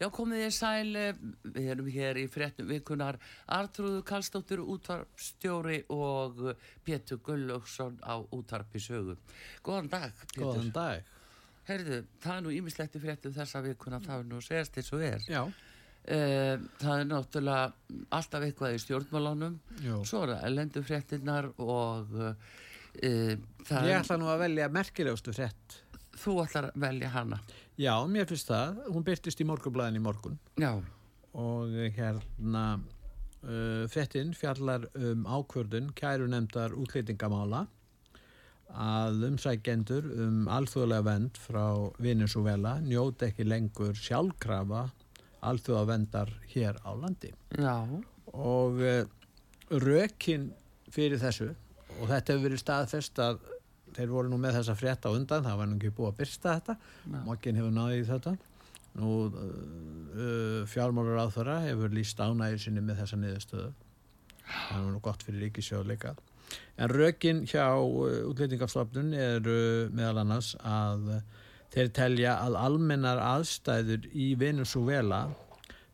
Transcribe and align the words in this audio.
Já, 0.00 0.08
komið 0.12 0.42
þið 0.44 0.52
sæl, 0.52 0.96
eh, 1.00 1.20
við 1.56 1.68
erum 1.72 1.86
hér 1.94 2.18
í 2.20 2.26
frettum 2.28 2.68
virkunar, 2.68 3.16
Artrúðu 3.48 4.02
Kallstóttur 4.04 4.60
útvarpstjóri 4.60 5.78
og 5.94 6.42
Pétur 6.84 7.18
Gullauksson 7.24 7.96
á 8.04 8.20
útvarpi 8.30 8.78
sögu. 8.82 9.16
Góðan 9.64 9.88
dag, 9.88 10.12
Pétur. 10.34 10.50
Góðan 10.50 10.72
dag. 10.72 11.02
Herðu, 11.66 12.02
það 12.22 12.36
er 12.36 12.44
nú 12.44 12.52
ímislegt 12.54 12.94
í 12.94 13.00
frettum 13.02 13.32
þessa 13.34 13.62
vikuna, 13.64 13.98
það 14.04 14.20
er 14.20 14.28
nú 14.30 14.42
segast 14.44 14.76
eins 14.78 14.92
og 14.92 15.02
er. 15.02 15.24
Já. 15.26 15.40
Uh, 16.06 16.60
það 16.78 17.00
er 17.00 17.06
náttúrulega 17.10 17.72
alltaf 18.14 18.44
eitthvað 18.46 18.76
í 18.76 18.82
stjórnmálánum 18.84 19.56
Jú. 19.82 19.96
svo 20.06 20.20
er 20.22 20.36
það 20.36 20.44
ellendu 20.46 20.82
fréttinnar 20.86 21.48
og 21.58 22.12
uh, 22.14 23.32
það 23.66 23.88
Ég 23.90 23.96
ætla 24.04 24.18
nú 24.22 24.28
að 24.30 24.44
velja 24.44 24.68
merkilegustu 24.70 25.34
frétt. 25.34 25.80
þú 26.14 26.36
ætlar 26.44 26.68
að 26.70 26.78
velja 26.84 27.10
hana 27.10 27.40
Já, 27.42 27.65
mér 28.08 28.28
finnst 28.28 28.48
það. 28.50 28.82
Hún 28.92 29.04
byrtist 29.06 29.40
í 29.42 29.46
morgunblæðin 29.48 29.98
í 30.00 30.04
morgun 30.04 30.38
já, 30.60 30.72
og 31.36 31.74
hérna 31.96 32.66
uh, 32.76 33.84
fréttin 33.92 34.32
fjallar 34.36 34.88
um 34.96 35.26
ákvörðun 35.28 35.92
kæru 35.96 36.28
nefndar 36.32 36.76
útlýtingamála 36.76 37.66
að 38.76 39.28
umsækjendur 39.28 40.08
um 40.24 40.46
alþjóðlega 40.50 41.06
vend 41.06 41.38
frá 41.38 41.66
Venezuela 42.02 42.78
njóti 42.82 43.28
ekki 43.28 43.46
lengur 43.46 43.94
sjálfkrafa 43.94 44.88
alþjóða 45.46 45.84
vendar 45.92 46.32
hér 46.50 46.80
á 46.82 46.90
landi. 46.96 47.30
já, 47.54 47.86
og 48.32 48.80
uh, 48.80 49.04
rökin 49.70 50.50
fyrir 50.90 51.20
þessu 51.20 51.52
og 52.00 52.08
þetta 52.10 52.32
hefur 52.32 52.48
verið 52.48 52.62
staðfest 52.62 53.20
að 53.22 53.44
þeir 53.96 54.12
voru 54.12 54.32
nú 54.32 54.38
með 54.40 54.60
þessa 54.60 54.76
frétta 54.78 55.12
undan 55.14 55.44
það 55.46 55.58
var 55.60 55.70
nú 55.70 55.78
ekki 55.78 55.94
búið 55.96 56.12
að 56.12 56.20
byrsta 56.20 56.54
þetta. 56.58 56.76
Já. 57.06 57.18
mokkin 57.26 57.58
hefur 57.60 57.74
náðið 57.76 58.02
í 58.02 58.06
þetta. 58.10 58.36
Nú 58.96 59.16
uh, 59.26 59.40
uh, 59.40 60.60
fjármálur 60.72 61.20
á 61.20 61.26
þeirra 61.32 61.58
hefur 61.66 61.96
líst 61.96 62.20
ánægju 62.20 62.62
sinni 62.64 62.84
með 62.84 63.02
þessa 63.02 63.20
niðurstöðu. 63.22 63.72
Það 64.46 64.78
er 64.78 64.92
nú 64.94 65.02
gott 65.04 65.26
fyrir 65.26 65.46
ríkisjóð 65.46 65.90
líka. 65.90 66.14
En 66.78 66.92
rökin 66.92 67.42
hjá 67.48 67.66
útlýtingafstofnun 67.76 69.10
er 69.16 69.50
uh, 69.50 69.90
meðal 69.92 70.22
annars 70.22 70.54
að 70.62 71.18
þeir 71.74 71.90
telja 71.96 72.36
að 72.40 72.60
almennar 72.60 73.20
aðstæður 73.20 74.06
í 74.14 74.30
Venezuela 74.40 75.26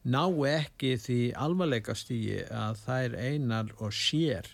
ná 0.03 0.25
ekki 0.51 0.97
því 0.99 1.21
alvarleika 1.39 1.95
stíi 1.99 2.43
að 2.51 2.81
þær 2.85 3.17
einar 3.19 3.71
og 3.79 3.95
sér 3.95 4.51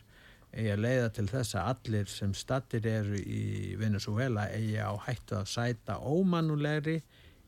eigi 0.53 0.71
að 0.73 0.83
leiða 0.85 1.09
til 1.17 1.27
þess 1.29 1.57
að 1.59 1.71
allir 1.73 2.11
sem 2.13 2.35
stattir 2.37 2.87
eru 2.89 3.19
í 3.21 3.77
Venezuela 3.81 4.49
eigi 4.55 4.79
á 4.81 4.93
hættu 5.05 5.39
að 5.41 5.51
sæta 5.53 5.99
ómannulegri 6.01 6.99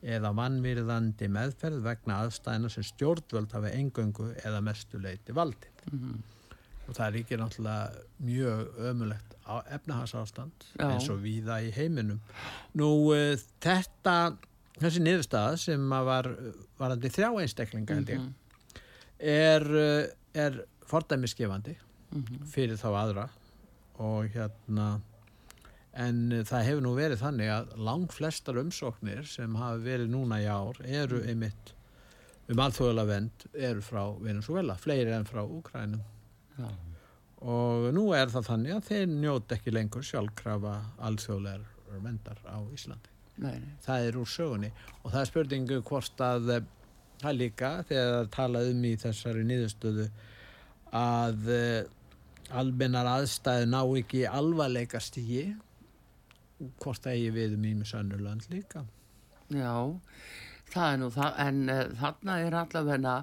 eða 0.01 0.31
vannmýrðandi 0.37 1.29
meðferð 1.29 1.81
vegna 1.85 2.21
aðstæðina 2.25 2.69
sem 2.73 2.85
stjórnvöld 2.85 3.53
hafi 3.53 3.73
engöngu 3.77 4.31
eða 4.43 4.61
mestuleiti 4.65 5.33
valdið. 5.37 5.83
Og 6.87 6.95
það 6.97 7.05
er 7.07 7.17
ekki 7.21 7.37
náttúrulega 7.37 8.05
mjög 8.25 8.79
ömulegt 8.91 9.35
á 9.45 9.53
efnahagsástand 9.77 10.65
eins 10.81 11.09
og 11.09 11.21
víða 11.21 11.61
í 11.61 11.69
heiminum. 11.75 12.19
Nú 12.73 12.89
uh, 13.13 13.37
þetta, 13.61 14.15
þessi 14.79 15.03
niðurstaða 15.05 15.57
sem 15.57 15.85
var 15.89 16.29
varandi 16.81 17.13
þrjá 17.13 17.29
einstaklinga 17.43 17.95
held 17.99 18.09
ég, 18.09 18.27
er, 19.21 19.69
uh, 19.69 20.03
er 20.33 20.63
fordæmisgefandi 20.89 21.77
fyrir 22.51 22.79
þá 22.79 22.89
aðra. 22.91 23.27
Og 24.01 24.29
hérna 24.33 24.89
en 25.91 26.21
uh, 26.31 26.43
það 26.47 26.67
hefur 26.69 26.85
nú 26.85 26.93
verið 26.95 27.23
þannig 27.25 27.51
að 27.51 27.73
langt 27.89 28.15
flestar 28.15 28.59
umsóknir 28.61 29.27
sem 29.27 29.57
hafa 29.59 29.81
verið 29.83 30.13
núna 30.13 30.39
í 30.41 30.47
ár 30.47 30.79
eru 30.85 31.19
einmitt 31.27 31.73
um 32.51 32.61
alþjóðlega 32.63 33.09
vend 33.09 33.45
eru 33.53 33.83
frá 33.83 34.01
Venezuela, 34.19 34.77
fleiri 34.79 35.13
en 35.15 35.27
frá 35.27 35.43
Úkrænum 35.43 36.01
já, 36.57 36.69
og 37.41 37.87
nú 37.95 38.09
er 38.15 38.31
það 38.31 38.49
þannig 38.49 38.75
að 38.75 38.87
þeir 38.89 39.13
njóta 39.13 39.57
ekki 39.57 39.73
lengur 39.73 40.05
sjálfkrafa 40.05 40.73
alþjóðlegar 41.07 41.99
vendar 42.03 42.37
á 42.47 42.59
Íslandi. 42.71 43.09
Nei, 43.41 43.57
nei. 43.59 43.71
Það 43.83 44.05
er 44.07 44.19
úr 44.21 44.29
sögunni. 44.29 44.69
Og 45.01 45.11
það 45.11 45.21
er 45.21 45.29
spurningu 45.29 45.79
hvort 45.87 46.21
að 46.23 46.51
eh, 46.55 46.67
það 47.21 47.39
líka 47.39 47.71
þegar 47.89 48.11
það 48.13 48.29
talað 48.35 48.69
um 48.71 48.85
í 48.85 48.91
þessari 49.01 49.47
niðurstöðu 49.49 50.05
að 51.01 51.51
uh, 51.55 51.81
almennar 52.57 53.07
aðstæðu 53.17 53.67
ná 53.71 53.81
ekki 53.83 54.23
alvarleika 54.29 55.01
stígi 55.03 55.45
hvort 56.81 57.03
það 57.03 57.17
eigi 57.17 57.31
við 57.35 57.55
um 57.57 57.67
ímis 57.71 57.93
önnurland 57.97 58.47
líka. 58.51 58.83
Já, 59.51 59.75
það 60.71 60.87
er 60.87 60.99
nú 61.01 61.11
það 61.15 61.39
en 61.45 61.61
uh, 61.73 61.83
þarna 61.99 62.39
er 62.45 62.57
allavega 62.61 63.15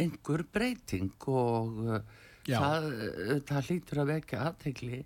einhver 0.00 0.44
breyting 0.54 1.28
og 1.30 1.80
uh, 1.84 2.00
það, 2.48 2.88
uh, 2.90 3.38
það 3.48 3.70
hlýtur 3.70 4.02
að 4.04 4.12
vekja 4.14 4.42
aðtegli 4.48 5.04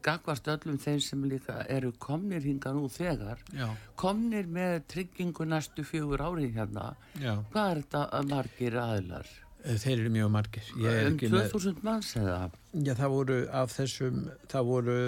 gagvast 0.00 0.46
öllum 0.48 0.78
þeim 0.80 1.00
sem 1.04 1.24
líka 1.28 1.58
eru 1.68 1.90
komnir 2.00 2.40
hinga 2.40 2.70
nú 2.72 2.86
þegar. 2.88 3.42
Já, 3.52 3.66
komnir 4.00 4.48
með 4.48 4.78
tryggingu 4.88 5.44
næstu 5.44 5.84
fjögur 5.84 6.24
ári 6.24 6.48
hérna. 6.54 6.94
Já, 7.20 7.34
hvað 7.52 7.74
er 7.74 7.82
þetta 7.82 8.04
að 8.16 8.30
margir 8.32 8.78
aðlar? 8.80 9.28
Eh, 9.64 9.74
þeir 9.74 9.96
eru 10.04 10.10
mjög 10.14 10.28
margir. 10.30 10.68
Með- 10.78 11.50
2000 11.52 11.82
manns 11.82 12.12
eða? 12.16 12.50
Já, 12.72 12.92
það 12.94 13.10
voru 13.14 13.38
af 13.50 13.72
þessum, 13.74 14.20
það 14.48 14.68
voru 14.68 14.98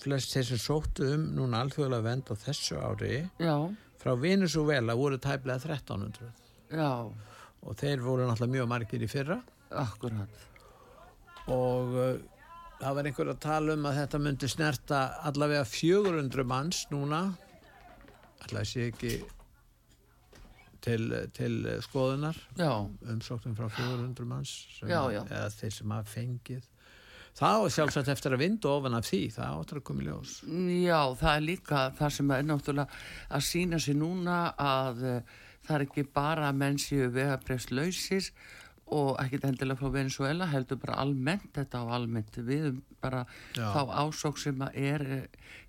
flest 0.00 0.34
þeir 0.34 0.46
sem 0.52 0.60
sóttu 0.62 1.08
um 1.14 1.24
núna 1.34 1.62
alþjóðlega 1.64 2.02
vend 2.06 2.30
á 2.30 2.34
þessu 2.38 2.78
ári. 2.78 3.30
Já, 3.42 3.56
frá 3.98 4.14
Venezuela 4.20 4.94
voru 4.94 5.18
tæplega 5.18 5.58
1300 5.58 6.30
já, 6.70 7.12
og 7.64 7.76
þeir 7.80 8.02
voru 8.04 8.26
náttúrulega 8.28 8.54
mjög 8.54 8.68
margir 8.68 9.02
í 9.02 9.10
fyrra. 9.10 9.40
Akkurat. 9.70 10.28
Og 11.50 11.94
uh, 11.98 12.18
það 12.80 12.94
var 12.98 13.08
einhver 13.10 13.30
að 13.34 13.40
tala 13.42 13.74
um 13.74 13.86
að 13.90 13.98
þetta 14.02 14.20
myndi 14.22 14.48
snerta 14.48 15.00
allavega 15.28 15.64
400 15.66 16.44
manns 16.46 16.86
núna. 16.92 17.24
Allavega 18.44 18.68
sé 18.70 18.88
ekki 18.92 19.18
til, 20.84 21.08
til 21.36 21.58
skoðunar. 21.86 22.36
Já, 22.60 22.70
umsóknum 23.14 23.56
frá 23.58 23.70
400 23.72 24.28
manns 24.28 24.52
sem, 24.78 24.88
Já, 24.92 25.00
já. 25.14 25.22
eða 25.24 25.50
þeir 25.56 25.74
sem 25.78 25.94
hafa 25.96 26.12
fengið. 26.18 26.70
Var 27.34 27.64
sjálfsagt 27.74 28.08
eftir 28.12 28.34
að 28.36 28.44
vinda 28.44 28.70
ofan 28.70 28.94
af 28.94 29.08
því. 29.08 29.22
Það 29.34 29.54
áttur 29.58 29.80
að 29.80 29.86
koma 29.88 30.04
í 30.04 30.06
ljós. 30.06 30.34
Já, 30.84 31.00
það 31.18 31.32
er 31.32 31.46
líka 31.48 31.80
það 31.98 32.12
sem 32.18 32.28
er 32.36 32.44
náttúrulega 32.46 33.00
að 33.34 33.46
sína 33.48 33.80
sér 33.82 33.96
núna 33.98 34.36
að 34.54 35.00
uh, 35.02 35.32
það 35.66 35.74
er 35.80 35.84
ekki 35.88 36.04
bara 36.14 36.50
að 36.52 36.60
menn 36.60 36.78
séu 36.78 37.08
vegabrefslausir 37.16 38.28
og 38.94 39.16
ekkit 39.24 39.46
endilega 39.48 39.80
frá 39.80 39.90
Venezuela 39.96 40.46
heldur 40.52 40.78
bara 40.82 41.00
almennt 41.02 41.48
þetta 41.56 41.80
á 41.82 41.84
almennt 41.96 42.36
við 42.36 42.66
um 42.68 42.82
bara 43.02 43.24
Já. 43.56 43.66
þá 43.72 43.80
ásók 44.04 44.38
sem 44.38 44.62
að 44.68 44.78
er 44.84 45.04
uh, 45.18 45.22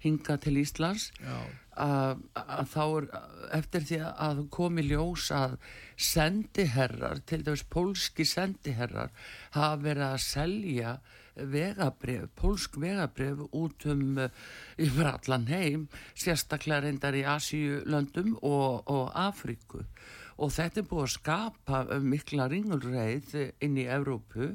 hinga 0.06 0.38
til 0.46 0.59
Íslands. 0.62 1.09
Já, 1.18 1.40
að, 1.81 2.24
að 2.40 2.72
þá 2.72 2.84
er 2.86 3.08
eftir 3.58 3.86
því 3.90 4.00
að 4.28 4.41
komi 4.53 4.86
ljós 4.88 5.28
að 5.36 5.58
sendiherrar, 5.96 7.22
til 7.28 7.44
dæmis 7.46 7.66
pólski 7.72 8.26
sendiherrar 8.28 9.14
hafa 9.55 9.78
verið 9.84 10.08
að 10.08 10.23
selja 10.26 10.97
vegabref, 11.35 12.29
pólsk 12.40 12.78
vegabref 12.79 13.41
út 13.52 13.85
um 13.91 14.20
yfir 14.79 15.09
allan 15.09 15.47
heim, 15.52 15.88
sérstaklega 16.16 16.85
reyndar 16.85 17.17
í 17.17 17.26
Asíulöndum 17.28 18.38
og, 18.41 18.85
og 18.88 19.11
Afríku. 19.20 19.84
Og 20.40 20.52
þetta 20.52 20.82
er 20.82 20.88
búið 20.90 21.05
að 21.05 21.14
skapa 21.16 21.84
mikla 22.03 22.49
ringulreið 22.52 23.35
inn 23.64 23.78
í 23.79 23.88
Evrópu 23.88 24.53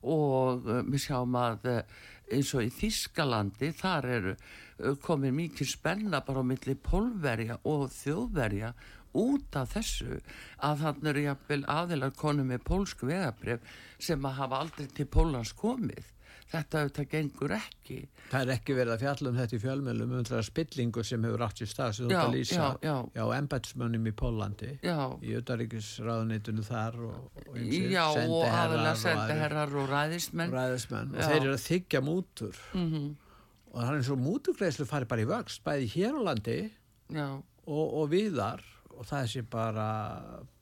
og 0.00 0.66
uh, 0.66 0.80
við 0.86 1.04
sjáum 1.04 1.36
að 1.38 1.68
uh, 1.70 1.82
eins 2.30 2.50
og 2.56 2.64
í 2.66 2.72
Þískalandi 2.72 3.70
þar 3.76 4.08
eru 4.16 4.34
uh, 4.80 4.96
komin 5.04 5.36
mikið 5.36 5.74
spenna 5.74 6.22
bara 6.26 6.42
á 6.42 6.50
milli 6.50 6.76
pólverja 6.76 7.60
og 7.68 7.88
þjóðverja 7.94 8.74
út 9.18 9.58
af 9.58 9.74
þessu 9.74 10.20
að 10.62 10.84
þannig 10.84 11.10
eru 11.12 11.26
jafnvel 11.26 11.60
aðilar 11.74 12.16
konu 12.18 12.46
með 12.46 12.64
pólsk 12.68 13.04
vegabref 13.08 13.76
sem 13.98 14.24
að 14.26 14.40
hafa 14.44 14.64
aldrei 14.64 14.88
til 14.94 15.06
Pólans 15.10 15.52
komið. 15.58 16.16
Þetta 16.50 16.80
auðvitað 16.80 17.06
gengur 17.12 17.52
ekki. 17.54 17.96
Það 18.32 18.40
er 18.40 18.52
ekki 18.56 18.74
verið 18.74 18.92
að 18.96 19.02
fjalla 19.04 19.30
um 19.30 19.36
þetta 19.38 19.54
í 19.54 19.60
fjölmjölum 19.62 20.14
um 20.18 20.24
það 20.26 20.40
spillingu 20.48 21.04
sem 21.06 21.26
hefur 21.26 21.44
átt 21.46 21.62
sér 21.62 21.70
stað 21.70 21.92
sem 21.94 22.08
þú 22.08 22.10
ert 22.10 22.22
að 22.24 22.34
lýsa 22.34 22.56
já, 22.56 22.66
já. 22.88 22.94
já 23.20 23.22
embætsmönnum 23.36 24.08
í 24.10 24.14
Pólandi 24.18 24.70
já, 24.82 24.98
í 25.22 25.36
auðaríkisráðunitinu 25.38 26.66
þar 26.66 26.98
og, 27.06 27.40
og 27.44 27.60
já 27.70 28.02
og 28.02 28.46
aðalega 28.48 28.96
og 28.96 29.02
sendiherrar 29.04 29.76
og 29.78 29.90
ræðismenn. 29.94 30.58
Og 30.58 31.22
Já. 31.22 31.28
þeir 31.28 31.40
eru 31.44 31.54
að 31.54 31.66
þykja 31.68 32.06
mútur. 32.06 32.62
Mm 32.74 33.10
og 33.70 33.80
það 33.80 33.90
er 33.92 33.98
eins 34.00 34.10
og 34.14 34.18
mútugreislu 34.24 34.86
fari 34.90 35.06
bara 35.10 35.22
í 35.24 35.28
vöxt 35.30 35.62
bæði 35.66 35.90
hér 35.94 36.16
á 36.18 36.22
landi 36.30 36.58
og, 37.66 37.86
og 38.00 38.08
viðar 38.12 38.62
og 38.96 39.06
það 39.08 39.28
sé 39.32 39.42
bara 39.50 39.86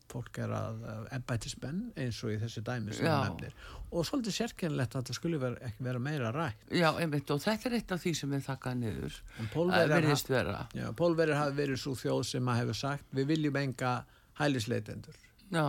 fólk 0.09 0.39
er 0.41 0.53
að 0.57 0.85
embætismenn 1.13 1.81
eins 2.01 2.19
og 2.25 2.31
í 2.33 2.39
þessi 2.41 2.63
dæmi 2.65 2.95
sem 2.97 3.05
þú 3.05 3.17
nefnir. 3.29 3.57
Og 3.93 4.07
svolítið 4.09 4.35
sérkennilegt 4.39 4.95
að 4.97 5.09
það 5.11 5.17
skulle 5.19 5.41
vera, 5.43 5.59
ekki 5.69 5.85
vera 5.85 6.01
meira 6.01 6.31
rætt. 6.33 6.63
Já, 6.73 6.89
einmitt. 7.01 7.29
Og 7.35 7.43
þetta 7.45 7.69
er 7.69 7.77
eitt 7.77 7.93
af 7.93 8.01
því 8.01 8.13
sem 8.17 8.33
við 8.33 8.47
þakkað 8.47 8.79
niður. 8.81 9.19
Að 9.37 9.51
Pólverjar 9.53 9.93
veriðist 9.93 10.31
vera. 10.33 10.63
Já, 10.77 10.87
Pólverjar 10.97 11.41
hafi 11.43 11.57
verið 11.61 11.81
svo 11.83 11.93
þjóð 12.01 12.23
sem 12.31 12.49
að 12.49 12.59
hefur 12.63 12.79
sagt 12.81 13.13
við 13.21 13.29
viljum 13.35 13.61
enga 13.61 13.93
hælisleitendur. 14.41 15.21
já, 15.53 15.67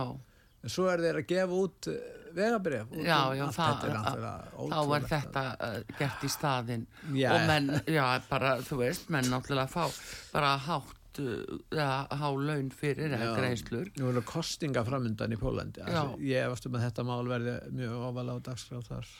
En 0.62 0.68
svo 0.68 0.88
er 0.92 1.00
þeir 1.00 1.16
að 1.22 1.28
gefa 1.30 1.56
út 1.56 1.86
uh, 1.88 2.00
vegabref. 2.36 2.86
já, 3.04 3.18
um 3.30 3.36
já 3.38 3.46
það, 3.56 3.84
er 3.88 3.96
þá 3.96 4.20
var 4.20 4.48
ótrúlegt. 4.58 5.08
þetta 5.10 5.44
uh, 5.66 5.76
gert 5.98 6.24
í 6.24 6.30
staðinn 6.32 6.86
Já. 7.16 7.28
og 7.34 7.44
menn, 7.50 7.70
já, 7.86 8.04
bara, 8.30 8.56
þú 8.66 8.80
veist 8.84 9.10
menn 9.14 9.30
náttúrulega 9.32 9.68
fá 9.70 9.86
bara 10.32 10.54
hátt 10.68 11.20
uh, 11.24 11.58
ja, 11.74 11.90
há 12.10 12.28
laun 12.36 12.70
fyrir 12.70 13.12
eða 13.16 13.32
greiðslur 13.38 13.90
Nú 13.98 14.12
eru 14.12 14.22
kostinga 14.26 14.84
framundan 14.86 15.32
í 15.34 15.40
Pólandi. 15.40 15.82
Ég 16.22 16.46
efast 16.46 16.66
um 16.70 16.78
að 16.78 16.86
þetta 16.88 17.06
mál 17.08 17.24
verði 17.28 17.56
mjög 17.74 17.98
ofalega 18.10 18.38
á 18.38 18.46
dagskrá 18.50 18.82
þar. 18.86 19.10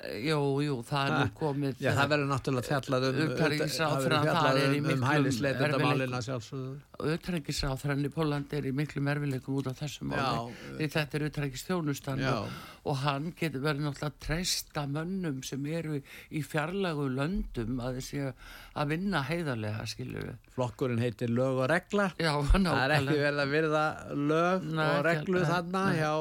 Jú, 0.00 0.38
jú, 0.64 0.76
það 0.88 1.02
er 1.02 1.12
nú 1.12 1.20
Ha, 1.20 1.32
komið 1.36 1.82
Já, 1.84 1.90
það 1.96 2.12
verður 2.14 2.30
náttúrulega 2.30 2.68
fjallað 2.70 3.06
um, 3.08 3.18
Utanríkisráðherrann 3.26 4.28
það 4.28 4.38
þar 4.40 4.58
verður 4.58 4.62
er 4.62 4.70
í 4.70 4.80
um, 4.80 4.86
um 4.86 5.00
miklum 5.04 6.90
auðvitaðrækisráþrann 7.00 8.04
í 8.04 8.10
Pólandi 8.12 8.58
er 8.58 8.68
í 8.68 8.72
miklum 8.76 9.10
erfileikum 9.12 9.58
út 9.60 9.68
af 9.70 9.78
þessu 9.80 10.08
máli 10.08 10.20
Já. 10.20 10.64
því 10.78 10.88
þetta 10.94 11.18
er 11.18 11.24
auðvitaðrækistjónustan 11.26 12.22
Já. 12.24 12.30
og, 12.32 12.56
og 12.84 12.98
hann 13.04 13.28
getur 13.38 13.64
verið 13.64 13.86
náttúrulega 13.86 14.24
treysta 14.26 14.86
mönnum 14.90 15.42
sem 15.46 15.68
eru 15.72 16.00
í 16.00 16.42
fjarlagu 16.44 17.08
löndum 17.16 17.80
að 17.84 18.00
þessi 18.00 18.24
að 18.30 18.94
vinna 18.94 19.22
heiðarlega 19.28 19.86
við 20.00 20.32
Flokkurinn 20.54 21.00
heitir 21.02 21.32
lög 21.32 21.62
og 21.64 21.70
regla. 21.70 22.10
Já, 22.20 22.32
Það 22.50 22.82
er 22.84 22.96
ekki 22.96 23.20
verið 23.20 23.44
að 23.44 23.54
virða 23.54 23.84
lög 24.16 24.66
Nei, 24.70 24.84
og 24.86 25.04
reglu 25.06 25.44
þarna 25.48 25.84
hjá 25.96 26.12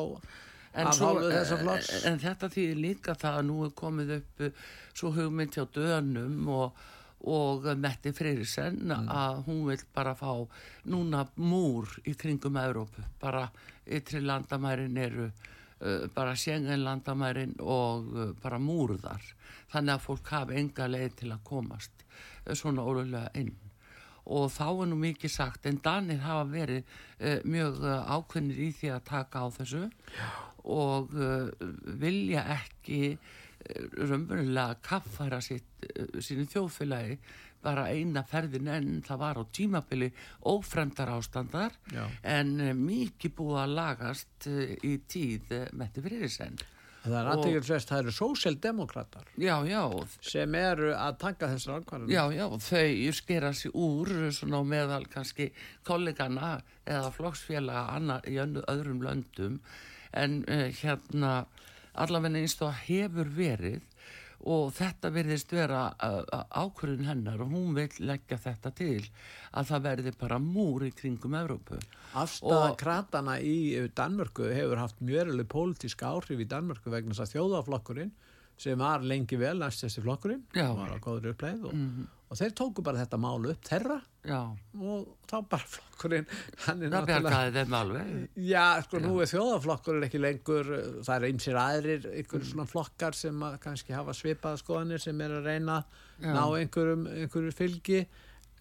En, 0.73 0.91
svo, 0.93 1.15
en 2.05 2.19
þetta 2.21 2.47
þýðir 2.53 2.77
líka 2.77 3.15
það 3.17 3.37
að 3.39 3.45
nú 3.47 3.59
er 3.65 3.71
komið 3.75 4.11
upp 4.19 4.41
eh, 4.45 4.51
svo 4.93 5.09
hugmynd 5.15 5.55
hjá 5.57 5.63
dönum 5.73 6.47
og, 6.53 6.81
og 7.25 7.65
Metti 7.81 8.11
Freyrisson 8.15 8.77
Mm. 8.85 9.09
að 9.09 9.39
hún 9.47 9.63
vil 9.67 9.79
bara 9.95 10.13
fá 10.15 10.29
núna 10.85 11.23
múr 11.37 11.89
í 12.05 12.13
kringum 12.15 12.55
Evrópu, 12.61 13.01
bara 13.19 13.47
ytri 13.87 14.21
landamærin 14.21 14.97
eru 14.97 15.25
uh, 15.81 16.05
bara 16.15 16.35
sjengen 16.35 16.83
landamærin 16.85 17.55
og 17.59 18.05
uh, 18.13 18.29
bara 18.43 18.59
múrðar 18.61 19.25
þannig 19.71 19.95
að 19.95 20.05
fólk 20.05 20.29
hafi 20.35 20.59
enga 20.61 20.87
leið 20.87 21.15
til 21.23 21.31
að 21.33 21.43
komast 21.49 22.05
uh, 22.45 22.53
svona 22.53 22.85
ólulega 22.85 23.31
inn. 23.33 23.55
Og 24.29 24.51
þá 24.53 24.67
er 24.69 24.89
nú 24.91 24.95
mikið 25.01 25.31
sagt 25.33 25.65
en 25.65 25.79
Danir 25.81 26.19
hafa 26.21 26.45
verið 26.51 26.83
uh, 26.85 27.39
mjög 27.43 27.81
uh, 27.81 28.05
ákveðnir 28.19 28.59
í 28.61 28.69
því 28.77 28.93
að 28.93 29.03
taka 29.09 29.41
á 29.41 29.47
þessu 29.57 29.87
og 30.63 31.13
uh, 31.15 31.49
vilja 32.01 32.45
ekki 32.59 33.01
uh, 33.15 33.85
raunverulega 33.99 34.79
kaffæra 34.85 35.41
sitt, 35.43 35.69
uh, 35.95 36.17
sínu 36.23 36.47
þjóðfélagi 36.51 37.19
bara 37.63 37.89
eina 37.91 38.23
ferðin 38.23 38.69
en 38.71 38.89
það 39.03 39.19
var 39.19 39.39
á 39.39 39.43
tímabili 39.51 40.07
ófremdar 40.47 41.11
ástandar 41.17 41.75
Já. 41.91 42.05
en 42.23 42.53
mikið 42.79 43.35
búið 43.35 43.61
að 43.65 43.77
lagast 43.81 44.47
í 44.49 44.93
tíð 45.11 45.55
uh, 45.57 45.65
Metti 45.75 46.03
Friðrisen 46.05 46.59
Það 46.99 47.13
er 47.15 47.27
Og- 47.27 47.33
aðtíkjulsvest, 47.33 47.89
það 47.89 48.01
eru 48.03 48.13
sósjaldemokrater 48.15 49.29
sem 50.31 50.55
eru 50.59 50.89
að 50.95 51.17
taka 51.21 51.47
þessar 51.53 51.79
ákvarðanir. 51.79 52.11
Já, 52.11 52.23
já, 52.35 52.45
þau 52.59 53.13
skera 53.15 53.51
sig 53.53 53.71
úr 53.73 54.11
svona 54.35 54.59
meðal 54.67 55.05
kannski 55.07 55.47
kollegana 55.87 56.57
eða 56.85 57.13
flokksfélaga 57.15 58.19
í 58.27 58.35
öðrum 58.41 58.99
löndum 59.05 59.59
en 60.17 60.41
uh, 60.47 60.67
hérna 60.81 61.33
allavega 61.99 62.39
eins 62.39 62.57
og 62.63 62.73
hefur 62.85 63.29
verið 63.35 63.85
og 64.47 64.69
þetta 64.71 65.11
verðist 65.11 65.51
vera 65.51 65.81
uh, 65.99 66.43
ákvörðun 66.55 67.09
hennar 67.09 67.41
og 67.43 67.51
hún 67.51 67.73
vil 67.75 67.89
leggja 68.07 68.37
þetta 68.39 68.71
til 68.77 69.01
að 69.51 69.71
það 69.73 69.85
verði 69.89 70.13
bara 70.21 70.39
múr 70.39 70.85
í 70.87 70.93
kringum 70.95 71.35
Evrópu. 71.35 71.79
Afstæða 72.19 72.71
kratana 72.79 73.35
í 73.43 73.89
Danmörku 73.95 74.47
hefur 74.53 74.79
haft 74.79 75.03
mjöruleg 75.03 75.49
pólitíska 75.51 76.13
áhrif 76.13 76.39
í 76.39 76.47
Danmörku 76.47 76.93
vegna 76.93 77.17
þess 77.17 77.27
að 77.27 77.35
þjóðaflokkurinn 77.35 78.15
sem 78.59 78.79
var 78.79 79.03
lengi 79.07 79.39
vel 79.39 79.57
næst 79.59 79.85
þessi 79.85 80.03
flokkurinn 80.03 80.45
Já. 80.55 80.69
Var 80.75 80.95
á 80.95 80.97
góður 81.03 81.33
uppleið 81.33 81.67
og, 81.69 81.75
og 82.29 82.37
þeir 82.37 82.51
tóku 82.53 82.83
bara 82.85 83.01
þetta 83.01 83.17
mál 83.17 83.45
upp 83.49 83.63
þeirra 83.65 83.99
Já, 84.29 84.39
og 84.83 85.05
þá 85.31 85.35
bara 85.49 85.65
flokkurinn 85.71 86.25
hann 86.65 86.83
er 86.83 86.91
það 86.91 87.73
alveg. 87.79 88.09
Já, 88.49 88.65
sko 88.85 88.99
nú 89.01 89.13
er 89.23 89.29
þjóðaflokkurinn 89.31 90.05
ekki 90.09 90.19
lengur 90.21 90.69
það 91.07 91.13
er 91.15 91.27
einsir 91.29 91.59
aðrir 91.61 92.05
einhver 92.11 92.43
Mm. 92.43 92.49
svona 92.51 92.67
flokkar 92.69 93.15
sem 93.17 93.39
kannski 93.63 93.95
hafa 93.95 94.13
svipaða 94.13 94.59
skoðanir 94.61 95.01
sem 95.01 95.21
er 95.25 95.37
að 95.39 95.47
reyna 95.49 95.79
Já. 96.19 96.33
ná 96.35 96.43
einhverjum, 96.59 97.07
einhverju 97.07 97.55
fylgi 97.55 98.01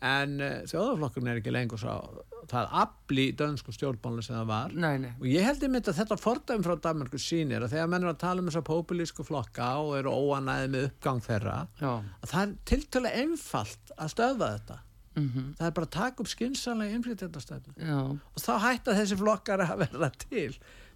en 0.04 0.34
uh, 0.40 0.50
þjóðaflokkurinn 0.70 1.30
er 1.32 1.40
ekki 1.40 1.52
lengur 1.54 1.80
svo 1.82 1.94
það 2.48 2.68
afli 2.80 3.24
í 3.28 3.34
dönsku 3.36 3.72
stjórnbánu 3.74 4.22
sem 4.24 4.36
það 4.38 4.46
var. 4.48 4.72
Nei, 4.72 4.94
nei, 5.02 5.10
og 5.18 5.26
ég 5.28 5.44
held 5.44 5.64
einmitt 5.66 5.88
að 5.90 5.98
þetta 6.00 6.16
fordæmi 6.22 6.64
frá 6.64 6.76
Danmarku 6.86 7.18
sýnir 7.20 7.64
að 7.66 7.74
þegar 7.74 7.90
menn 7.92 8.06
er 8.06 8.12
að 8.14 8.20
tala 8.22 8.40
um 8.44 8.48
þessa 8.48 8.62
populísku 8.68 9.26
flokka 9.26 9.68
og 9.82 9.96
eru 9.98 10.14
óanæði 10.14 10.70
með 10.72 10.86
uppgang 10.88 11.20
þeirra 11.26 11.56
já, 11.82 11.90
að 12.22 12.32
það 12.32 12.42
er 12.46 12.54
tiltölulega 12.72 13.22
einfalt 13.24 13.92
að 13.98 14.12
stöðva 14.14 14.50
þetta. 14.56 14.78
Mhm, 15.18 15.46
það 15.58 15.66
er 15.66 15.76
bara 15.80 15.86
að 15.88 15.94
taka 15.98 16.22
upp 16.22 16.28
skynsanlega 16.30 16.94
innflytjandastefnu 16.98 17.74
já, 17.90 17.98
og 18.06 18.44
þá 18.44 18.52
hætta 18.68 18.94
þessi 19.00 19.18
flokkar 19.18 19.64
að 19.66 19.80
verða 19.82 20.10
til. 20.28 20.52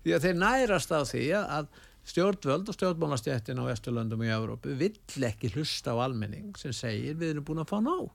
Því 0.07 0.15
að 0.17 0.29
þeir 0.29 0.39
nærast 0.47 0.95
á 0.95 1.01
því 1.03 1.25
að- 1.43 1.73
stjórnvöld 2.03 2.67
og 2.67 2.75
stjórnmálastjættin 2.75 3.61
á 3.63 3.65
Vesturlöndum 3.69 4.23
og 4.25 4.27
í 4.27 4.33
Evrópu 4.35 4.73
vill 4.75 4.97
ekki 5.29 5.53
hlusta 5.55 5.93
á 5.95 6.03
almenning 6.03 6.57
sem 6.59 6.73
segir 6.75 7.15
við 7.15 7.37
erum 7.37 7.45
búin 7.47 7.61
að 7.63 7.69
fá 7.71 7.77
nóg 7.79 8.09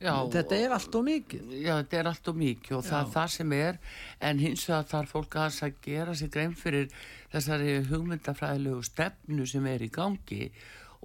já. 0.00 0.14
þetta 0.32 0.58
er 0.58 0.74
allt 0.78 0.98
og 0.98 1.06
mikið 1.08 1.54
Já, 1.58 1.72
þetta 1.82 2.00
er 2.00 2.10
allt 2.12 2.32
og 2.32 2.40
mikið 2.42 2.76
og 2.78 2.84
það 2.88 2.98
er 3.00 3.12
það 3.14 3.30
sem 3.36 3.54
er 3.58 3.78
en 4.30 4.42
hins 4.42 4.66
vegar 4.68 4.90
þarf 4.94 5.14
fólk 5.16 5.38
að 5.44 5.78
gera 5.84 6.18
sig 6.18 6.34
grein 6.34 6.58
fyrir 6.58 6.90
þessari 7.32 7.78
hugmyndafræðilegu 7.88 8.84
stefnu 8.86 9.46
sem 9.48 9.66
er 9.70 9.84
í 9.84 9.92
gangi 9.92 10.52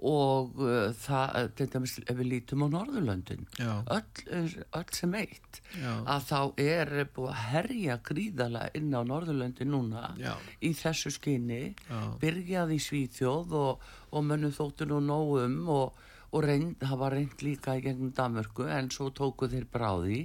og 0.04 0.58
uh, 0.58 0.90
það, 0.98 1.50
til 1.54 1.66
dæmis 1.70 1.94
ef 2.02 2.16
við 2.18 2.30
lítum 2.32 2.64
á 2.66 2.68
Norðurlöndin 2.72 3.44
öll, 3.62 4.48
öll 4.74 4.88
sem 4.96 5.14
eitt 5.14 5.60
Já. 5.78 5.92
að 6.02 6.24
þá 6.28 6.40
er 6.64 6.92
búið 7.14 7.30
að 7.30 7.44
herja 7.52 7.98
gríðala 8.02 8.64
inn 8.74 8.90
á 8.90 9.06
Norðurlöndin 9.06 9.70
núna 9.70 10.10
Já. 10.18 10.34
í 10.60 10.72
þessu 10.74 11.14
skinni 11.14 11.76
Já. 11.86 12.00
byrjaði 12.22 12.80
í 12.80 12.82
Svíþjóð 12.82 13.54
og, 13.60 13.86
og 14.10 14.26
mönnum 14.26 14.54
þóttu 14.54 14.90
nú 14.90 14.98
nógum 15.04 15.60
og, 15.70 16.02
og 16.34 16.44
reynd, 16.44 16.82
hafa 16.82 17.12
reynd 17.14 17.42
líka 17.46 17.78
í 17.78 17.84
gegnum 17.84 18.12
Danmörku 18.16 18.66
en 18.66 18.90
svo 18.90 19.12
tóku 19.14 19.46
þeir 19.52 19.68
bráði 19.70 20.24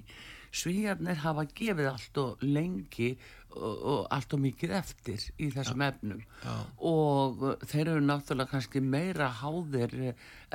Svíjarnir 0.49 1.19
hafa 1.21 1.45
gefið 1.53 1.91
allt 1.91 2.17
og 2.21 2.41
lengi 2.45 3.11
og, 3.49 4.07
allt 4.13 4.33
og 4.33 4.41
mikið 4.43 4.73
eftir 4.77 5.25
í 5.41 5.49
þessum 5.53 5.83
efnum. 5.85 6.23
Já. 6.43 6.55
og 6.89 7.43
þeir 7.69 7.93
eru 7.95 8.03
náttúrulega 8.05 8.53
kannski 8.53 8.81
meira 8.81 9.29
háðir 9.41 9.95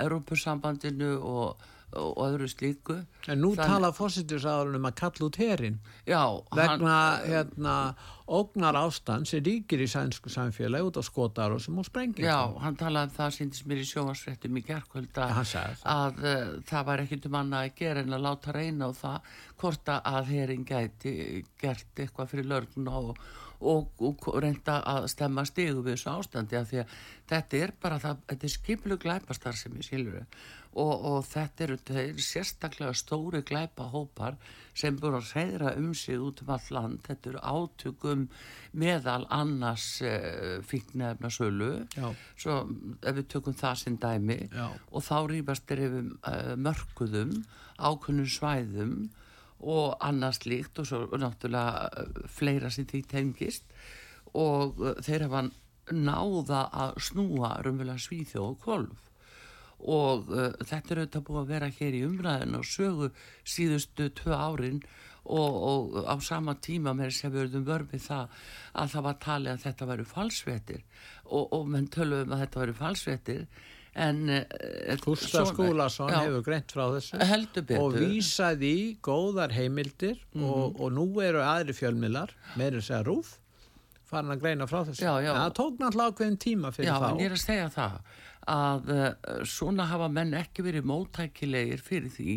Európusambandinu 0.00 1.14
og, 1.18 1.64
og 1.96 2.18
öðru 2.26 2.48
slíku. 2.50 2.96
En 3.28 3.40
nú 3.40 3.54
Þannig- 3.54 3.70
tala 3.70 3.90
fósittisáðurinn 3.96 4.76
um 4.80 4.88
að 4.90 4.94
kalla 5.00 5.26
út 5.28 5.36
herin 5.40 5.78
Já, 6.06 6.22
vegna 6.54 6.96
hérna, 7.24 7.76
ógnar 8.28 8.76
ástand 8.80 9.28
sem 9.28 9.42
ríkir 9.44 9.80
í 9.84 9.88
sænsku 9.88 10.32
samfélagi 10.32 10.88
út 10.88 10.96
á 11.00 11.02
skotar 11.04 11.52
og 11.52 11.60
sem 11.60 11.76
á 11.76 11.82
sprenging 11.84 12.24
Já, 12.24 12.40
hann 12.60 12.76
talaði 12.76 13.10
um 13.10 13.16
það 13.18 13.34
síndist 13.38 13.66
mér 13.68 13.82
í 13.82 13.86
sjónvarsfréttum 13.88 14.58
í 14.58 14.64
hann 14.68 15.06
það. 15.06 15.78
að 15.84 16.18
uh, 16.24 16.60
það 16.64 16.84
var 16.86 17.04
ekkert 17.04 17.26
um 17.26 17.38
annað 17.40 17.68
að 17.68 17.74
gera 17.80 18.00
en 18.00 18.12
að 18.16 18.24
láta 18.26 18.52
reyna 18.52 18.88
á 18.88 18.92
það 18.92 19.32
hvort 19.60 19.88
að 19.94 20.28
herin 20.34 20.64
gæti 20.64 21.44
gert 21.60 21.86
eitthvað 21.96 22.28
fyrir 22.32 22.48
lörguna 22.48 22.96
og, 22.96 23.18
og, 23.60 23.88
og 24.00 24.40
reynda 24.42 24.80
að 24.84 25.08
stemma 25.12 25.44
stegu 25.48 25.84
við 25.84 25.96
þessu 25.96 26.10
ástandi 26.16 26.58
af 26.58 26.68
því 26.70 26.82
að 26.82 26.98
þetta 27.30 27.62
er 27.62 27.72
bara 27.80 28.00
það, 28.02 28.24
þetta 28.28 28.48
er 28.48 28.54
skiplu 28.56 28.98
glæpastar 29.00 29.56
sem 29.56 29.76
ég 29.78 29.86
skilur 29.86 30.18
og, 30.74 31.04
og 31.06 31.24
þetta 31.28 31.64
eru 31.66 31.78
er 31.94 32.20
sérstaklega 32.22 32.94
stóri 32.96 33.42
glæpahópar 33.46 34.36
sem 34.74 34.96
búin 34.98 35.16
að 35.20 35.30
reyðra 35.36 35.74
um 35.78 35.92
sig 35.94 36.18
út 36.18 36.42
um 36.42 36.50
all 36.54 36.70
land, 36.74 37.02
þetta 37.06 37.30
eru 37.30 37.42
átökum 37.42 38.24
meðal 38.74 39.26
annars 39.30 39.86
eh, 40.02 40.58
fíknefna 40.66 41.30
sölu 41.30 41.70
svo 42.34 42.56
ef 43.02 43.20
við 43.20 43.28
tökum 43.30 43.54
það 43.58 43.76
sem 43.84 43.98
dæmi. 44.02 44.40
Já. 44.50 44.66
og 44.90 45.06
þá 45.06 45.16
rýfast 45.30 45.70
er 45.70 45.84
yfir 45.86 46.08
uh, 46.10 46.54
mörkuðum 46.58 47.36
ákunnum 47.78 48.30
svæðum 48.30 48.96
og 49.64 49.94
annars 50.04 50.42
líkt 50.44 50.82
og 50.82 50.90
svo 50.90 51.04
náttúrulega 51.14 51.86
uh, 52.02 52.24
fleira 52.26 52.70
sem 52.70 52.86
því 52.90 53.04
tengist. 53.14 53.70
Og 54.34 54.82
uh, 54.82 54.98
þeir 55.06 55.28
hafa 55.28 55.46
náða 55.94 56.66
að 56.72 56.98
snúa 57.10 57.58
rumvöla 57.62 57.98
svíþjóð 58.00 58.50
og 58.50 58.62
kolf 58.64 59.10
og 59.80 60.30
uh, 60.32 60.52
þetta 60.64 60.94
er 60.94 61.02
auðvitað 61.02 61.26
búið 61.28 61.40
að 61.40 61.50
vera 61.54 61.72
hér 61.78 61.98
í 61.98 62.04
umræðin 62.06 62.58
og 62.58 62.68
sögu 62.68 63.10
síðustu 63.42 64.08
tvö 64.20 64.38
árin 64.38 64.80
og, 65.24 65.52
og 65.56 66.00
á 66.04 66.14
sama 66.20 66.56
tíma 66.60 66.94
með 66.96 67.10
þess 67.10 67.26
að 67.26 67.30
við 67.34 67.40
verðum 67.42 67.68
vörfið 67.68 68.02
það 68.08 68.42
að 68.72 68.90
það 68.94 69.06
var 69.06 69.20
talið 69.24 69.52
að 69.52 69.62
þetta 69.68 69.88
væru 69.92 70.08
falsvetir 70.08 70.82
og, 71.24 71.44
og 71.44 71.70
menn 71.72 71.88
töluðum 71.92 72.34
að 72.34 72.44
þetta 72.44 72.62
væru 72.64 72.76
falsvetir 72.80 73.46
en 73.94 74.20
uh, 74.26 74.96
Gustaf 75.04 75.52
Skúlason 75.52 76.10
hefur 76.10 76.42
greint 76.44 76.74
frá 76.74 76.84
þessu 76.96 77.78
og 77.78 77.94
vísaði 77.94 78.74
í 78.74 78.84
góðar 79.04 79.54
heimildir 79.54 80.18
mm 80.32 80.42
-hmm. 80.42 80.50
og, 80.50 80.80
og 80.80 80.92
nú 80.92 81.06
eru 81.22 81.44
aðri 81.44 81.76
fjölmilar 81.76 82.34
meirinn 82.58 82.82
segja 82.82 83.04
rúf 83.06 83.38
farin 84.14 84.34
að 84.34 84.44
greina 84.44 84.68
frá 84.70 84.82
þessu. 84.84 85.04
Já, 85.04 85.14
já. 85.24 85.32
en 85.32 85.40
það 85.40 85.54
tók 85.58 85.80
náttúrulega 85.80 86.12
ákveðin 86.12 86.38
tíma 86.44 86.72
fyrir 86.74 86.90
já, 86.90 86.94
þá. 86.98 87.06
Já, 87.06 87.10
en 87.10 87.22
ég 87.22 87.30
er 87.30 87.36
að 87.36 87.42
segja 87.44 87.68
það 87.74 87.96
að 88.50 88.90
uh, 88.92 89.04
svona 89.48 89.86
hafa 89.88 90.08
menn 90.12 90.34
ekki 90.36 90.64
verið 90.66 90.86
móttækilegir 90.88 91.82
fyrir 91.84 92.12
því 92.12 92.36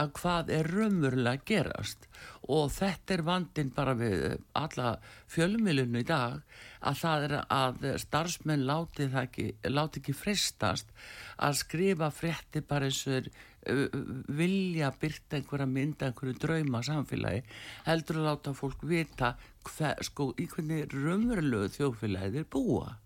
að 0.00 0.12
hvað 0.20 0.52
er 0.54 0.70
raunverulega 0.70 1.44
gerast. 1.48 2.06
Og 2.50 2.70
þetta 2.74 3.14
er 3.16 3.24
vandin 3.26 3.72
bara 3.74 3.94
við 3.98 4.38
alla 4.58 4.94
fjölumilinu 5.30 6.02
í 6.02 6.06
dag 6.06 6.40
að 6.80 7.00
það 7.02 7.26
er 7.26 7.36
að 7.42 7.86
starfsmenn 8.04 8.66
láti, 8.68 9.10
ekki, 9.22 9.50
láti 9.68 10.00
ekki 10.00 10.16
fristast 10.16 10.92
að 11.38 11.58
skrifa 11.60 12.10
frétti 12.14 12.62
bara 12.66 12.88
eins 12.88 13.02
og 13.10 13.28
uh, 13.28 13.86
vilja 14.28 14.92
byrta 15.00 15.40
einhverja 15.40 15.68
mynda, 15.68 16.08
einhverju 16.10 16.38
drauma 16.40 16.82
samfélagi 16.86 17.44
heldur 17.88 18.22
að 18.22 18.28
láta 18.30 18.56
fólk 18.56 18.86
vita 18.86 19.34
hver, 19.66 20.00
sko, 20.06 20.32
í 20.40 20.48
hvernig 20.50 20.90
raunverulegu 20.94 21.74
þjófélagi 21.76 22.38
þeir 22.38 22.52
búa 22.54 22.98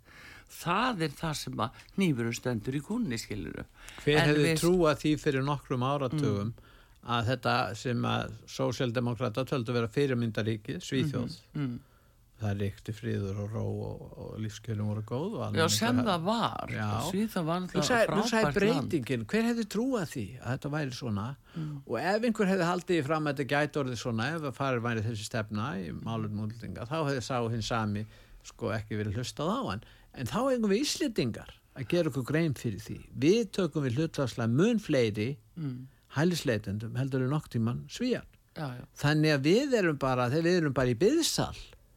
það 0.51 1.07
er 1.07 1.17
það 1.19 1.39
sem 1.41 1.65
að 1.65 1.81
nýfurum 2.01 2.37
stendur 2.37 2.77
í 2.79 2.83
kunni 2.85 3.19
skiluru 3.21 3.65
hver 4.03 4.21
hefði 4.21 4.45
við... 4.51 4.61
trúað 4.61 5.01
því 5.03 5.17
fyrir 5.23 5.47
nokkrum 5.47 5.87
áratugum 5.87 6.53
mm. 6.53 6.77
að 7.17 7.33
þetta 7.33 7.57
sem 7.79 8.07
að 8.11 8.37
sósjaldemokrata 8.59 9.49
töldu 9.49 9.75
vera 9.77 9.91
fyrirmyndaríki 9.91 10.79
Svíþjóð? 10.85 11.39
Mm, 11.55 11.65
mm. 11.65 11.79
það 12.43 12.61
ríkti 12.63 12.95
fríður 12.97 13.41
og 13.45 13.57
ró 13.57 13.65
og, 13.89 14.05
og 14.25 14.35
lífskjölum 14.45 14.93
voru 14.93 15.07
góð 15.09 15.39
já 15.59 15.65
sem 15.73 16.03
það 16.05 16.29
var. 16.29 16.75
Svíþjóð 17.09 17.49
var 17.49 17.65
náttúrulega 17.65 18.05
frábært 18.11 18.61
breytingin, 18.61 19.27
hver 19.31 19.49
hefði 19.51 19.67
trúað 19.75 20.07
því 20.13 20.27
að 20.43 20.53
þetta 20.53 20.75
væri 20.77 20.99
svona? 21.01 21.27
Mm. 21.55 21.75
og 21.87 21.99
ef 22.03 22.29
einhver 22.29 22.51
hefði 22.51 22.71
haldið 22.71 23.03
fram 23.07 23.27
að 23.27 23.37
þetta 23.39 23.51
gæti 23.55 23.83
orðið 23.83 23.99
svona 24.01 24.31
ef 24.35 24.41
það 24.43 24.57
farir 24.57 24.87
væri 24.87 25.05
þessi 25.09 25.27
stefna 25.29 25.73
í 25.79 25.91
málum 25.95 26.33
múldinga 26.35 26.87
þá 26.91 26.97
hefði 27.05 27.21
sá 27.23 27.37
hins 27.53 27.69
sami 27.71 28.03
sko 28.45 28.73
ekki 28.75 28.99
verið 28.99 29.21
hlustað 29.21 29.53
á 29.55 29.61
hann 29.71 29.85
en 30.15 30.31
þá 30.31 30.39
eigum 30.53 30.71
við 30.71 30.85
íslitingar 30.85 31.53
að 31.75 31.91
gera 31.91 32.11
okkur 32.11 32.27
grein 32.29 32.55
fyrir 32.59 32.83
því. 32.83 32.99
Við 33.25 33.43
tökum 33.57 33.87
við 33.87 33.99
hlutvarslega 33.99 34.51
mun 34.53 34.81
fleiri 34.83 35.29
mm. 35.59 35.77
hælisleitendum 36.17 36.99
heldur 36.99 37.25
við 37.25 37.33
nokk 37.35 37.51
tíman 37.53 37.85
svíjan 37.91 38.27
já, 38.55 38.67
já. 38.79 38.85
þannig 39.03 39.35
að 39.35 39.49
við 39.49 39.79
erum 39.81 39.99
bara 40.01 40.29
þegar 40.31 40.47
við 40.49 40.59
erum 40.61 40.77
bara 40.77 40.95
í 40.95 40.99
byðsal 41.01 41.57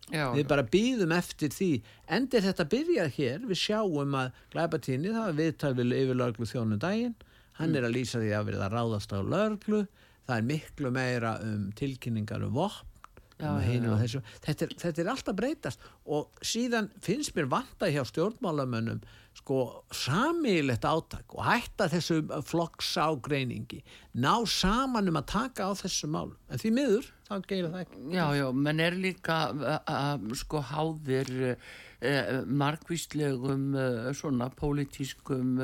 já, 0.10 0.26
við 0.34 0.44
bara 0.50 0.66
býðum 0.74 1.14
eftir 1.18 1.54
því. 1.54 1.72
Endir 2.18 2.46
þetta 2.48 2.68
byrjað 2.74 3.14
hér 3.20 3.48
við 3.52 3.62
sjáum 3.62 4.20
að 4.24 4.44
glæpatíni 4.56 5.14
það 5.14 5.32
er 5.32 5.40
viðtal 5.44 5.74
við 5.78 5.96
yfir 6.02 6.22
lörglu 6.24 6.50
þjónu 6.50 6.82
daginn. 6.82 7.16
Hann 7.58 7.72
mm. 7.74 7.80
er 7.80 7.88
að 7.88 7.96
lýsa 8.00 8.22
því 8.22 8.36
að 8.38 8.52
verða 8.52 8.74
ráðast 8.74 9.14
á 9.14 9.20
lörglu 9.22 9.86
það 10.28 10.38
er 10.38 10.48
miklu 10.50 10.92
meira 10.92 11.38
um 11.44 11.68
tilkynningar 11.78 12.44
um 12.44 12.56
vopn 12.58 12.97
Já, 13.38 13.51
já. 13.62 14.22
Þetta, 14.41 14.65
er, 14.65 14.72
þetta 14.82 15.01
er 15.03 15.10
alltaf 15.12 15.38
breytast. 15.38 15.88
Og 16.10 16.41
síðan 16.41 16.89
finnst 17.06 17.36
mér 17.38 17.50
vanta 17.51 17.89
hjá 17.94 18.01
stjórnmálamönnum 18.10 19.03
sko 19.38 19.84
samílegt 19.94 20.86
átak 20.88 21.36
og 21.36 21.44
hætta 21.46 21.88
þessu 21.91 22.24
flokkságreiningi 22.48 23.84
ná 24.17 24.34
saman 24.50 25.12
um 25.12 25.20
að 25.20 25.27
taka 25.34 25.67
á 25.70 25.72
þessu 25.77 26.10
mál 26.10 26.32
en 26.50 26.62
því 26.62 26.72
miður, 26.74 27.12
þá 27.27 27.36
gerir 27.50 27.70
það 27.74 27.84
ekki. 27.84 28.01
Já, 28.15 28.25
já, 28.39 28.48
menn 28.65 28.82
er 28.82 28.98
líka 28.98 29.38
uh, 29.53 30.08
sko 30.41 30.63
háðir 30.72 31.32
uh, 31.44 32.34
margvíslegum 32.63 33.70
uh, 33.77 34.10
svona 34.17 34.50
pólitískum 34.58 35.62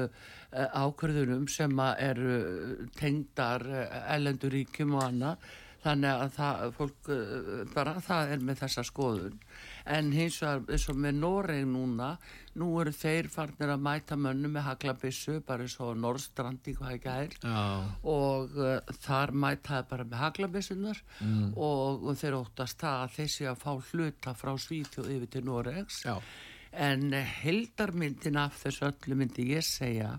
ákverðunum 0.53 1.48
sem 1.50 1.80
er 1.82 2.20
tengdar 3.00 3.65
ellenduríkjum 4.13 4.94
og 5.00 5.08
annað 5.08 5.48
þannig 5.84 6.24
að 6.24 6.34
það, 6.38 6.63
fólk 6.78 7.10
uh, 7.13 7.63
bara 7.74 7.94
það 8.04 8.34
er 8.36 8.46
með 8.48 8.62
þessa 8.63 8.84
skoðun. 8.88 9.40
En 9.94 10.12
hins 10.16 10.38
vegar 10.40 10.63
eins 10.72 10.86
og 10.92 11.00
með 11.04 11.18
Noreg 11.20 11.66
núna 11.68 12.13
nú 12.60 12.70
eru 12.80 12.94
þeir 12.96 13.28
farnir 13.34 13.74
að 13.74 13.84
mæta 13.84 14.18
mönnu 14.20 14.52
með 14.54 14.68
haglabissu 14.70 15.40
bara 15.48 15.66
eins 15.66 15.75
og 15.84 15.98
Norrstrandi 16.00 16.75
hvað 16.78 16.96
ekki 16.98 17.16
hær 17.18 17.36
og 18.13 18.56
uh, 18.60 18.96
þar 19.04 19.36
mætaði 19.44 19.90
bara 19.90 20.08
með 20.08 20.22
haglabissunar 20.22 21.04
mm. 21.20 21.52
og, 21.58 22.08
og 22.08 22.18
þeir 22.22 22.40
óttast 22.40 22.80
það 22.84 23.04
að 23.04 23.13
þessi 23.18 23.50
að 23.50 23.62
fá 23.66 23.72
hluta 23.92 24.36
frá 24.38 24.54
Svítjóð 24.56 25.13
yfir 25.18 25.34
til 25.36 25.46
Noregs. 25.50 26.04
Já. 26.08 26.18
en 26.74 27.12
heldarmyndin 27.13 28.40
af 28.42 28.56
þessu 28.63 28.88
öllu 28.88 29.18
myndi 29.20 29.44
ég 29.52 29.66
segja 29.66 30.16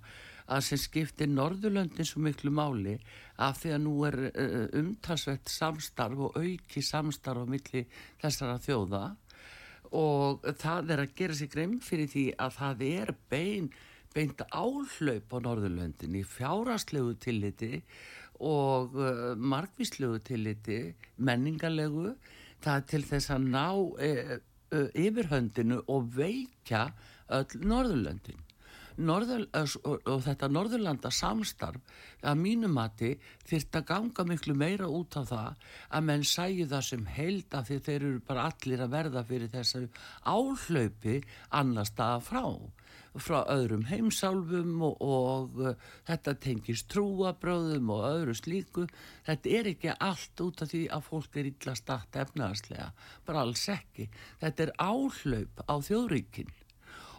að 0.52 0.64
sem 0.66 0.80
skiptir 0.80 1.30
Norðurlöndin 1.32 2.06
svo 2.08 2.20
miklu 2.24 2.52
máli 2.52 2.98
af 3.42 3.62
því 3.62 3.72
að 3.76 3.82
nú 3.84 3.94
er 4.08 4.18
uh, 4.28 4.66
umtalsvett 4.80 5.50
samstarf 5.50 6.26
og 6.28 6.36
auki 6.36 6.82
samstarf 6.84 7.44
á 7.44 7.46
milli 7.48 7.84
þessara 8.22 8.58
þjóða. 8.62 9.04
Og 9.94 10.44
það 10.60 10.92
er 10.92 11.04
að 11.04 11.16
gera 11.16 11.38
sig 11.38 11.52
greim 11.52 11.78
fyrir 11.84 12.10
því 12.10 12.26
að 12.42 12.56
það 12.58 12.84
er 12.90 13.14
bein, 13.30 13.70
beint 14.14 14.44
áhlaup 14.50 15.32
á 15.32 15.38
Norðurlöndin 15.48 16.18
í 16.18 16.24
fjárastlegu 16.28 17.16
tilliti 17.22 17.80
og 18.44 18.96
uh, 18.98 19.32
margvíslegu 19.38 20.20
tilliti, 20.26 20.80
menningarlegu, 21.16 22.16
það 22.64 22.80
er 22.80 22.88
til 22.90 23.04
þess 23.08 23.32
að 23.32 23.48
ná 23.54 23.68
uh, 23.72 24.36
yfirhöndinu 24.74 25.84
og 25.88 26.10
veikja 26.18 26.88
öll 27.32 27.62
Norðurlöndin 27.64 28.43
Norður, 28.96 29.48
og, 29.54 30.04
og 30.06 30.20
þetta 30.22 30.48
Norðurlanda 30.52 31.10
samstarf 31.10 31.96
að 32.22 32.38
mínumati 32.38 33.10
þurft 33.48 33.80
að 33.80 33.88
ganga 33.88 34.26
miklu 34.28 34.54
meira 34.58 34.86
út 34.86 35.18
af 35.18 35.32
það 35.32 35.66
að 35.90 36.06
menn 36.10 36.24
sæju 36.28 36.68
það 36.70 36.86
sem 36.88 37.04
held 37.16 37.58
að 37.58 37.72
þeir 37.74 37.90
eru 37.96 38.22
bara 38.28 38.46
allir 38.52 38.84
að 38.84 38.94
verða 38.94 39.24
fyrir 39.26 39.52
þessari 39.52 39.90
áhlaupi 40.22 41.20
annar 41.50 41.90
staða 41.90 42.22
frá 42.28 42.44
frá 43.14 43.44
öðrum 43.50 43.84
heimsálfum 43.86 44.80
og, 44.82 44.96
og 45.02 45.60
uh, 45.62 45.76
þetta 46.08 46.34
tengist 46.42 46.88
trúabröðum 46.90 47.92
og 47.94 48.06
öðru 48.08 48.34
slíku. 48.34 48.86
Þetta 49.26 49.52
er 49.54 49.70
ekki 49.70 49.94
allt 49.94 50.42
út 50.42 50.64
af 50.64 50.72
því 50.72 50.82
að 50.96 51.06
fólk 51.10 51.38
er 51.38 51.50
illa 51.52 51.76
statt 51.78 52.18
efnaðslega 52.24 52.90
bara 53.26 53.44
alls 53.46 53.68
ekki. 53.70 54.08
Þetta 54.42 54.66
er 54.66 54.74
áhlaup 54.82 55.62
á 55.62 55.74
þjóðríkinn 55.78 56.50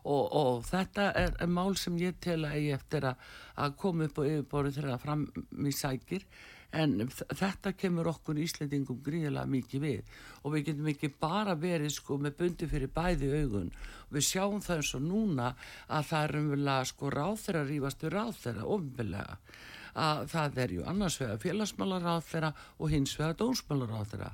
og, 0.06 0.26
og 0.38 0.66
þetta 0.68 1.12
er, 1.18 1.38
mál 1.50 1.76
sem 1.80 1.96
ég 2.02 2.20
tel 2.24 2.44
að 2.46 2.60
ég 2.64 2.80
eftir 2.80 3.08
að, 3.12 3.24
að 3.62 3.78
koma 3.82 4.10
upp 4.10 4.20
á 4.22 4.24
yfirborðu 4.26 4.76
þegar 4.78 4.92
það 4.94 5.06
fram 5.06 5.26
í 5.66 5.74
sækir. 5.76 6.28
En 6.76 6.98
þetta 7.08 7.72
kemur 7.80 8.10
okkur 8.12 8.40
Íslandingum 8.44 8.98
gríðilega 9.04 9.48
mikið 9.48 9.84
við. 9.86 10.16
Og 10.44 10.56
við 10.56 10.66
getum 10.70 10.90
ekki 10.92 11.12
bara 11.22 11.54
verið 11.56 11.94
sko 11.96 12.18
með 12.20 12.36
bundi 12.42 12.68
fyrir 12.68 12.92
bæði 12.92 13.32
augun. 13.40 13.72
Við 14.12 14.28
sjáum 14.28 14.60
það 14.66 14.82
eins 14.82 14.92
og 14.98 15.06
núna 15.06 15.54
að 15.88 16.10
það 16.10 16.26
er 16.26 16.38
umverulega 16.42 16.90
sko 16.92 17.14
ráþeira 17.16 17.64
rífastu 17.70 18.12
ráþeira 18.12 18.68
ofnverulega 18.76 19.40
að 19.96 20.26
það 20.32 20.58
er 20.64 20.74
ju 20.76 20.86
annars 20.92 21.20
vegar 21.22 21.42
félagsmálaráð 21.44 22.26
þeirra 22.30 22.52
og 22.78 22.92
hins 22.92 23.16
vegar 23.20 23.38
dónsmálaráð 23.40 24.10
þeirra. 24.12 24.32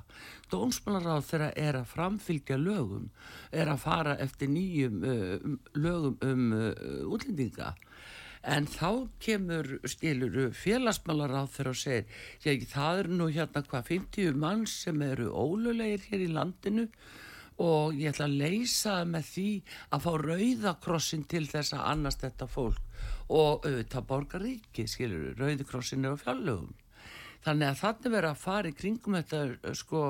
Dónsmálaráð 0.52 1.28
þeirra 1.30 1.50
er 1.64 1.78
að 1.80 1.90
framfylgja 1.92 2.58
lögum, 2.58 3.10
er 3.50 3.70
að 3.70 3.84
fara 3.84 4.16
eftir 4.22 4.50
nýjum 4.52 5.06
uh, 5.06 5.46
lögum 5.78 6.18
um 6.26 6.50
uh, 6.58 7.14
útlendinga 7.14 7.74
en 8.42 8.66
þá 8.66 9.06
kemur 9.22 9.68
skiluru 9.86 10.48
félagsmálar 10.56 11.30
á 11.30 11.42
þeirra 11.46 11.72
og 11.72 11.78
segir 11.78 12.06
já, 12.42 12.54
það 12.74 13.02
eru 13.02 13.18
nú 13.20 13.28
hérna 13.30 13.62
hvað 13.62 13.90
50 13.92 14.40
mann 14.42 14.64
sem 14.66 15.02
eru 15.06 15.30
ólulegir 15.30 16.02
hér 16.08 16.24
í 16.26 16.32
landinu 16.32 16.88
og 17.60 17.98
ég 17.98 18.12
ætla 18.12 18.28
að 18.28 18.38
leysa 18.40 18.94
með 19.08 19.26
því 19.32 19.48
að 19.90 20.06
fá 20.06 20.12
rauðakrossin 20.22 21.26
til 21.28 21.44
þess 21.50 21.76
að 21.76 21.88
annast 21.92 22.24
þetta 22.24 22.48
fólk. 22.50 22.80
Og 23.32 23.66
auðvitað 23.66 24.06
borgar 24.08 24.44
ríki, 24.44 24.86
skilur, 24.88 25.34
rauðakrossin 25.40 26.06
er 26.06 26.16
á 26.16 26.22
fjallögum 26.22 26.72
þannig 27.42 27.68
að 27.68 27.80
þannig 27.80 28.12
verður 28.14 28.30
að 28.30 28.42
fara 28.42 28.70
í 28.70 28.76
kringum 28.78 29.16
þetta 29.18 29.72
sko 29.78 30.02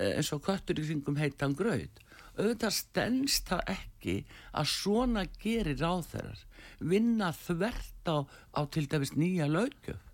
eins 0.00 0.30
og 0.32 0.44
köttur 0.46 0.80
í 0.80 0.86
kringum 0.86 1.18
heitan 1.20 1.56
gröð 1.56 2.00
auðvitað 2.38 2.76
stennst 2.76 3.50
það 3.50 3.72
ekki 3.74 4.16
að 4.56 4.70
svona 4.72 5.26
gerir 5.42 5.82
á 5.84 5.94
þeirrar 6.00 6.44
vinna 6.92 7.32
þvert 7.36 8.08
á, 8.08 8.16
á 8.56 8.60
til 8.72 8.86
dæmis 8.88 9.12
nýja 9.16 9.50
lögjöf 9.50 10.06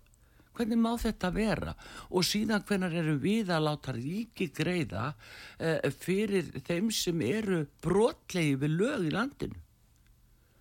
hvernig 0.57 0.79
má 0.81 0.91
þetta 1.01 1.31
vera 1.35 1.75
og 2.09 2.25
síðan 2.27 2.65
hvernig 2.67 2.97
eru 3.01 3.17
við 3.21 3.51
að 3.53 3.67
láta 3.67 3.95
ríki 3.95 4.49
greiða 4.55 5.11
eh, 5.59 5.89
fyrir 5.93 6.49
þeim 6.67 6.89
sem 6.93 7.21
eru 7.25 7.63
brotlegi 7.83 8.57
við 8.63 8.75
lög 8.81 9.07
í 9.07 9.13
landinu 9.13 9.61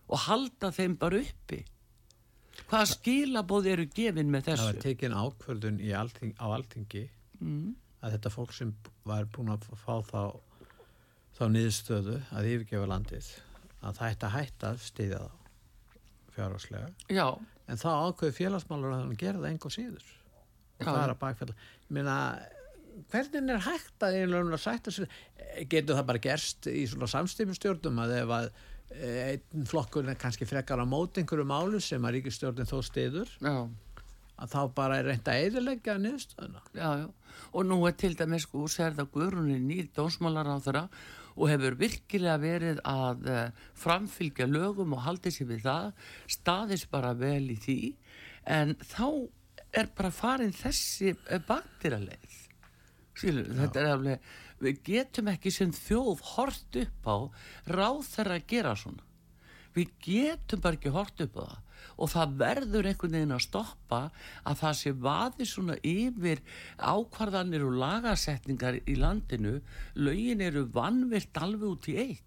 og 0.07 0.23
halda 0.29 0.71
þeim 0.75 0.99
bara 1.01 1.23
uppi 1.23 1.63
hvaða 2.67 2.91
skilabóð 2.93 3.71
eru 3.75 3.89
gefin 3.93 4.31
með 4.33 4.51
þessu? 4.51 4.63
Það 4.63 4.73
var 4.73 4.83
tekin 4.85 5.17
ákvörðun 5.17 5.81
alting, 6.01 6.37
á 6.41 6.47
altingi 6.49 7.05
mm. 7.41 7.75
að 8.01 8.17
þetta 8.17 8.33
fólk 8.33 8.55
sem 8.57 8.75
var 9.07 9.27
búin 9.33 9.53
að 9.55 9.67
fá 9.83 9.99
þá 10.07 10.21
þá 11.37 11.45
niðurstöðu 11.53 12.21
að 12.33 12.49
yfirgefa 12.53 12.89
landið 12.89 13.33
að 13.85 13.99
það 13.99 14.15
ætti 14.15 14.29
að 14.29 14.37
hætta 14.37 14.71
að 14.71 14.87
stiðja 14.87 15.19
þá 15.21 15.31
fjárháslega 16.37 16.89
Já. 17.13 17.27
En 17.67 17.81
þá 17.81 17.89
ákveði 18.09 18.37
félagsmálur 18.37 18.93
að 18.93 19.03
hann 19.03 19.19
gera 19.21 19.43
það 19.43 19.51
enga 19.51 19.73
síður. 19.75 20.13
Og 20.77 20.87
það 20.87 21.03
er 21.03 21.13
að 21.15 21.21
bakfælla 21.23 21.55
Minna, 21.97 22.17
hvernig 23.13 23.53
er 23.55 23.65
hægt 23.67 24.05
að 24.05 24.19
einlega 24.21 24.59
sætta 24.61 24.93
sér 24.95 25.11
getur 25.71 25.99
það 25.99 26.09
bara 26.11 26.23
gerst 26.27 26.69
í 26.71 26.85
svona 26.91 27.09
samstýmustjórnum 27.11 28.01
að 28.03 28.15
ef 28.19 28.33
að 28.37 28.49
eh, 28.97 29.19
einn 29.33 29.69
flokkur 29.69 30.09
er 30.11 30.19
kannski 30.21 30.49
frekar 30.49 30.83
á 30.83 30.87
mót 30.89 31.21
einhverju 31.21 31.47
málu 31.49 31.81
sem 31.83 32.05
að 32.05 32.19
ríkistjórnin 32.19 32.69
þó 32.69 32.79
stiður 32.85 33.31
Já. 33.41 33.55
að 34.37 34.53
þá 34.55 34.61
bara 34.77 35.01
er 35.01 35.11
reynd 35.13 35.31
að 35.31 35.45
eðilegja 35.47 35.97
já, 36.77 36.91
og 37.53 37.69
nú 37.69 37.81
er 37.89 37.97
til 38.01 38.15
dæmis 38.19 38.49
sko 38.49 38.67
sérða 38.71 39.07
Guðrúnin 39.13 39.69
nýr 39.69 39.89
dónsmálar 39.97 40.51
á 40.51 40.57
þeirra 40.65 40.87
og 41.37 41.51
hefur 41.53 41.77
virkilega 41.79 42.37
verið 42.41 42.81
að 42.89 43.29
uh, 43.29 43.65
framfylgja 43.77 44.49
lögum 44.49 44.95
og 44.97 45.05
haldi 45.05 45.33
sér 45.35 45.51
við 45.51 45.67
það, 45.67 45.91
staðis 46.33 46.87
bara 46.91 47.13
vel 47.17 47.53
í 47.53 47.59
því, 47.61 47.81
en 48.57 48.75
þá 48.81 49.07
er 49.77 49.91
bara 49.97 50.13
farin 50.15 50.55
þessi 50.57 51.13
eh, 51.13 51.43
baktiraleið. 51.45 52.43
Skilur, 53.17 53.51
þetta 53.59 53.83
er 53.83 53.91
alveg, 53.91 54.31
við 54.63 54.81
getum 54.87 55.29
ekki 55.33 55.53
sem 55.53 55.73
þjóð 55.77 56.25
hort 56.33 56.81
upp 56.81 57.09
á 57.09 57.17
ráð 57.77 58.03
þeirra 58.13 58.41
að 58.41 58.49
gera 58.53 58.75
svona. 58.77 59.05
Við 59.77 59.93
getum 60.05 60.63
bara 60.65 60.79
ekki 60.79 60.93
hort 60.95 61.21
upp 61.25 61.37
á 61.37 61.45
það 61.45 61.66
og 61.97 62.13
það 62.13 62.37
verður 62.43 62.91
einhvern 62.91 63.19
veginn 63.19 63.37
að 63.37 63.45
stoppa 63.47 64.03
að 64.45 64.61
það 64.63 64.79
sé 64.81 64.95
vaði 65.07 65.49
svona 65.49 65.79
yfir 65.87 66.45
ákvarðanir 66.77 67.67
og 67.67 67.81
lagasetningar 67.83 68.81
í 68.85 68.97
landinu. 69.01 69.59
Lögin 69.99 70.45
eru 70.45 70.67
vannvilt 70.73 71.43
alveg 71.43 71.69
út 71.71 71.91
í 71.93 71.99
eitt. 72.05 72.27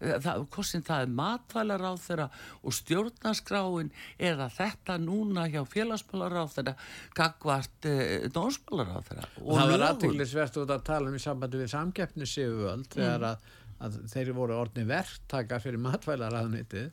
Eh, 0.00 0.16
það, 0.22 0.44
hvorsin 0.54 0.84
það 0.86 1.04
er 1.04 1.12
matvælar 1.18 1.84
á 1.84 1.92
þeirra 2.00 2.26
og 2.64 2.74
stjórnaskráin 2.74 3.90
eða 4.30 4.48
þetta 4.54 4.96
núna 5.02 5.46
hjá 5.52 5.60
félagsmálar 5.68 6.38
á 6.40 6.44
þeirra 6.50 6.74
gagvart 7.16 7.88
eh, 7.90 8.26
dónsmálar 8.32 8.94
á 8.96 9.00
þeirra 9.06 9.28
og 9.44 9.60
það 9.60 9.74
var 9.74 9.86
aðtæklusvert 9.90 10.60
út 10.62 10.74
að 10.76 10.86
tala 10.88 11.12
um 11.12 11.18
í 11.18 11.22
sambandi 11.22 11.60
við 11.60 11.72
samkeppnisífuvöld 11.74 12.88
mm. 12.88 12.94
þegar 12.96 13.28
að, 13.30 13.46
að 13.86 14.00
þeir 14.14 14.32
voru 14.40 14.58
orðni 14.62 14.86
verktaka 14.88 15.60
fyrir 15.62 15.84
matvælar 15.84 16.40
aðnitið 16.40 16.90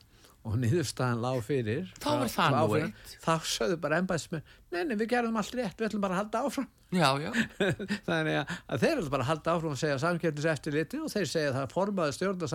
og 0.48 0.56
niðurstaðan 0.62 1.24
lág 1.24 1.42
fyrir. 1.46 1.90
Þá 2.00 2.10
var 2.12 2.32
það 2.32 2.58
nú 2.58 2.78
eitt. 2.80 3.16
Þá 3.24 3.34
sögðu 3.52 3.80
bara 3.84 4.00
ennbæðismenn 4.02 4.46
neini 4.74 4.98
við 5.00 5.12
gerum 5.14 5.40
allt 5.40 5.56
rétt, 5.56 5.78
við 5.80 5.88
ætlum 5.90 6.04
bara 6.04 6.18
að 6.18 6.22
halda 6.24 6.44
áfram. 6.48 6.68
Já, 6.96 7.10
já. 7.20 7.32
þannig 8.08 8.38
að, 8.40 8.54
þeir 8.84 8.94
ætlum 8.94 9.14
bara 9.14 9.26
að 9.26 9.32
halda 9.32 9.56
áfram 9.56 9.74
og 9.74 9.82
segja 9.82 9.98
samkeppniseftirliti 10.04 11.02
og 11.04 11.12
þeir 11.14 11.28
segja 11.32 11.56
það 11.58 11.74
formaði 11.74 12.16
stjórn 12.18 12.46
og 12.48 12.54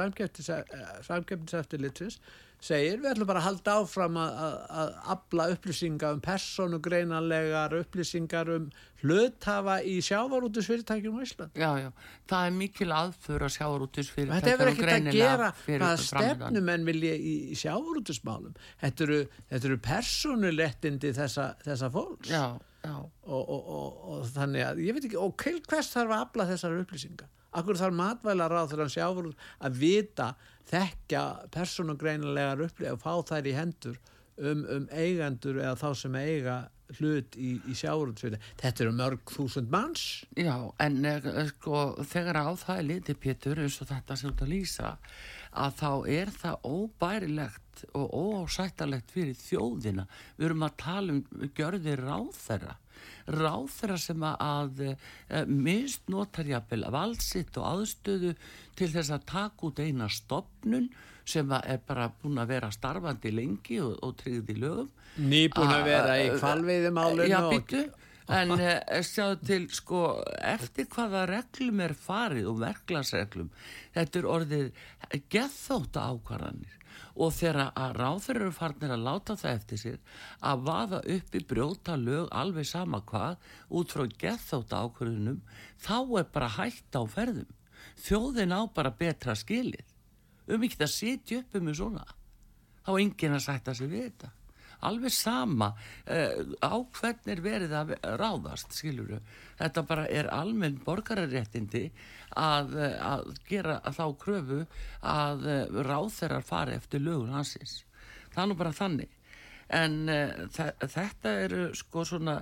samkeppniseftirlitis 1.09 2.19
segir 2.63 3.01
við 3.03 3.11
ætlum 3.13 3.29
bara 3.29 3.43
að 3.43 3.47
halda 3.49 3.75
áfram 3.81 4.19
að, 4.23 4.37
að, 4.45 4.57
að 4.81 4.93
abla 5.15 5.47
upplýsinga 5.57 6.11
um 6.15 6.21
personugreinanlegar 6.23 7.75
upplýsingar 7.81 8.51
um 8.55 8.69
hluthafa 9.03 9.81
í 9.83 9.97
sjávarútusfyrirtækjum 10.07 11.19
á 11.19 11.21
Ísland. 11.27 11.59
Já, 11.59 11.71
já, 11.83 11.89
það 12.31 12.47
er 12.47 12.57
mikil 12.61 12.89
aðfur 12.95 13.47
að 13.47 13.55
sjávarútusfyrirtækjum 13.57 14.37
Þetta 14.39 14.55
hefur 14.55 14.73
ekkert 14.73 14.95
að 14.95 15.19
gera 15.19 15.51
hvað 15.67 16.05
stefnum 16.07 16.73
en 16.77 16.87
vilja 16.87 17.19
í, 17.19 17.35
í 17.51 17.59
sjávarútusmálum. 17.59 18.57
Þetta 18.85 19.07
eru, 19.09 19.21
eru 19.59 19.81
personulettindi 19.83 21.15
þessa, 21.19 21.53
þessa 21.67 21.91
fólks. 21.93 22.31
Já, 22.31 22.47
já. 22.87 22.97
Og, 23.03 23.43
og, 23.43 23.61
og, 23.61 24.01
og 24.15 24.27
þannig 24.37 24.69
að 24.69 24.87
ég 24.87 24.97
veit 24.97 25.07
ekki, 25.11 25.19
og 25.19 25.35
hvers 25.43 25.91
þarf 25.97 26.15
að 26.15 26.27
abla 26.29 26.51
þessar 26.55 26.79
upplýsinga? 26.85 27.31
Akkur 27.53 27.77
þarf 27.77 27.93
matvælar 27.99 28.55
á 28.55 28.65
hann 28.65 28.89
sjáur 28.89 29.29
að 29.61 29.75
vita 29.77 30.31
þekkja 30.71 31.23
persónugreinlegar 31.55 32.63
upplýð 32.69 32.95
og 32.95 33.03
fá 33.03 33.13
þær 33.33 33.49
í 33.51 33.57
hendur 33.57 33.99
um, 34.39 34.63
um 34.77 34.87
eigendur 34.91 35.61
eða 35.61 35.75
þá 35.81 35.89
sem 36.03 36.17
eiga 36.21 36.57
hlut 36.99 37.37
í, 37.41 37.55
í 37.69 37.75
sjáurútsvili 37.77 38.39
þetta 38.61 38.85
eru 38.85 38.95
mörg 38.97 39.33
þúsund 39.33 39.71
manns. 39.73 40.25
Já, 40.37 40.55
en 40.83 41.01
eh, 41.09 41.29
sko 41.55 41.85
þegar 42.09 42.43
á 42.45 42.53
það 42.61 42.83
er 42.83 42.89
litið 42.91 43.21
Pétur 43.23 43.63
eins 43.63 43.81
og 43.81 43.89
þetta 43.93 44.19
sem 44.21 44.37
þú 44.37 44.51
lýsa 44.51 44.97
að 45.53 45.81
þá 45.81 45.91
er 46.19 46.33
það 46.37 46.69
óbærilegt 46.69 47.85
og 47.97 48.13
óásættalegt 48.13 49.13
fyrir 49.13 49.37
þjóðina. 49.41 50.07
Við 50.37 50.49
erum 50.51 50.67
að 50.69 50.79
tala 50.85 51.17
um 51.17 51.51
gjörðir 51.57 52.05
ráð 52.05 52.33
þeirra 52.39 52.77
ráð 53.27 53.71
þeirra 53.77 53.99
sem 54.01 54.27
að 54.29 54.83
e, 54.89 54.93
misnotar 55.47 56.51
jafnvel 56.51 56.87
valsitt 56.95 57.59
og 57.61 57.69
aðstöðu 57.71 58.35
til 58.79 58.91
þess 58.93 59.15
að 59.15 59.27
taka 59.33 59.69
út 59.69 59.83
eina 59.83 60.11
stopnun 60.13 60.91
sem 61.25 61.51
er 61.63 61.83
bara 61.87 62.09
búin 62.23 62.41
að 62.43 62.55
vera 62.57 62.71
starfandi 62.75 63.31
lengi 63.35 63.79
og, 63.83 63.95
og 64.03 64.17
tryggði 64.19 64.59
lögum. 64.59 64.89
Nýbúin 65.23 65.75
að 65.77 65.85
vera 65.87 66.17
í 66.19 66.31
kvalveiðumálun 66.39 67.31
Já, 67.31 67.41
byttu 67.51 67.85
En 68.31 68.55
uh, 68.55 68.69
sjáðu 69.05 69.39
til, 69.47 69.65
sko, 69.75 70.03
eftir 70.47 70.87
hvaða 70.93 71.25
reglum 71.31 71.83
er 71.85 71.95
farið 71.99 72.53
og 72.53 72.61
verklagsreglum, 72.63 73.51
þetta 73.97 74.21
er 74.21 74.29
orðið 74.37 74.69
gethóta 75.33 76.07
ákvarðanir 76.13 76.79
og 77.15 77.33
þegar 77.37 77.73
að 77.77 77.97
ráður 77.99 78.41
eru 78.41 78.53
farnir 78.57 78.95
að 78.95 79.07
láta 79.07 79.37
það 79.41 79.57
eftir 79.59 79.81
sér 79.83 80.19
að 80.51 80.67
vaða 80.69 81.01
upp 81.17 81.39
í 81.39 81.45
brjóta 81.53 81.97
lög 82.01 82.29
alveg 82.43 82.69
sama 82.69 83.03
hvað 83.09 83.49
út 83.81 83.95
frá 83.95 84.05
gethóta 84.25 84.83
ákvörðunum 84.87 85.41
þá 85.85 85.97
er 86.21 86.29
bara 86.33 86.53
hægt 86.59 86.97
á 86.97 87.03
ferðum. 87.05 87.49
Þjóðin 88.03 88.55
á 88.57 88.61
bara 88.75 88.95
betra 88.95 89.35
skilið. 89.37 89.87
Um 90.49 90.63
ekki 90.67 90.81
að 90.83 90.95
sitja 90.95 91.43
upp 91.43 91.59
um 91.59 91.75
svona. 91.75 92.07
Þá 92.83 92.95
er 92.95 93.03
enginn 93.05 93.37
að 93.37 93.45
sætta 93.47 93.75
sig 93.79 93.91
við 93.91 94.09
þetta 94.09 94.33
alveg 94.89 95.15
sama 95.15 95.73
uh, 95.73 96.43
á 96.63 96.75
hvern 96.99 97.31
er 97.35 97.45
verið 97.45 97.77
að 97.79 97.95
ráðast 98.21 98.75
skiluru, 98.77 99.21
þetta 99.61 99.87
bara 99.87 100.09
er 100.11 100.31
almenn 100.35 100.81
borgararéttindi 100.85 101.87
að, 102.39 102.77
eh, 102.81 102.99
að 103.05 103.33
gera 103.49 103.79
þá 103.93 104.05
kröfu 104.19 104.61
að 105.05 105.47
uh, 105.47 105.81
ráð 105.85 106.13
þeirra 106.19 106.43
fari 106.47 106.77
eftir 106.81 107.05
lögun 107.05 107.35
hansins 107.37 107.83
það 108.33 108.43
er 108.43 108.51
nú 108.51 108.59
bara 108.59 108.77
þannig. 108.77 109.17
En 109.73 109.97
uh, 110.13 110.61
þetta 110.83 111.35
eru 111.47 111.65
sko 111.77 112.05
svona 112.09 112.41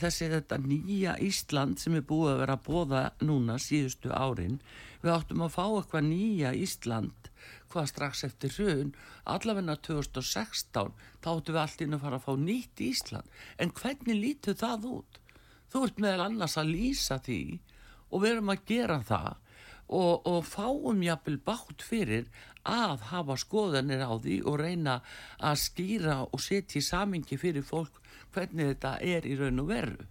þessi 0.00 0.30
þetta 0.32 0.58
nýja 0.62 1.16
Ísland 1.22 1.78
sem 1.78 1.98
er 1.98 2.06
búið 2.06 2.32
að 2.32 2.40
vera 2.42 2.56
að 2.56 2.64
bóða 2.66 3.02
núna 3.22 3.58
síðustu 3.62 4.10
árin. 4.14 4.58
Við 5.02 5.14
áttum 5.14 5.44
að 5.44 5.54
fá 5.54 5.64
eitthvað 5.66 6.08
nýja 6.08 6.54
Ísland 6.56 7.30
hvað 7.72 7.88
strax 7.92 8.24
eftir 8.28 8.54
hrun 8.56 8.92
allavegna 9.28 9.76
2016 9.88 10.92
þá 11.24 11.28
áttu 11.32 11.54
við 11.54 11.62
allt 11.62 11.84
inn 11.84 11.96
að 11.96 12.04
fara 12.04 12.20
að 12.20 12.26
fá 12.26 12.32
nýtt 12.44 12.84
Ísland. 12.88 13.34
En 13.58 13.74
hvernig 13.76 14.20
lítu 14.22 14.54
það 14.58 14.88
út? 14.92 15.20
Þú 15.68 15.84
ert 15.86 16.00
meðal 16.00 16.26
annars 16.28 16.56
að 16.60 16.72
lýsa 16.72 17.18
því 17.24 17.42
og 18.08 18.22
við 18.22 18.30
erum 18.32 18.52
að 18.54 18.64
gera 18.70 18.98
það 19.04 19.34
og, 19.88 20.26
og 20.28 20.44
fáum 20.44 21.02
jafnvel 21.04 21.38
bátt 21.44 21.84
fyrir 21.84 22.28
að 22.68 23.08
hafa 23.10 23.36
skoðanir 23.40 24.04
á 24.04 24.12
því 24.16 24.38
og 24.48 24.60
reyna 24.60 24.98
að 25.40 25.62
skýra 25.64 26.20
og 26.26 26.42
setja 26.44 26.80
í 26.80 26.84
samingi 26.84 27.40
fyrir 27.40 27.64
fólk 27.64 28.00
hvernig 28.34 28.74
þetta 28.74 28.96
er 29.00 29.28
í 29.28 29.36
raun 29.38 29.62
og 29.64 29.70
veru. 29.72 30.08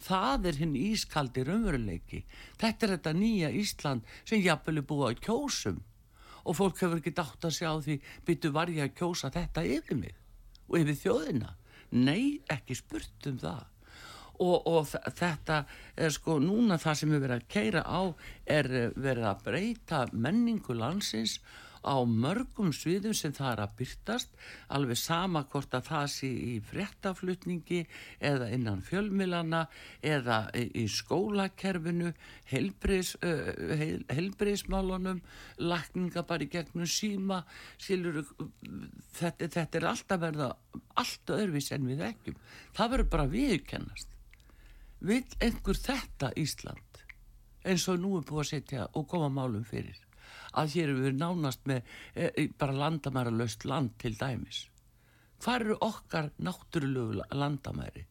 Það 0.00 0.46
er 0.48 0.58
hinn 0.62 0.76
ískaldi 0.80 1.44
raunveruleiki. 1.44 2.22
Þetta 2.58 2.86
er 2.86 2.92
þetta 2.96 3.12
nýja 3.18 3.50
Ísland 3.52 4.14
sem 4.24 4.40
jafnvel 4.40 4.80
er 4.80 4.86
búið 4.88 5.08
að 5.10 5.22
kjósum 5.26 5.80
og 6.50 6.56
fólk 6.58 6.80
hefur 6.82 6.98
ekki 6.98 7.14
dátt 7.14 7.46
að 7.46 7.56
sjá 7.60 7.70
því 7.84 7.96
byttu 8.26 8.50
var 8.54 8.72
ég 8.74 8.88
að 8.88 8.96
kjósa 8.98 9.30
þetta 9.30 9.62
yfir 9.78 9.98
mig 10.00 10.16
og 10.66 10.80
yfir 10.80 10.98
þjóðina? 11.04 11.52
Nei, 11.90 12.40
ekki 12.50 12.76
spurt 12.78 13.26
um 13.30 13.38
það. 13.38 13.62
Og, 14.40 14.66
og 14.70 14.86
þetta 15.18 15.64
er 16.00 16.12
sko 16.14 16.38
núna 16.40 16.78
það 16.80 16.98
sem 17.00 17.10
við 17.12 17.24
verðum 17.26 17.42
að 17.42 17.48
keira 17.52 17.82
á 17.84 18.02
er 18.48 18.68
verið 18.96 19.26
að 19.28 19.42
breyta 19.46 20.04
menningu 20.12 20.76
landsins 20.78 21.38
á 21.80 21.96
mörgum 22.04 22.72
sviðum 22.74 23.14
sem 23.16 23.32
það 23.36 23.52
er 23.52 23.62
að 23.64 23.74
byrtast 23.78 24.34
alveg 24.76 24.98
sama 25.00 25.44
hvort 25.50 25.74
að 25.76 25.88
það 25.88 26.06
sé 26.14 26.30
í 26.30 26.54
frettaflutningi 26.70 27.80
eða 28.30 28.50
innan 28.54 28.82
fjölmilana 28.84 29.64
eða 30.02 30.42
í 30.54 30.86
skólakerfinu 30.90 32.12
heilbriðs, 32.50 33.14
heil, 33.22 34.04
heilbriðsmálunum 34.10 35.22
lakninga 35.62 36.24
bara 36.28 36.46
í 36.46 36.50
gegnum 36.52 36.88
síma 36.90 37.42
skilur, 37.78 38.22
þetta, 39.16 39.48
þetta 39.48 39.80
er 39.80 39.88
alltaf 39.94 40.22
verða 40.26 40.52
allt 41.00 41.34
öðruvís 41.36 41.72
en 41.76 41.88
við 41.88 42.04
ekkjum 42.10 42.38
það 42.76 42.94
verður 42.96 43.12
bara 43.16 43.30
viðkennast 43.34 44.16
vil 45.00 45.24
einhver 45.40 45.78
þetta 45.80 46.34
Ísland 46.36 47.02
eins 47.64 47.86
og 47.88 48.00
nú 48.00 48.16
er 48.18 48.24
búið 48.28 48.44
að 48.44 48.50
setja 48.54 48.86
og 48.96 49.08
koma 49.08 49.28
málum 49.32 49.64
fyrir 49.68 50.09
að 50.58 50.76
hér 50.76 50.92
eru 50.92 51.06
við 51.06 51.18
nánast 51.20 51.66
með 51.68 51.82
e, 52.14 52.48
bara 52.58 52.76
landamæra 52.76 53.32
löst 53.34 53.66
land 53.68 53.96
til 54.02 54.14
dæmis. 54.18 54.64
Hvað 55.40 55.64
eru 55.64 55.76
okkar 55.86 56.30
náttúrulegu 56.42 57.26
landamæri? 57.32 58.06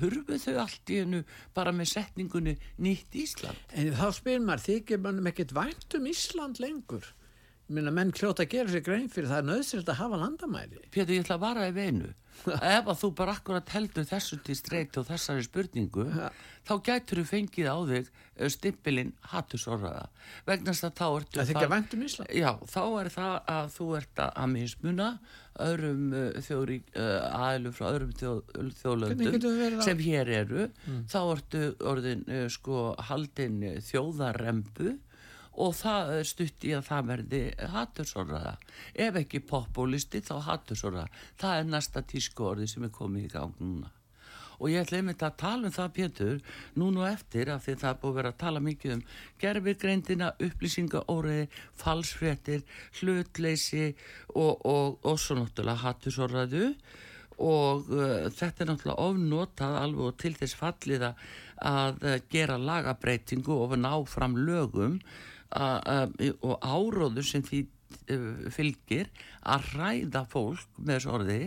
Hurfu 0.00 0.38
þau 0.38 0.60
allt 0.62 0.92
í 0.94 1.00
hennu 1.00 1.24
bara 1.54 1.72
með 1.74 1.90
setningunni 1.96 2.54
nýtt 2.78 3.16
Ísland? 3.18 3.58
En 3.74 3.90
þá 3.98 4.06
spyrir 4.14 4.44
maður 4.44 4.66
þykir 4.68 5.02
mannum 5.02 5.30
ekkert 5.32 5.54
vænt 5.56 5.98
um 5.98 6.06
Ísland 6.06 6.62
lengur? 6.62 7.08
Minna 7.70 7.92
menn 7.94 8.14
kljóta 8.14 8.46
að 8.46 8.54
gera 8.54 8.72
sér 8.72 8.86
grein 8.86 9.10
fyrir 9.10 9.30
það 9.30 9.42
er 9.42 9.48
nöðsynlegt 9.50 9.92
að 9.92 10.00
hafa 10.00 10.22
landamæri. 10.22 10.80
Pétur 10.94 11.16
ég 11.16 11.24
ætla 11.24 11.36
að 11.38 11.44
vara 11.44 11.68
í 11.70 11.74
veinu 11.74 12.14
ef 12.76 12.88
að 12.88 12.96
þú 13.02 13.10
bara 13.18 13.34
akkurat 13.36 13.74
heldur 13.74 14.06
þessu 14.08 14.38
til 14.44 14.56
streyt 14.58 14.96
og 15.00 15.06
þessari 15.08 15.44
spurningu 15.44 16.06
ja. 16.08 16.30
þá 16.68 16.72
gætur 16.86 17.20
þú 17.20 17.26
fengið 17.28 17.68
á 17.68 17.78
þig 17.90 18.08
eh, 18.08 18.50
stimpilinn 18.54 19.12
hattusorraða 19.32 20.06
vegna 20.48 20.72
þess 20.72 20.88
að 20.88 20.96
þá 21.00 21.06
ertu 21.08 21.40
það 21.40 21.52
Ísland 22.08 22.34
já 22.40 22.50
þá 22.72 22.82
er 22.86 23.12
það 23.16 23.36
að 23.56 23.70
þú 23.76 23.90
ert 24.00 24.24
að 24.26 24.50
mismuna 24.54 25.10
öðrum 25.60 26.04
uh, 26.16 26.40
þjóri 26.46 26.80
uh, 26.94 27.44
aðlum 27.50 27.76
frá 27.76 27.86
öðrum 27.90 28.16
þjó, 28.16 28.32
þjóðlöndum 28.80 29.82
sem 29.84 30.02
hér 30.06 30.32
eru 30.40 30.66
mm. 30.70 31.04
þá 31.10 31.20
ertu 31.24 31.64
orðin 31.90 32.24
sko 32.54 32.90
haldin 33.10 33.60
þjóðarembu 33.90 34.96
og 35.58 35.72
það 35.74 36.12
stutt 36.28 36.66
í 36.66 36.74
að 36.76 36.86
það 36.88 37.08
verði 37.12 37.40
hattursorraða 37.74 38.52
ef 39.06 39.16
ekki 39.22 39.40
populisti 39.50 40.22
þá 40.24 40.34
hattursorraða 40.46 41.24
það 41.40 41.56
er 41.56 41.72
næsta 41.72 42.04
tísku 42.06 42.46
orði 42.52 42.68
sem 42.70 42.86
er 42.86 42.94
komið 42.94 43.26
í 43.26 43.32
gang 43.32 43.56
núna. 43.58 43.90
Og 44.60 44.68
ég 44.68 44.84
ætla 44.84 44.98
einmitt 45.00 45.22
að 45.24 45.38
tala 45.40 45.68
um 45.70 45.72
það 45.72 45.92
Pétur 45.96 46.40
núna 46.76 47.06
og 47.06 47.10
eftir 47.14 47.48
af 47.48 47.64
því 47.64 47.74
það 47.80 47.90
er 47.90 48.00
búið 48.02 48.10
að 48.10 48.18
vera 48.18 48.32
að 48.32 48.40
tala 48.42 48.60
mikið 48.60 48.92
um 48.92 49.04
gerfigreindina, 49.40 50.32
upplýsingaóriði 50.46 51.46
falsfréttir, 51.80 52.66
hlutleysi 53.00 53.86
og, 54.34 54.66
og, 54.68 54.98
og 55.00 55.16
svo 55.20 55.38
náttúrulega 55.38 55.80
hattursorraðu 55.86 56.66
og 57.40 57.88
uh, 57.88 58.28
þetta 58.36 58.64
er 58.64 58.68
náttúrulega 58.68 59.08
ofnotað 59.08 59.80
alveg 59.80 60.20
til 60.20 60.34
þess 60.36 60.60
falliða 60.60 61.14
að 61.70 62.04
uh, 62.04 62.16
gera 62.28 62.60
lagabreitingu 62.60 63.56
og 63.64 63.78
ná 63.80 63.94
fram 64.04 64.36
lögum 64.36 65.00
og 65.50 66.62
áróður 66.62 67.26
sem 67.26 67.42
því 67.42 67.64
uh, 67.64 68.50
fylgir 68.54 69.10
að 69.42 69.72
ræða 69.74 70.24
fólk 70.30 70.78
með 70.78 70.94
þessu 70.94 71.14
orði. 71.16 71.40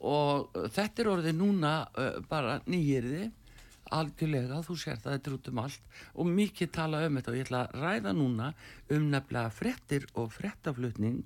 Og 0.00 0.56
þetta 0.72 1.02
er 1.02 1.12
orði 1.12 1.34
núna 1.36 1.74
uh, 1.92 2.16
bara 2.30 2.60
nýjirði 2.70 3.28
algjörlega, 3.90 4.60
þú 4.62 4.76
sér 4.78 5.00
það, 5.02 5.16
þetta 5.16 5.30
er 5.30 5.36
út 5.36 5.50
um 5.50 5.60
allt. 5.64 5.88
Og 6.14 6.30
mikið 6.30 6.72
tala 6.76 7.02
um 7.06 7.18
þetta 7.18 7.32
og 7.32 7.38
ég 7.38 7.48
ætla 7.48 7.62
að 7.64 7.82
ræða 7.82 8.14
núna 8.16 8.52
um 8.94 9.10
nefnilega 9.10 9.52
frettir 9.54 10.06
og 10.14 10.30
frettaflutning 10.36 11.24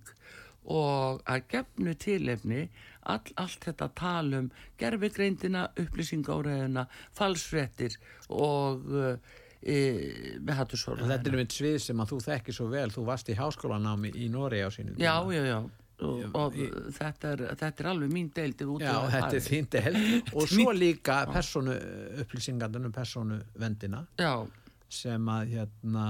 og 0.64 1.20
að 1.28 1.42
gefnu 1.52 1.92
tilefni 2.00 2.60
all, 3.04 3.20
allt 3.36 3.66
þetta 3.66 3.90
talum 4.00 4.46
gerfigreindina, 4.80 5.66
upplýsingáraðina 5.76 6.86
falsfrettir 7.16 7.98
og 8.32 8.86
uh, 8.88 9.34
með 9.64 10.58
hattusóla 10.58 11.06
Þetta 11.08 11.30
er 11.30 11.38
mynd 11.40 11.54
svið 11.54 11.78
sem 11.86 12.02
að 12.02 12.10
þú 12.12 12.18
þekkir 12.26 12.56
svo 12.58 12.66
vel. 12.72 12.90
Þú 12.92 13.06
varst 13.08 13.30
í 13.32 13.38
háskólanámi 13.38 14.12
í 14.20 14.28
Nóri 14.32 14.60
á 14.60 14.68
sínum 14.74 14.98
Já, 15.00 15.16
já, 15.32 15.42
já. 15.48 15.58
Og, 16.04 16.24
og 16.34 16.56
ég, 16.58 16.72
þetta, 16.96 17.30
er, 17.30 17.42
þetta 17.60 17.84
er 17.84 17.88
alveg 17.92 18.10
mín 18.10 18.26
deildi 18.34 18.66
Já, 18.82 18.96
þetta 19.12 19.38
er 19.38 19.44
þín 19.46 19.68
deild. 19.70 20.02
Og 20.36 20.50
svo 20.50 20.74
líka 20.74 21.22
personu 21.30 21.76
upplýsingandunum 22.24 22.92
personu 22.92 23.38
vendina 23.62 24.02
Já. 24.18 24.34
Sem 24.94 25.30
að 25.30 25.54
hérna 25.54 26.08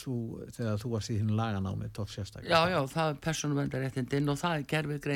þú, 0.00 0.14
þegar 0.54 0.78
þú 0.80 0.92
varst 0.92 1.12
í 1.12 1.16
þínu 1.18 1.34
laganámi 1.36 1.88
tók 1.92 2.12
sérstaklega. 2.12 2.52
Já, 2.54 2.76
já, 2.76 2.78
það 2.92 3.10
er 3.10 3.18
persónuvendaréttindinn 3.26 4.32
og 4.32 4.38
það 4.40 4.54
er 4.54 4.68
gerfið 4.70 5.08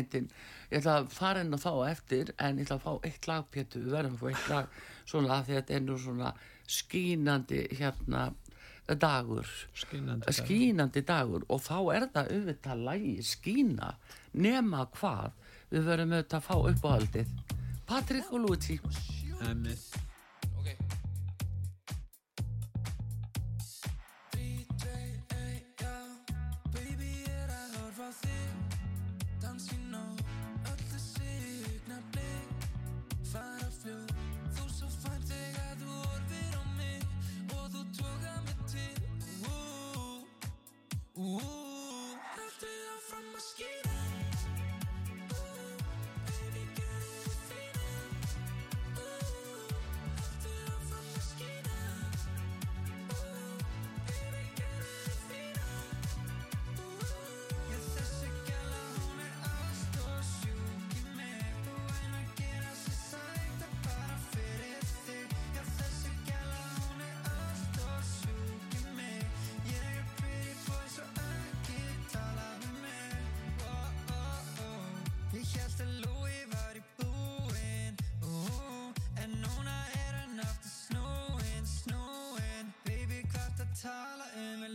ég 0.72 0.80
ætla 0.80 0.96
að 1.02 1.12
fara 1.12 1.44
inn 1.44 1.52
á 1.52 1.58
þá 1.60 1.72
eftir 1.90 2.32
en 2.40 2.58
ég 2.60 2.66
ætla 2.66 2.78
að 2.78 2.84
fá 2.84 3.08
eitt 3.08 3.28
lag, 3.28 3.46
Pétur, 3.52 3.84
við 3.84 3.96
verðum 3.96 4.16
að 4.16 4.22
fá 4.22 4.28
eitt 4.32 4.50
lag 4.50 4.76
svona 5.08 5.38
að 5.38 5.50
þetta 5.52 5.76
er 5.76 5.84
nú 5.84 5.96
svona 6.00 6.32
skínandi 6.72 7.66
hérna 7.78 8.30
dagur. 8.98 9.46
Skínandi, 9.78 10.32
skínandi 10.34 11.04
dagur. 11.06 11.46
Og 11.52 11.62
þá 11.62 11.78
er 11.96 12.08
það 12.14 12.32
auðvitað 12.36 12.84
lægi 12.88 13.16
skína 13.32 13.94
nema 14.32 14.86
hvað 14.96 15.30
við 15.72 15.88
verðum 15.88 16.16
auðvitað 16.16 16.38
að 16.38 16.46
fá 16.48 16.56
upp 16.70 16.88
á 16.88 16.90
aldið 16.92 17.36
Patrik 17.88 18.32
og 18.32 18.44
Luigi 18.44 18.78
Emmið 19.48 20.11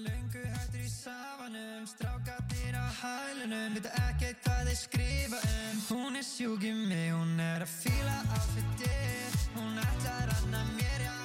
löngu 0.05 0.43
hættur 0.53 0.83
í 0.83 0.89
safanum 0.91 1.86
Strákatir 1.89 2.77
á 2.77 2.86
hælunum. 3.01 3.75
Vita 3.77 3.91
ekkert 4.07 4.41
hvað 4.45 4.71
þeir 4.71 4.79
skrifa 4.83 5.43
um. 5.53 5.83
Hún 5.89 6.19
er 6.21 6.27
sjúkið 6.27 6.81
mig, 6.89 7.12
hún 7.15 7.39
er 7.41 7.65
að 7.65 7.75
fíla 7.81 8.17
á 8.27 8.39
fyrir 8.53 9.39
Hún 9.57 9.79
ætlar 9.81 10.36
að 10.36 10.49
ná 10.53 10.62
mér, 10.75 11.07
já. 11.07 11.16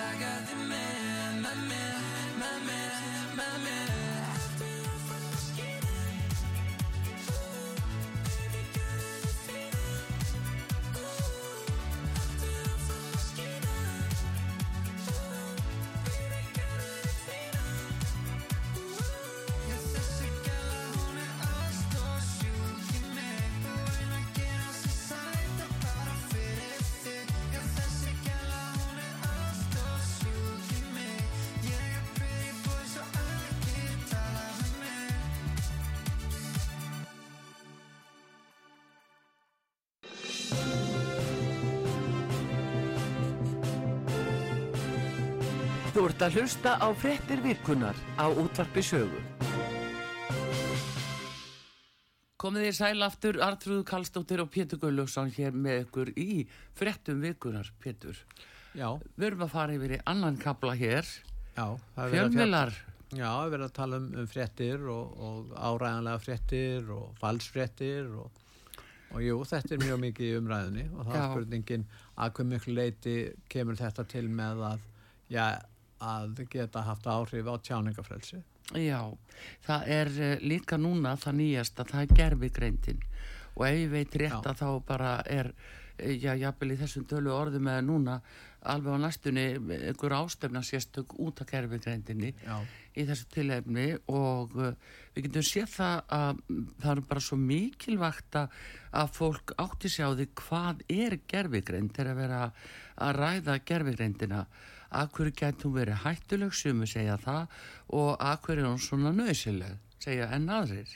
I 0.00 0.14
got 0.14 0.46
the 0.46 0.54
man 0.68 0.97
Þú 45.94 46.04
ert 46.04 46.22
að 46.22 46.36
hlusta 46.38 46.74
á 46.78 46.88
frettir 46.94 47.40
virkunar 47.42 47.96
á 48.20 48.28
útvarpi 48.28 48.82
sögu. 48.84 49.20
Komið 52.38 52.68
þið 52.68 52.74
sæl 52.76 53.02
aftur, 53.02 53.38
Artrúð 53.42 53.80
Kallstóttir 53.88 54.42
og 54.44 54.50
Pétur 54.54 54.78
Gullugsson 54.82 55.32
hér 55.34 55.56
með 55.58 55.86
ykkur 55.86 56.12
í 56.14 56.44
frettum 56.78 57.24
virkunar, 57.24 57.72
Pétur. 57.82 58.20
Já, 58.78 58.92
Við 59.16 59.26
erum 59.32 59.46
að 59.48 59.54
fara 59.56 59.74
yfir 59.74 59.96
í 59.96 60.00
annan 60.06 60.36
kapla 60.38 60.74
hér, 60.78 61.08
já. 61.56 61.64
það 61.96 62.04
er 62.04 62.12
fjölmilar. 62.14 62.76
Já, 63.08 63.24
það 63.24 63.46
er 63.46 63.50
verið 63.54 63.64
að 63.66 63.72
tala 63.80 63.98
um, 63.98 64.06
um 64.20 64.28
fréttir 64.28 64.84
og, 64.92 65.16
og 65.24 65.56
áræðanlega 65.56 66.20
fréttir 66.22 66.92
og 66.94 67.08
falsfréttir 67.18 68.12
og, 68.20 68.44
og 69.16 69.24
jú, 69.24 69.40
þetta 69.48 69.74
er 69.74 69.82
mjög 69.86 69.98
mikið 70.04 70.28
í 70.28 70.38
umræðinni 70.38 70.86
og 70.92 71.08
þá 71.08 71.16
er 71.16 71.26
spurningin 71.32 71.88
að 72.14 72.36
hver 72.36 72.48
miklu 72.52 72.76
leiti 72.76 73.16
kemur 73.50 73.80
þetta 73.80 74.04
til 74.12 74.26
með 74.28 74.62
að, 74.68 74.86
já, 75.32 75.44
að 76.04 76.44
geta 76.50 76.84
haft 76.86 77.06
áhrif 77.06 77.48
á 77.48 77.54
tjáningafrelsi. 77.58 78.42
Já, 78.76 79.00
það 79.64 79.90
er 79.96 80.12
uh, 80.12 80.32
líka 80.44 80.76
núna 80.76 81.16
það 81.16 81.38
nýjast 81.40 81.80
að 81.80 81.92
það 81.94 82.02
er 82.02 82.16
gerfigreindin 82.20 83.04
og 83.58 83.66
ef 83.66 83.78
ég 83.78 83.92
veit 83.92 84.16
rétt 84.22 84.44
Já. 84.44 84.50
að 84.52 84.60
þá 84.60 84.68
bara 84.86 85.12
er, 85.26 85.48
eh, 85.98 86.14
já, 86.20 86.34
jafnvel 86.38 86.74
í 86.74 86.78
þessum 86.78 87.06
tölu 87.10 87.32
orðum 87.34 87.70
eða 87.72 87.86
núna 87.86 88.20
alveg 88.68 88.98
á 88.98 88.98
næstunni 89.02 89.46
einhver 89.56 90.14
ástefna 90.18 90.62
sérstök 90.66 91.14
út 91.22 91.40
af 91.40 91.50
gerfigreindinni 91.50 92.32
Já, 92.44 92.58
í 92.98 93.06
þessu 93.08 93.28
tilefni 93.32 93.86
og 94.10 94.54
við 94.58 95.28
getum 95.28 95.46
séð 95.46 95.68
það 95.76 96.00
að 96.18 96.40
mm, 96.42 96.64
það 96.82 96.90
er 96.92 97.04
bara 97.12 97.24
svo 97.28 97.38
mikilvægt 97.42 98.40
að, 98.42 98.58
fólk 99.14 99.54
átti 99.62 99.90
sig 99.92 100.04
á 100.04 100.10
því 100.12 100.28
hvað 100.42 100.82
er 100.92 101.18
gerfigreind 101.30 101.94
þegar 101.94 102.12
að 102.12 102.20
vera 102.22 102.42
að 102.98 103.20
ræða 103.22 103.58
gerfigreindina 103.70 104.42
að 104.44 104.66
hverju 104.90 105.34
getur 105.36 105.68
hún 105.68 105.76
verið 105.76 106.00
hættuleg? 106.04 106.54
Sumu 106.54 106.86
segja 106.88 107.18
það. 107.20 107.58
Og 107.98 108.16
hverju 108.44 108.64
er 108.64 108.70
hún 108.70 108.80
svona 108.82 109.12
nöðsileg 109.16 109.76
segja 110.02 110.30
enn 110.34 110.48
aðrir. 110.52 110.94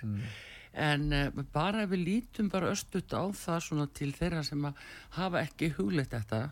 En 0.72 1.10
uh, 1.12 1.42
bara 1.52 1.84
við 1.90 2.06
lítum 2.06 2.48
bara 2.52 2.72
östut 2.72 3.12
á 3.12 3.28
það 3.36 3.60
svona 3.66 3.88
til 3.92 4.12
þeirra 4.16 4.44
sem 4.46 4.64
að 4.64 4.80
hafa 5.18 5.42
ekki 5.44 5.74
hugleitt 5.76 6.14
þetta 6.14 6.46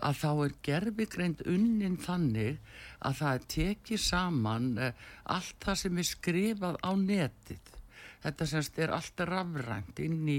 að 0.00 0.16
þá 0.16 0.30
er 0.32 0.54
gerfigreind 0.64 1.42
unnin 1.44 1.98
þannig 2.00 2.56
að 3.04 3.18
það 3.20 3.44
tekið 3.54 4.00
saman 4.06 4.70
uh, 4.80 4.94
allt 5.36 5.58
það 5.66 5.82
sem 5.82 6.00
er 6.00 6.08
skrifað 6.08 6.80
á 6.80 6.90
netið. 6.96 7.69
Þetta 8.20 8.46
semst 8.50 8.78
er 8.82 8.90
allt 8.92 9.22
rafrænt 9.24 10.00
inn 10.04 10.26
í, 10.28 10.36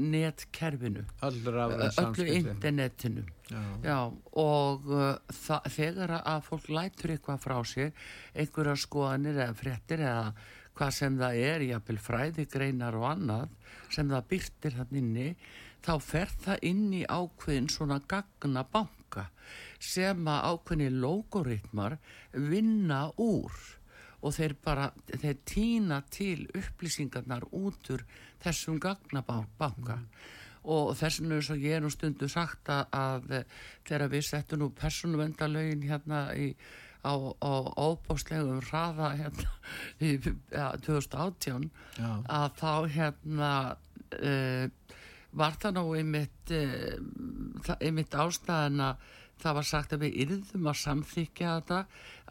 netkerfinu, 0.00 1.02
öllu 1.26 2.26
internetinu. 2.32 3.26
Já, 3.50 3.60
Já, 3.84 3.98
og 4.40 4.86
það, 5.28 5.68
þegar 5.76 6.14
að 6.20 6.46
fólk 6.46 6.70
lætur 6.72 7.12
eitthvað 7.16 7.42
frá 7.44 7.58
sér, 7.66 7.92
einhverja 8.32 8.76
skoðanir 8.80 9.40
eða 9.42 9.58
fréttir 9.58 10.04
eða 10.06 10.30
hvað 10.78 10.94
sem 10.96 11.18
það 11.20 11.40
er, 11.44 11.64
jafnvel 11.74 11.98
fræðigreinar 12.00 12.96
og 12.96 13.08
annað 13.10 13.50
sem 13.92 14.08
það 14.08 14.30
byrtir 14.30 14.78
þann 14.78 15.00
inni, 15.02 15.26
þá 15.84 15.92
fer 16.04 16.32
það 16.44 16.64
inn 16.70 16.86
í 16.96 17.02
ákveðin 17.04 17.68
svona 17.72 18.00
gagna 18.08 18.64
banka 18.72 19.26
sem 19.80 20.28
að 20.28 20.46
ákveðin 20.54 21.00
logoritmar 21.02 21.98
vinna 22.32 23.02
úr 23.20 23.52
og 24.20 24.34
þeir 24.36 24.56
bara, 24.64 24.90
þeir 25.08 25.38
týna 25.48 26.02
til 26.12 26.44
upplýsingarnar 26.56 27.46
út 27.56 27.90
úr 27.94 28.04
þessum 28.42 28.80
gagnabanka 28.82 30.00
og 30.68 30.92
þess 30.98 31.22
vegna 31.22 31.38
er 31.38 31.46
svo 31.46 31.56
ég 31.56 31.78
er 31.78 31.84
nú 31.84 31.90
stundu 31.92 32.28
sagt 32.28 32.68
að, 32.68 33.30
þegar 33.88 34.10
við 34.12 34.26
settum 34.28 34.60
nú 34.60 34.70
persónuvendalögin 34.76 35.86
hérna 35.88 36.26
í, 36.36 36.50
á, 37.00 37.16
á 37.16 37.52
óbáslegum 37.80 38.60
hraða 38.68 39.14
hérna 39.16 39.54
í 40.04 40.18
ja, 40.52 40.72
2018 40.84 41.70
já, 41.96 42.10
að 42.28 42.60
þá 42.60 42.74
hérna 42.96 43.52
uh, 44.20 44.66
var 45.30 45.56
það 45.62 45.78
nú 45.78 45.86
einmitt, 45.96 46.52
uh, 46.52 47.72
einmitt 47.80 48.18
ástæðan 48.18 48.84
að 48.90 49.08
það 49.40 49.58
var 49.58 49.68
sagt 49.70 49.92
að 49.96 50.06
við 50.06 50.16
yrðum 50.24 50.70
að 50.70 50.80
samþykja 50.84 51.52
þetta 51.58 51.80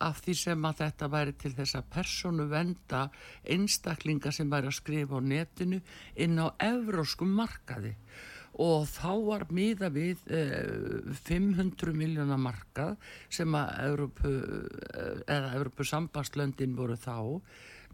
af 0.10 0.24
því 0.24 0.36
sem 0.40 0.66
að 0.70 0.82
þetta 0.84 1.12
væri 1.12 1.36
til 1.42 1.54
þess 1.58 1.78
að 1.80 1.92
persónu 1.96 2.48
venda 2.52 3.06
einstaklinga 3.56 4.34
sem 4.36 4.52
væri 4.52 4.72
að 4.72 4.78
skrifa 4.80 5.20
á 5.20 5.22
netinu 5.24 5.82
inn 6.16 6.40
á 6.40 6.48
evróskum 6.64 7.34
markaði. 7.40 7.96
Og 8.60 8.88
þá 8.92 9.12
var 9.24 9.46
miða 9.56 9.88
við 9.94 10.24
uh, 10.36 11.14
500 11.28 11.94
miljóna 11.96 12.36
markað 12.42 12.98
sem 13.32 13.56
að 13.56 13.70
Evrópu, 13.86 14.32
uh, 14.34 15.22
eða 15.30 15.54
Evrópu 15.60 15.86
sambandslöndin 15.88 16.76
voru 16.76 16.98
þá. 17.00 17.40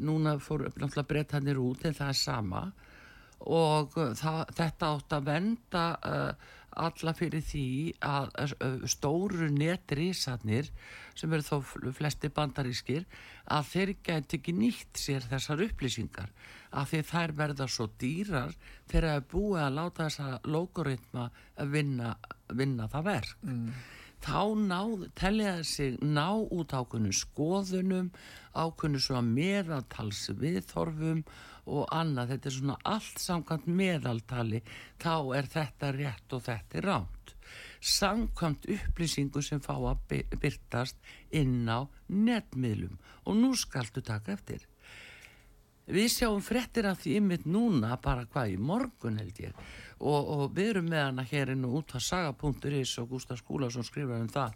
Núna 0.06 0.38
fór 0.42 0.66
náttúrulega 0.72 1.10
breytanir 1.12 1.62
út 1.62 1.86
en 1.86 1.98
það 1.98 2.14
er 2.14 2.20
sama. 2.22 2.64
Og 3.46 3.94
uh, 4.00 4.16
það, 4.18 4.42
þetta 4.58 4.92
átt 4.96 5.18
að 5.20 5.30
venda 5.30 5.86
uh, 6.00 6.54
alla 6.76 7.14
fyrir 7.16 7.44
því 7.46 7.66
að 8.04 8.56
stóru 8.92 9.50
netrísarnir 9.54 10.70
sem 11.16 11.34
eru 11.34 11.46
þó 11.46 11.58
fl- 11.64 11.94
flesti 11.96 12.30
bandarískir 12.36 13.06
að 13.48 13.70
þeir 13.72 13.94
gæti 14.04 14.40
ekki 14.40 14.56
nýtt 14.58 15.00
sér 15.00 15.26
þessar 15.32 15.64
upplýsingar. 15.68 16.32
Af 16.76 16.92
því 16.92 17.02
þær 17.12 17.36
verða 17.40 17.68
svo 17.72 17.88
dýrar 18.02 18.56
þegar 18.92 19.10
það 19.10 19.16
er 19.16 19.28
búið 19.32 19.62
að 19.64 19.76
láta 19.80 20.08
þessa 20.10 20.40
logoritma 20.44 21.30
að 21.56 21.76
vinna, 21.78 22.16
vinna 22.52 22.90
það 22.92 23.08
verk. 23.12 23.38
Þá 24.26 24.42
náð, 24.58 25.02
telja 25.14 25.64
sig 25.64 26.00
ná 26.02 26.34
út 26.34 26.74
ákveðnum 26.74 27.14
skoðunum, 27.14 28.08
ákveðnum 28.58 29.04
svona 29.04 29.22
meðaltals 29.22 30.24
viðþorfum 30.40 31.22
og 31.22 31.55
annað, 31.66 32.34
þetta 32.34 32.50
er 32.50 32.56
svona 32.56 32.78
allt 32.86 33.22
samkvæmt 33.22 33.68
meðaltali, 33.68 34.62
þá 35.02 35.16
er 35.38 35.50
þetta 35.56 35.92
rétt 35.96 36.36
og 36.38 36.44
þetta 36.46 36.80
er 36.80 36.88
ránt. 36.92 37.34
Samkvæmt 37.86 38.70
upplýsingu 38.76 39.42
sem 39.46 39.62
fá 39.62 39.74
að 39.76 39.98
by- 40.10 40.38
byrtast 40.42 40.98
inn 41.32 41.66
á 41.70 41.86
netmiðlum 42.10 42.98
og 43.26 43.36
nú 43.38 43.54
skaltu 43.58 44.02
taka 44.02 44.34
eftir. 44.34 44.66
Við 45.86 46.08
sjáum 46.10 46.42
frettir 46.42 46.88
af 46.90 47.04
því 47.04 47.20
ymmit 47.20 47.44
núna 47.46 48.00
bara 48.02 48.26
hvað 48.26 48.56
í 48.56 48.58
morgun 48.58 49.20
held 49.22 49.38
ég 49.38 49.54
og, 50.00 50.30
og 50.34 50.56
við 50.58 50.72
erum 50.72 50.88
með 50.90 51.04
hana 51.04 51.26
hér 51.30 51.52
inn 51.54 51.68
og 51.68 51.76
út 51.82 51.94
að 51.94 52.06
saga.is 52.08 52.96
og 53.04 53.12
Gustaf 53.12 53.44
Skúlason 53.44 53.86
skrifar 53.86 54.24
um 54.24 54.32
það 54.34 54.56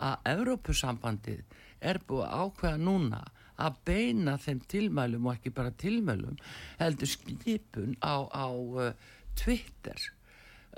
að 0.00 0.30
Evrópusambandið 0.32 1.42
er 1.84 2.00
búið 2.08 2.32
ákveða 2.32 2.80
núna 2.80 3.20
að 3.60 3.78
beina 3.88 4.36
þeim 4.40 4.62
tilmælum 4.70 5.28
og 5.28 5.36
ekki 5.36 5.52
bara 5.56 5.74
tilmælum 5.80 6.38
heldur 6.80 7.10
skipun 7.10 7.96
á, 8.00 8.24
á 8.30 8.46
uh, 8.50 8.90
Twitter 9.38 10.00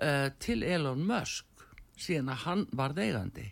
uh, 0.03 0.29
til 0.43 0.63
Elon 0.67 1.07
Musk 1.07 1.47
síðan 1.99 2.33
að 2.35 2.45
hann 2.47 2.67
var 2.77 2.95
þeigandi 2.97 3.49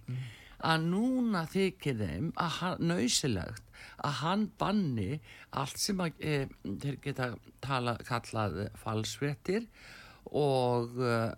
að 0.61 0.87
núna 0.91 1.47
þykir 1.49 1.99
þeim 2.01 2.31
að 2.37 2.57
hann, 2.59 2.87
nöysilegt 2.91 3.67
að 4.05 4.17
hann 4.21 4.47
banni 4.61 5.21
allt 5.57 5.81
sem 5.81 6.01
að 6.05 6.21
e, 6.21 6.35
þeir 6.83 6.99
geta 7.05 7.29
tala, 7.65 7.95
kallað 8.05 8.67
falsfréttir 8.81 9.65
og, 10.37 10.99
uh, 11.01 11.33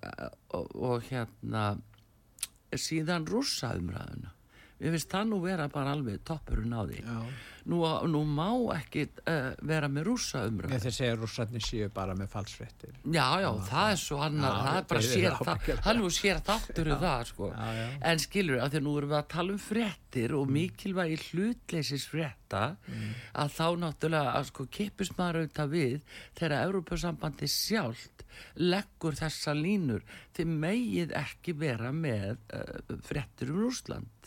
og, 0.57 0.75
og 0.75 1.07
hérna 1.11 1.67
síðan 2.73 3.29
rússa 3.29 3.75
umræðuna 3.79 4.33
ég 4.83 4.95
finnst 4.95 5.11
það 5.13 5.31
nú 5.31 5.41
vera 5.45 5.69
bara 5.73 5.95
alveg 5.95 6.23
toppurinn 6.27 6.75
á 6.75 6.83
því. 6.83 7.01
Nú, 7.71 7.79
nú 8.11 8.25
má 8.27 8.49
ekki 8.75 9.05
uh, 9.31 9.53
vera 9.63 9.87
með 9.87 10.09
rúsa 10.09 10.41
umröð 10.49 10.73
þeir 10.83 10.95
segja 10.97 11.19
rússarnir 11.21 11.63
séu 11.63 11.91
bara 11.95 12.17
með 12.19 12.33
falsfrettir. 12.33 12.97
já, 13.07 13.27
já, 13.39 13.51
það 13.69 13.91
er 13.93 14.01
svo 14.03 14.19
annar 14.25 14.57
Já, 14.57 14.63
það 14.65 14.79
er 14.81 14.89
bara 14.91 15.03
þeir 15.05 15.13
sér 15.13 15.37
það, 15.39 15.69
það 15.69 15.91
er 15.93 16.01
nú 16.01 16.11
sér 16.17 16.41
þáttur 16.49 16.91
um 16.91 17.05
það, 17.05 17.23
sko. 17.31 17.51
Já, 17.53 17.69
já. 17.79 17.85
en 18.11 18.25
skilur 18.25 18.65
að 18.65 18.73
því 18.73 18.81
að 18.81 18.87
nú 18.89 18.97
erum 18.99 19.13
við 19.13 19.19
að 19.21 19.29
tala 19.37 19.55
um 19.55 19.63
fréttir 19.63 20.35
og 20.41 20.51
mikilvægi 20.57 21.21
hlutleysis 21.29 22.09
frétta 22.11 22.65
að 23.39 23.55
þá 23.55 23.67
náttúrulega 23.85 24.35
að 24.41 24.51
sko 24.51 24.67
kippist 24.79 25.15
maður 25.21 25.45
auðvitað 25.45 25.73
við 25.77 26.19
þegar 26.41 26.59
Európa-sambandi 26.67 27.51
sjálft 27.53 28.27
leggur 28.59 29.15
þessa 29.17 29.55
línur. 29.55 30.03
Þið 30.35 30.53
megið 30.67 31.15
ekki 31.23 31.55
vera 31.63 31.95
með 31.95 32.35
uh, 32.59 32.99
fréttir 33.07 33.55
um 33.55 33.63
Rúsland 33.63 34.22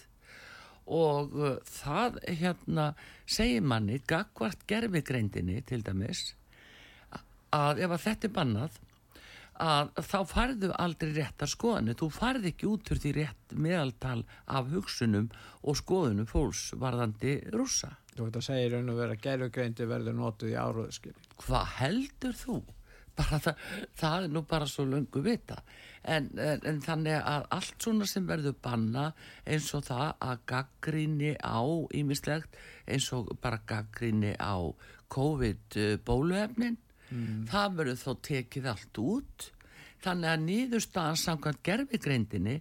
og 0.86 1.36
uh, 1.38 1.54
það 1.66 2.20
hérna 2.30 2.90
segir 3.26 3.64
manni 3.66 4.02
gagvart 4.08 4.66
gerfigreindinni 4.70 5.62
til 5.66 5.82
dæmis 5.86 6.34
að 7.56 7.86
ef 7.86 7.96
að 7.96 8.04
þetta 8.06 8.28
er 8.28 8.36
bannað 8.36 8.82
að 9.64 9.92
þá 10.04 10.18
farðu 10.28 10.70
aldrei 10.84 11.12
réttar 11.16 11.48
skoðanir, 11.48 11.96
þú 11.96 12.10
farð 12.12 12.48
ekki 12.50 12.68
út 12.68 12.90
úr 12.92 13.00
því 13.00 13.12
rétt 13.16 13.56
meðaltal 13.56 14.26
af 14.52 14.72
hugsunum 14.74 15.30
og 15.64 15.78
skoðunum 15.80 16.28
fólks 16.28 16.74
varðandi 16.80 17.38
rússa. 17.56 17.94
Þú 18.16 18.28
veit 18.28 18.40
að 18.40 18.48
segja 18.50 18.72
raun 18.74 18.92
og 18.92 19.00
vera 19.00 19.16
gerfugreindi 19.16 19.88
verður 19.88 20.18
notuð 20.20 20.52
í 20.52 20.60
áróðskili. 20.60 21.30
Hvað 21.46 21.72
heldur 21.80 22.36
þú? 22.36 22.58
Bara 23.16 23.40
það, 23.40 23.60
það 23.96 24.24
er 24.26 24.34
nú 24.36 24.42
bara 24.50 24.66
svo 24.68 24.84
löngu 24.90 25.22
vita. 25.24 25.62
En, 26.04 26.30
en, 26.38 26.60
en 26.68 26.82
þannig 26.84 27.16
að 27.18 27.46
allt 27.56 27.76
svona 27.82 28.08
sem 28.10 28.28
verður 28.28 28.58
banna 28.62 29.06
eins 29.48 29.72
og 29.78 29.86
það 29.88 30.10
að 30.28 30.42
gaggrinni 30.52 31.32
á 31.40 31.64
ímislegt 31.96 32.60
eins 32.86 33.08
og 33.16 33.32
bara 33.42 33.64
gaggrinni 33.66 34.36
á 34.38 34.60
COVID 35.16 35.80
bóluefnin 36.06 36.78
það 37.50 37.78
verður 37.80 38.02
þó 38.02 38.12
tekið 38.28 38.70
allt 38.72 39.00
út 39.02 39.52
þannig 40.06 40.30
að 40.32 40.46
nýðurstaðan 40.46 41.22
samkvæmt 41.22 41.62
gerfigreindinni 41.66 42.56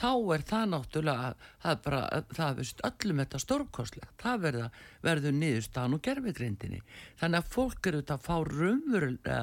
þá 0.00 0.12
er 0.34 0.44
það 0.48 0.64
náttúrulega 0.74 1.32
það 1.64 1.82
bara, 1.86 2.02
það 2.38 2.62
er 2.62 2.72
öllum 2.90 3.22
þetta 3.22 3.42
stórkostlegt, 3.44 4.14
það 4.20 4.46
verða, 4.46 4.70
verður 5.04 5.36
nýðurstaðan 5.40 5.98
og 5.98 6.04
gerfigreindinni 6.08 6.82
þannig 7.20 7.42
að 7.42 7.52
fólk 7.54 7.90
eru 7.90 8.02
þetta 8.02 8.18
að 8.18 8.26
fá 8.26 8.36
raunverulega 8.50 9.40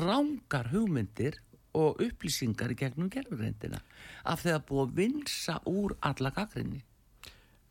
rángar 0.00 0.72
hugmyndir 0.72 1.40
og 1.78 2.00
upplýsingar 2.02 2.72
í 2.72 2.80
gegnum 2.80 3.12
gerfigreindina 3.12 3.82
af 4.24 4.42
því 4.42 4.54
að 4.56 4.68
búið 4.72 4.84
að 4.86 5.00
vinsa 5.02 5.58
úr 5.68 5.98
alla 6.08 6.32
gaggrinni 6.34 6.82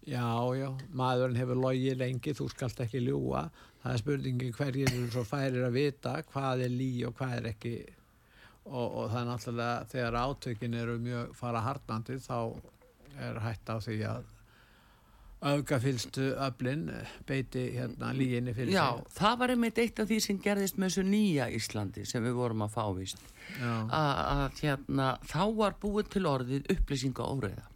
Já, 0.07 0.55
já, 0.55 0.69
maðurinn 0.95 1.35
hefur 1.35 1.57
logið 1.59 1.97
lengi, 1.99 2.31
þú 2.31 2.45
skalt 2.53 2.77
ekki 2.79 3.01
ljúa. 3.03 3.41
Það 3.81 3.91
er 3.91 3.99
spurningi 3.99 4.51
hverjir 4.55 4.91
eru 4.93 5.09
svo 5.11 5.23
færir 5.27 5.65
að 5.67 5.75
vita 5.75 6.13
hvað 6.29 6.63
er 6.63 6.71
lí 6.71 6.91
og 7.03 7.17
hvað 7.17 7.33
er 7.41 7.49
ekki. 7.49 7.73
Og, 8.67 8.87
og 8.99 9.11
það 9.11 9.19
er 9.21 9.27
náttúrulega 9.31 9.85
þegar 9.91 10.17
átökin 10.23 10.73
eru 10.75 10.97
mjög 10.99 11.35
fara 11.39 11.61
harnandi 11.63 12.17
þá 12.19 12.39
er 13.27 13.39
hætt 13.45 13.71
á 13.71 13.77
því 13.79 14.01
að 14.09 14.25
öfgafylstu 15.47 16.31
öflin 16.41 16.87
beiti 17.29 17.67
hérna 17.75 18.09
líginni 18.17 18.53
fyrir 18.57 18.73
Já, 18.73 18.97
sig. 18.97 19.13
það 19.19 19.39
var 19.39 19.53
einmitt 19.53 19.81
eitt 19.83 19.99
af 20.01 20.09
því 20.09 20.17
sem 20.25 20.39
gerðist 20.41 20.79
með 20.81 20.89
þessu 20.89 21.03
nýja 21.05 21.49
Íslandi 21.53 22.05
sem 22.09 22.25
við 22.25 22.37
vorum 22.39 22.65
að 22.65 22.73
fá 22.73 22.85
víst 22.97 23.21
Já. 23.59 23.73
að, 23.99 24.61
hérna, 24.63 25.09
þá 25.29 25.43
var 25.59 25.77
búið 25.81 26.09
til 26.15 26.25
orðið 26.25 26.71
upplýsinga 26.73 27.27
óreiða 27.29 27.67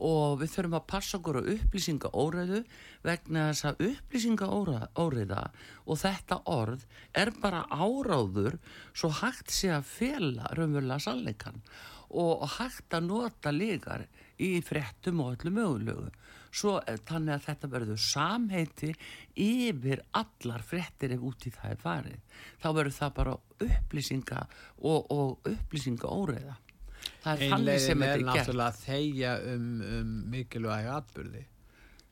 og 0.00 0.40
við 0.40 0.54
þurfum 0.54 0.76
að 0.78 0.88
passa 0.92 1.18
okkur 1.18 1.38
á 1.40 1.42
upplýsinga 1.54 2.10
óreiðu 2.16 2.62
vegna 3.04 3.46
þess 3.50 3.68
að 3.70 3.84
upplýsinga 3.90 4.48
óreiða 4.50 5.44
og 5.86 6.00
þetta 6.00 6.40
orð 6.50 6.86
er 7.22 7.32
bara 7.42 7.66
áráður 7.68 8.58
svo 8.92 9.12
hægt 9.20 9.52
sé 9.54 9.72
að 9.74 9.88
fela 9.90 10.50
raunverulega 10.56 11.04
sannleikan 11.06 11.62
og 12.10 12.46
hægt 12.56 12.96
að 12.96 13.06
nota 13.06 13.52
líkar 13.54 14.08
í 14.40 14.56
fréttum 14.66 15.20
og 15.22 15.36
öllu 15.36 15.52
mögulegu 15.54 16.08
svo 16.50 16.78
eh, 16.86 16.98
þannig 17.06 17.36
að 17.36 17.44
þetta 17.46 17.70
verður 17.70 18.00
samheiti 18.02 18.90
yfir 19.38 20.02
allar 20.18 20.64
fréttir 20.66 21.14
ef 21.14 21.26
út 21.26 21.46
í 21.46 21.52
það 21.54 21.74
er 21.74 21.84
farið. 21.84 22.40
Þá 22.62 22.68
verður 22.78 22.96
það 22.96 23.14
bara 23.20 23.36
upplýsinga 23.66 24.40
og, 24.80 25.12
og 25.14 25.52
upplýsinga 25.52 26.10
óreiða 26.10 26.56
það 27.24 27.44
er 27.46 27.54
þannig 27.54 27.80
sem 27.84 27.94
Einlegin 27.94 28.02
er 28.02 28.10
þetta 28.10 28.10
er 28.10 28.20
gert. 28.20 28.28
náttúrulega 28.30 28.68
að 28.72 28.82
þegja 28.84 29.32
um, 29.54 29.70
um 30.00 30.12
mikilvæg 30.34 30.90
atbyrði. 30.96 31.46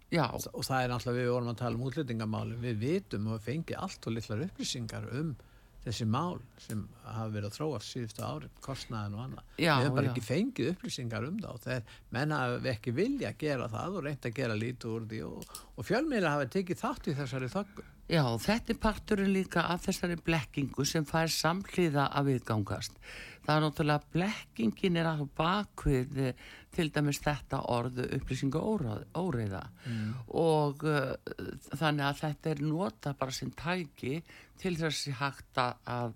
já, 0.09 0.25
og 0.29 0.65
það 0.65 0.83
er 0.83 0.95
náttúrulega 0.95 1.21
við 1.21 1.31
vorum 1.35 1.53
að 1.53 1.61
tala 1.63 1.79
um 1.79 1.87
útlendingamálum 1.89 2.65
við 2.65 2.81
vitum 2.85 3.31
og 3.35 3.45
fengi 3.45 3.77
allt 3.77 4.09
og 4.09 4.17
litlar 4.17 4.47
upplýsingar 4.49 5.11
um 5.21 5.37
þessi 5.85 6.05
mál 6.11 6.41
sem 6.61 6.81
hafa 7.05 7.29
verið 7.33 7.49
að 7.49 7.57
þróa 7.57 7.79
síðustu 7.87 8.25
ári 8.27 8.49
kostnaðin 8.65 9.15
og 9.15 9.21
annað. 9.25 9.53
Við 9.57 9.69
hefum 9.71 9.95
bara 9.97 10.09
já. 10.09 10.11
ekki 10.11 10.25
fengið 10.27 10.73
upplýsingar 10.73 11.29
um 11.29 11.37
það 11.39 11.53
og 11.53 11.61
þeir 11.65 12.01
menn 12.17 12.35
hafa 12.35 12.73
ekki 12.73 12.95
vilja 12.97 13.31
að 13.31 13.39
gera 13.45 13.69
það 13.73 14.01
og 14.01 14.09
reynda 14.09 14.29
að 14.29 14.41
gera 14.41 14.59
lítið 14.59 14.97
úr 14.97 15.07
því 15.13 15.21
og, 15.29 15.55
og 15.79 15.89
fjölmiðla 15.89 16.35
hafa 16.35 16.51
tekið 16.57 16.83
þátt 16.83 17.09
í 17.09 17.17
þessari 17.21 17.53
þöggu 17.55 17.87
Já, 18.09 18.23
þetta 18.41 18.73
er 18.73 18.79
parturinn 18.81 19.35
líka 19.35 19.67
af 19.69 19.83
þessari 19.85 20.17
blekkingu 20.25 20.85
sem 20.89 21.05
fær 21.05 21.29
samhliða 21.29 22.07
að 22.17 22.31
viðgangast. 22.31 22.95
Það 23.45 23.53
er 23.59 23.65
náttúrulega 23.67 24.13
blekkingin 24.15 24.97
er 25.01 25.09
að 25.11 25.21
bakvið 25.37 26.19
eh, 26.31 26.41
til 26.73 26.89
dæmis 26.93 27.21
þetta 27.25 27.61
orðu 27.73 28.07
upplýsingu 28.17 28.61
óreiða 29.17 29.63
og 30.37 30.85
uh, 30.89 31.15
þannig 31.77 32.05
að 32.09 32.19
þetta 32.23 32.51
er 32.55 32.61
nota 32.65 33.15
bara 33.19 33.33
sem 33.33 33.51
tæki 33.57 34.23
til 34.61 34.75
þessi 34.81 35.15
hægt 35.21 35.61
að- 35.61 35.81
að, 35.89 36.13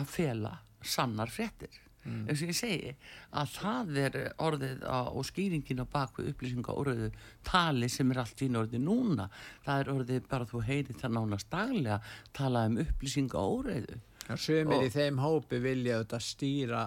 að 0.00 0.04
fela 0.16 0.58
sannar 0.84 1.32
fréttir. 1.32 1.72
Mm. 2.04 2.24
eins 2.28 2.42
og 2.44 2.48
ég 2.52 2.58
segi 2.58 2.94
að 3.32 3.52
það 3.56 3.96
er 4.04 4.18
orðið 4.38 4.82
á, 4.84 4.98
og 5.08 5.24
skýringin 5.24 5.80
á 5.80 5.86
bakvið 5.88 6.32
upplýsinga 6.34 6.74
orðið 6.76 7.12
tali 7.48 7.88
sem 7.88 8.10
er 8.12 8.18
allt 8.24 8.42
ín 8.44 8.58
orðið 8.60 8.82
núna. 8.84 9.28
Það 9.64 9.80
er 9.80 9.92
orðið 9.94 10.28
bara 10.28 10.44
þú 10.50 10.64
heyri 10.68 10.92
það 11.00 11.14
nánast 11.16 11.48
daglega 11.50 12.00
tala 12.32 12.66
um 12.68 12.76
upplýsinga 12.84 13.40
orðið 13.40 13.94
Sumir 14.36 14.78
Og- 14.78 14.84
í 14.86 14.90
þeim 14.94 15.18
hópi 15.20 15.58
vilja 15.60 15.98
auðvitað 16.00 16.22
stýra 16.24 16.84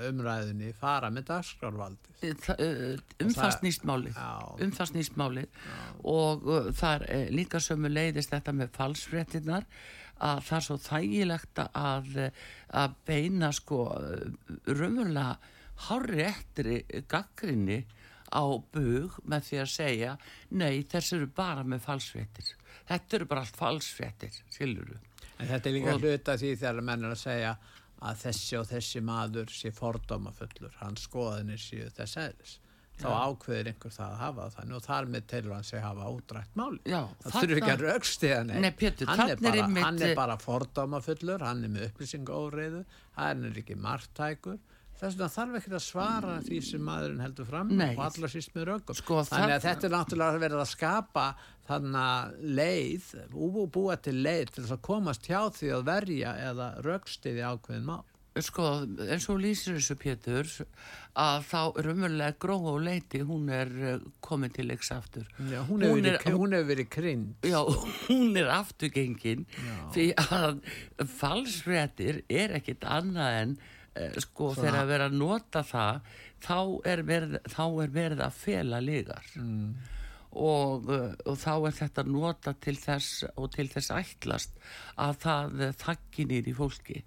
umræðinni, 0.00 0.72
fara 0.74 1.10
með 1.12 1.26
dagskrárvaldi 1.28 2.12
um 2.24 2.30
Og 2.32 3.34
það 3.34 3.34
það- 3.36 3.58
snýst 3.60 3.82
málið. 3.84 4.14
Já. 4.16 4.62
um 4.64 4.70
það 4.72 4.88
snýst 4.90 5.16
málið. 5.20 5.48
Og 6.04 6.46
það 6.72 6.94
er 6.94 7.04
uh, 7.04 7.28
líka 7.36 7.60
sömu 7.60 7.90
leiðist 7.92 8.32
þetta 8.32 8.54
með 8.56 8.70
falsfréttinnar 8.78 9.66
að 10.22 10.42
það 10.46 10.56
er 10.58 10.64
svo 10.68 10.76
þægilegt 10.84 11.60
að, 11.64 12.10
að 12.82 12.94
beina 13.06 13.50
sko 13.52 13.78
raunverulega 14.66 15.36
hárri 15.88 16.22
ettri 16.28 16.76
gaggrinni 17.10 17.80
á 18.34 18.44
bug 18.74 19.18
með 19.28 19.48
því 19.48 19.58
að 19.62 19.72
segja 19.74 20.12
nei 20.54 20.82
þessi 20.90 21.16
eru 21.18 21.28
bara 21.36 21.64
með 21.66 21.82
falsfréttir 21.86 22.52
þetta 22.88 23.18
eru 23.18 23.28
bara 23.30 23.44
allt 23.46 23.58
falsfréttir 23.58 24.38
skilur 24.54 24.94
En 25.42 25.48
þetta 25.50 25.66
er 25.68 25.74
líka 25.74 25.94
Og- 25.96 26.04
hluta 26.04 26.36
því 26.38 26.50
þegar 26.60 26.84
menn 26.86 27.04
er 27.08 27.10
að 27.16 27.22
segja 27.24 27.56
að 28.04 28.18
þessi 28.20 28.58
og 28.60 28.66
þessi 28.70 29.00
maður 29.02 29.50
sé 29.50 29.70
fordómafullur, 29.74 30.74
hans 30.78 31.06
skoðanir 31.08 31.58
séu 31.58 31.88
þess 31.96 32.18
eðlis. 32.20 32.52
Þá 32.94 33.08
ákveðir 33.10 33.68
einhver 33.72 33.90
það 33.90 34.10
að 34.12 34.20
hafa 34.22 34.44
þannig 34.54 34.76
og 34.78 34.82
þar 34.84 35.06
með 35.10 35.24
telur 35.32 35.54
hann 35.56 35.64
sig 35.66 35.80
hafa 35.82 36.10
útrætt 36.14 36.52
máli. 36.60 36.78
Já, 36.86 37.00
það 37.24 37.32
þurfi 37.40 37.56
ekki 37.58 37.72
að 37.72 37.82
raukstiða 37.88 38.36
neitt. 38.46 38.60
Nei, 38.62 38.70
Pétur, 38.78 39.10
hann, 39.10 39.98
er 40.06 40.14
bara, 40.14 40.36
fordómafullur, 40.38 41.42
hann 41.42 41.64
er 41.66 41.72
með 41.74 41.88
upplýsingóreiðu, 41.88 42.84
hann 43.18 43.44
er 43.50 43.58
ekki 43.64 43.76
margtækur. 43.82 44.60
Þess 44.94 45.16
vegna 45.18 45.26
þarf 45.34 45.56
ekki 45.58 45.72
að 45.74 45.82
svara 45.82 46.34
því 46.46 46.58
sem 46.62 46.84
maðurinn 46.86 47.22
heldur 47.24 47.48
fram 47.48 47.72
Nei. 47.74 47.96
og 47.96 48.04
allar 48.06 48.30
síst 48.30 48.52
með 48.54 48.68
röggum. 48.70 48.94
Sko, 48.94 49.16
þannig 49.26 49.56
að 49.56 49.64
þetta 49.66 49.88
er 49.88 49.92
náttúrulega 49.96 50.42
verið 50.44 50.60
að 50.62 50.70
skapa 50.70 51.24
þannig 51.66 51.98
að 52.04 52.36
leið, 52.60 53.08
bú- 53.34 53.66
búa 53.74 53.96
til 53.98 54.14
leið 54.22 54.52
til 54.54 54.62
þess 54.62 54.76
að 54.78 54.84
komast 54.86 55.26
hjá 55.26 55.40
því 55.58 55.72
að 55.74 55.82
verja 55.90 56.36
eða 56.46 56.68
röggstiði 56.86 57.42
ákveðin 57.50 57.88
mál. 57.90 58.04
Sko, 58.42 58.64
eins 59.06 59.28
og 59.30 59.38
lýsir 59.38 59.76
þessu 59.76 59.94
Pétur 60.00 60.48
að 61.14 61.44
þá 61.46 61.60
raunverulega 61.86 62.34
gróa 62.42 62.72
og 62.74 62.80
leiti 62.82 63.20
hún 63.22 63.46
er 63.54 63.70
uh, 63.94 64.00
komin 64.24 64.50
til 64.50 64.66
leiks 64.66 64.90
aftur 64.90 65.28
Já, 65.38 65.60
hún, 65.68 65.84
hefur 65.86 66.00
er- 66.02 66.64
verið, 66.66 66.88
krynd. 66.90 67.34
Já, 67.46 67.60
hún 68.08 68.34
er 68.40 68.50
afturgengin 68.56 69.46
því 69.94 70.08
að 70.18 70.58
falsfréttir 71.20 72.22
er 72.28 72.56
ekkit 72.58 72.84
annað 72.88 73.38
en 73.44 73.56
uh, 73.56 74.20
sko 74.24 74.50
Svona- 74.52 74.60
þegar 74.64 74.80
að 74.82 74.90
vera 74.92 75.08
að 75.10 75.18
nota 75.22 75.62
það 75.70 76.12
þá 76.44 76.58
er 76.92 77.02
verið, 77.08 77.36
þá 77.54 77.64
er 77.86 77.94
verið 78.00 78.24
að 78.26 78.38
fela 78.44 78.80
lígar 78.84 79.30
Mm. 79.38 79.74
og, 80.34 80.88
uh, 80.90 81.12
og 81.30 81.36
þá 81.38 81.52
er 81.68 81.74
þetta 81.78 82.02
nota 82.10 82.52
til 82.58 82.74
þess 82.82 83.22
og 83.38 83.52
til 83.54 83.68
þess 83.70 83.92
ætlast 83.94 84.56
að 84.98 85.18
það 85.22 85.60
þakki 85.78 86.26
nýr 86.32 86.48
í 86.50 86.54
fólki 86.58 87.04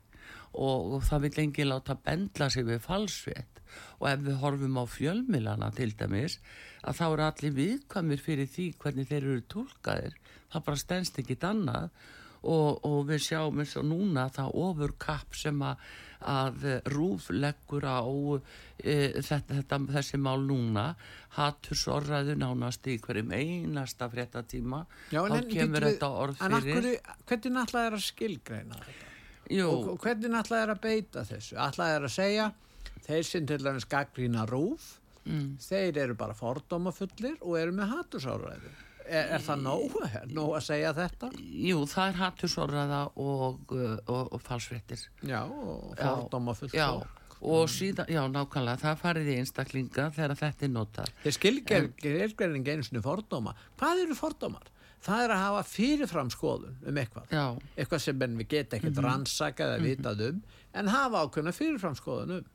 og, 0.57 0.97
og 0.97 1.05
það 1.07 1.27
vil 1.27 1.43
enginn 1.45 1.71
láta 1.71 1.97
bendla 2.01 2.49
sig 2.53 2.65
við 2.67 2.81
falsvett 2.85 3.61
og 3.99 4.07
ef 4.09 4.23
við 4.25 4.39
horfum 4.41 4.79
á 4.81 4.85
fjölmilana 4.89 5.69
til 5.75 5.91
dæmis 5.97 6.39
að 6.87 6.99
þá 6.99 7.05
eru 7.07 7.25
allir 7.27 7.57
viðkvæmir 7.57 8.23
fyrir 8.23 8.49
því 8.49 8.67
hvernig 8.81 9.09
þeir 9.09 9.23
eru 9.23 9.45
tólkaðir 9.53 10.17
það 10.51 10.67
bara 10.69 10.83
stennst 10.83 11.19
ekkit 11.21 11.47
annað. 11.47 11.89
Og, 12.47 12.83
og 12.85 12.99
við 13.09 13.23
sjáum 13.25 13.57
eins 13.59 13.73
og 13.79 13.87
núna 13.89 14.27
það 14.31 14.51
ofur 14.61 14.91
kapp 15.01 15.33
sem 15.35 15.57
að, 15.65 15.81
að 16.31 16.67
rúf 16.93 17.31
leggur 17.33 17.83
á 17.89 18.05
e, 18.05 18.93
þetta, 19.17 19.57
þetta, 19.57 19.79
þessi 19.97 20.19
mál 20.21 20.45
núna. 20.45 20.85
Hattur 21.35 21.79
sorraðu 21.81 22.37
nánast 22.37 22.87
í 22.87 22.99
hverjum 23.03 23.33
einasta 23.35 24.07
fréttatíma. 24.13 24.83
Þá 25.09 25.19
en, 25.25 25.49
kemur 25.49 25.89
þetta 25.89 26.13
orð 26.13 26.45
en 26.45 26.55
fyrir. 26.61 27.01
akkur, 27.01 27.19
hvernig 27.25 27.57
náttúrulega 27.57 27.91
er 27.91 27.99
að 27.99 28.05
skilgreina 28.05 28.81
þetta 28.85 29.06
Jú, 29.53 29.67
og, 29.67 29.93
hvernig 30.03 30.33
náttúrulega 30.33 30.67
er 30.67 30.73
að 30.73 30.81
beita 30.83 31.25
þessu? 31.27 31.55
Náttúrulega 31.59 31.99
er 31.99 32.07
að 32.07 32.15
segja 32.17 32.47
þeir 33.07 33.29
sem 33.29 33.47
til 33.47 33.61
dæmis 33.63 33.87
gaggrína 33.87 34.47
rúf 34.49 34.89
mm. 35.27 35.55
þeir 35.63 36.03
eru 36.03 36.17
bara 36.19 36.35
fordómafullir 36.37 37.37
og 37.41 37.57
eru 37.61 37.75
með 37.77 37.95
hattusáræðu 37.95 38.75
er, 39.07 39.29
er 39.37 39.43
það 39.43 39.63
nóg, 39.63 39.95
er 40.07 40.27
nóg 40.35 40.55
að 40.57 40.65
segja 40.67 40.93
þetta? 40.97 41.29
Jú, 41.67 41.83
það 41.89 42.09
er 42.09 42.19
hattur 42.21 42.51
sorraða 42.51 43.03
og, 43.15 43.61
uh, 43.71 43.95
og, 44.03 44.33
og 44.35 44.43
falsfréttir. 44.43 45.07
Já, 45.21 45.41
og 45.45 45.95
Já, 45.95 46.03
fordómafullt 46.03 46.75
já, 46.75 46.87
og 47.37 47.67
síðan, 47.71 48.09
já, 48.11 48.21
nákvæmlega 48.33 48.81
það 48.81 49.03
farið 49.03 49.29
í 49.31 49.37
einstaklinga 49.41 50.07
þegar 50.15 50.39
þetta 50.41 50.67
er 50.67 50.73
notað. 50.73 51.13
Þeir 51.23 51.37
skilgreining 51.37 52.71
einu 52.71 52.87
sinni 52.87 53.03
fordóma. 53.05 53.53
Hvað 53.79 54.03
eru 54.07 54.17
fordómar? 54.17 54.71
Það 55.05 55.23
er 55.23 55.33
að 55.35 55.43
hafa 55.43 55.63
fyrirfram 55.69 56.31
skoðun 56.33 56.75
um 56.89 56.99
eitthvað. 57.01 57.29
Já, 57.31 57.45
eitthvað 57.77 58.03
sem 58.03 58.19
við 58.41 58.49
geta 58.53 58.79
ekkert 58.79 59.01
rannsakað 59.05 59.75
eða 59.75 59.85
vitað 59.85 60.25
um 60.31 60.41
en 60.77 60.91
hafa 60.93 61.23
ákveðna 61.25 61.53
fyrirfram 61.55 61.97
skoðun 61.99 62.35
um. 62.39 62.49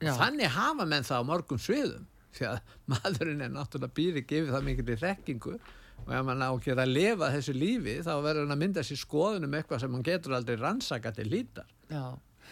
Já, 0.00 0.12
og 0.14 0.22
þannig 0.22 0.54
hafa 0.54 0.86
menn 0.88 1.04
það 1.04 1.20
á 1.20 1.28
mörgum 1.28 1.60
sviðum 1.60 2.06
því 2.36 2.46
að 2.48 2.58
maðurinn 2.92 3.44
er 3.44 3.52
náttúrulega 3.54 3.96
býri 3.98 4.24
gefið 4.24 4.54
það 4.54 4.66
mikil 4.68 4.86
í 4.86 4.98
rekkingu 5.02 5.54
og 6.06 6.12
ef 6.16 6.24
mann 6.26 6.44
á 6.44 6.48
að 6.50 6.80
að 6.80 6.92
lifa 6.94 7.30
þessu 7.34 7.54
lífi 7.56 7.96
þá 8.06 8.12
verður 8.24 8.46
hann 8.46 8.54
að 8.54 8.62
mynda 8.62 8.84
sér 8.86 9.00
skoðun 9.00 9.48
um 9.48 9.56
eitthvað 9.58 9.82
sem 9.82 9.96
hann 9.96 10.06
getur 10.06 10.36
aldrei 10.38 10.56
rannsaka 10.60 11.12
til 11.16 11.26
lítar 11.28 11.68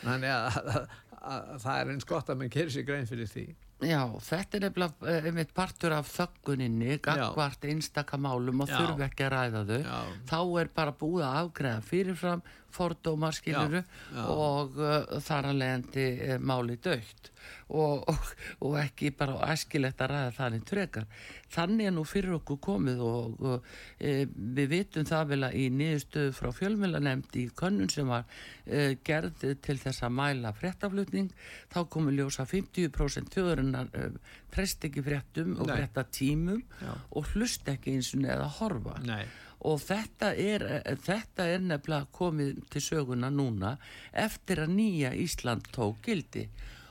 þannig 0.03 0.35
að, 0.35 0.59
að, 0.59 0.69
að, 0.75 1.39
að 1.55 1.63
það 1.65 1.81
er 1.81 1.93
eins 1.95 2.09
gott 2.13 2.29
að 2.29 2.41
mann 2.43 2.53
gerir 2.59 2.75
sér 2.75 2.87
grein 2.91 3.09
fyrir 3.09 3.31
því 3.33 3.47
Já, 3.79 4.01
þetta 4.27 4.57
er 4.59 4.65
nefnilega 4.67 5.11
eh, 5.13 5.27
einmitt 5.29 5.53
partur 5.55 5.93
af 5.95 6.09
þögguninni, 6.11 6.97
gagvart 7.03 7.67
einstakamálum 7.69 8.65
og 8.65 8.73
þurfi 8.73 9.05
ekki 9.07 9.27
að 9.29 9.35
ræða 9.37 9.61
þau. 9.69 9.79
Já. 9.85 9.99
Þá 10.33 10.41
er 10.63 10.71
bara 10.81 10.95
búið 10.99 11.27
að 11.29 11.37
afgreða 11.45 11.85
fyrirfram 11.87 12.43
fordóma 12.75 13.31
skiluru 13.35 13.83
og 14.29 14.79
uh, 14.79 15.19
þar 15.25 15.51
að 15.53 15.61
leiðandi 15.63 16.07
uh, 16.29 16.39
máli 16.43 16.77
dögt 16.85 17.33
og, 17.69 18.05
og, 18.09 18.31
og 18.65 18.77
ekki 18.81 19.11
bara 19.17 19.39
æskilegt 19.53 20.01
að 20.05 20.13
ræða 20.13 20.35
þannig 20.37 20.65
trekar. 20.69 21.07
Þannig 21.53 21.89
er 21.89 21.95
nú 21.97 22.05
fyrir 22.09 22.37
okkur 22.39 22.61
komið 22.65 23.03
og 23.05 23.45
uh, 23.45 23.79
við 23.99 24.71
vitum 24.73 25.09
það 25.09 25.33
vel 25.33 25.41
að 25.49 25.59
í 25.61 25.67
niðurstöðu 25.79 26.35
frá 26.37 26.51
fjölmjölanemnd 26.59 27.41
í 27.41 27.47
könnun 27.59 27.93
sem 27.93 28.11
var 28.11 28.27
uh, 28.29 28.93
gerð 29.07 29.47
til 29.65 29.79
þess 29.81 30.05
að 30.05 30.17
mæla 30.21 30.53
fréttaflutning 30.57 31.33
þá 31.73 31.81
komu 31.93 32.15
ljósa 32.17 32.47
50% 32.49 33.33
þjóðurinnar 33.37 33.93
uh, 33.97 34.37
treyst 34.55 34.85
ekki 34.89 35.05
fréttum 35.05 35.57
og 35.59 35.69
Nei. 35.69 35.77
frétta 35.77 36.05
tímum 36.13 36.63
Já. 36.81 36.95
og 37.17 37.35
hlust 37.35 37.69
ekki 37.69 37.97
eins 37.97 38.15
og 38.17 38.25
neða 38.25 38.49
horfa 38.59 38.99
Nei. 39.05 39.25
Og 39.67 39.81
þetta 39.83 40.33
er, 40.39 40.65
þetta 41.03 41.47
er 41.51 41.65
nefnilega 41.65 42.11
komið 42.15 42.61
til 42.71 42.83
söguna 42.85 43.31
núna 43.33 43.75
eftir 44.13 44.63
að 44.65 44.75
nýja 44.77 45.15
Ísland 45.19 45.71
tók 45.75 46.03
gildi. 46.07 46.47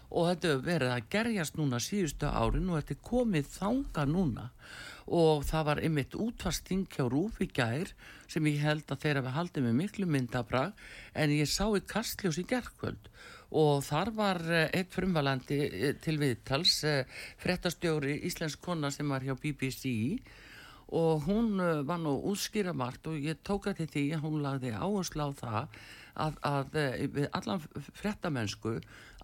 Og 0.07 0.29
þetta 0.29 0.59
verið 0.63 0.91
að 0.93 1.07
gerjast 1.11 1.57
núna 1.59 1.79
síðustu 1.83 2.27
árin 2.27 2.69
og 2.71 2.79
þetta 2.79 2.95
er 2.95 3.07
komið 3.09 3.49
þanga 3.55 4.05
núna. 4.07 4.45
Og 5.07 5.43
það 5.47 5.65
var 5.69 5.81
einmitt 5.83 6.15
útvarsting 6.19 6.87
hjá 6.91 7.07
Rúfi 7.07 7.47
gær 7.47 7.91
sem 8.27 8.47
ég 8.51 8.63
held 8.63 8.87
að 8.91 9.03
þeirra 9.03 9.23
við 9.23 9.35
haldið 9.37 9.67
með 9.67 9.77
miklu 9.81 10.07
myndabrag 10.11 10.87
en 11.15 11.35
ég 11.35 11.47
sá 11.47 11.65
í 11.71 11.83
kastljós 11.87 12.39
í 12.41 12.47
gerkvöld 12.47 13.07
og 13.55 13.83
þar 13.87 14.11
var 14.15 14.41
eh, 14.51 14.67
eitt 14.75 14.91
frumvalandi 14.91 15.59
eh, 15.67 15.93
til 16.03 16.17
viðtals 16.19 16.81
eh, 16.83 17.05
frettastjóri 17.39 18.17
íslensk 18.27 18.59
kona 18.63 18.91
sem 18.91 19.07
var 19.07 19.23
hjá 19.23 19.37
BBC 19.39 20.19
og 20.87 21.25
hún 21.27 21.59
uh, 21.59 21.83
var 21.87 21.99
nú 21.99 22.15
útskýra 22.31 22.73
margt 22.73 23.07
og 23.07 23.19
ég 23.19 23.39
tók 23.43 23.67
að 23.67 23.81
til 23.81 23.87
því 23.93 24.03
að 24.15 24.25
hún 24.25 24.43
lagði 24.45 24.73
áherslu 24.75 25.27
á 25.27 25.31
það 25.41 25.79
að, 26.15 26.37
að 26.51 26.77
uh, 26.79 27.01
við 27.17 27.27
allan 27.39 27.65
frettamennsku 28.01 28.77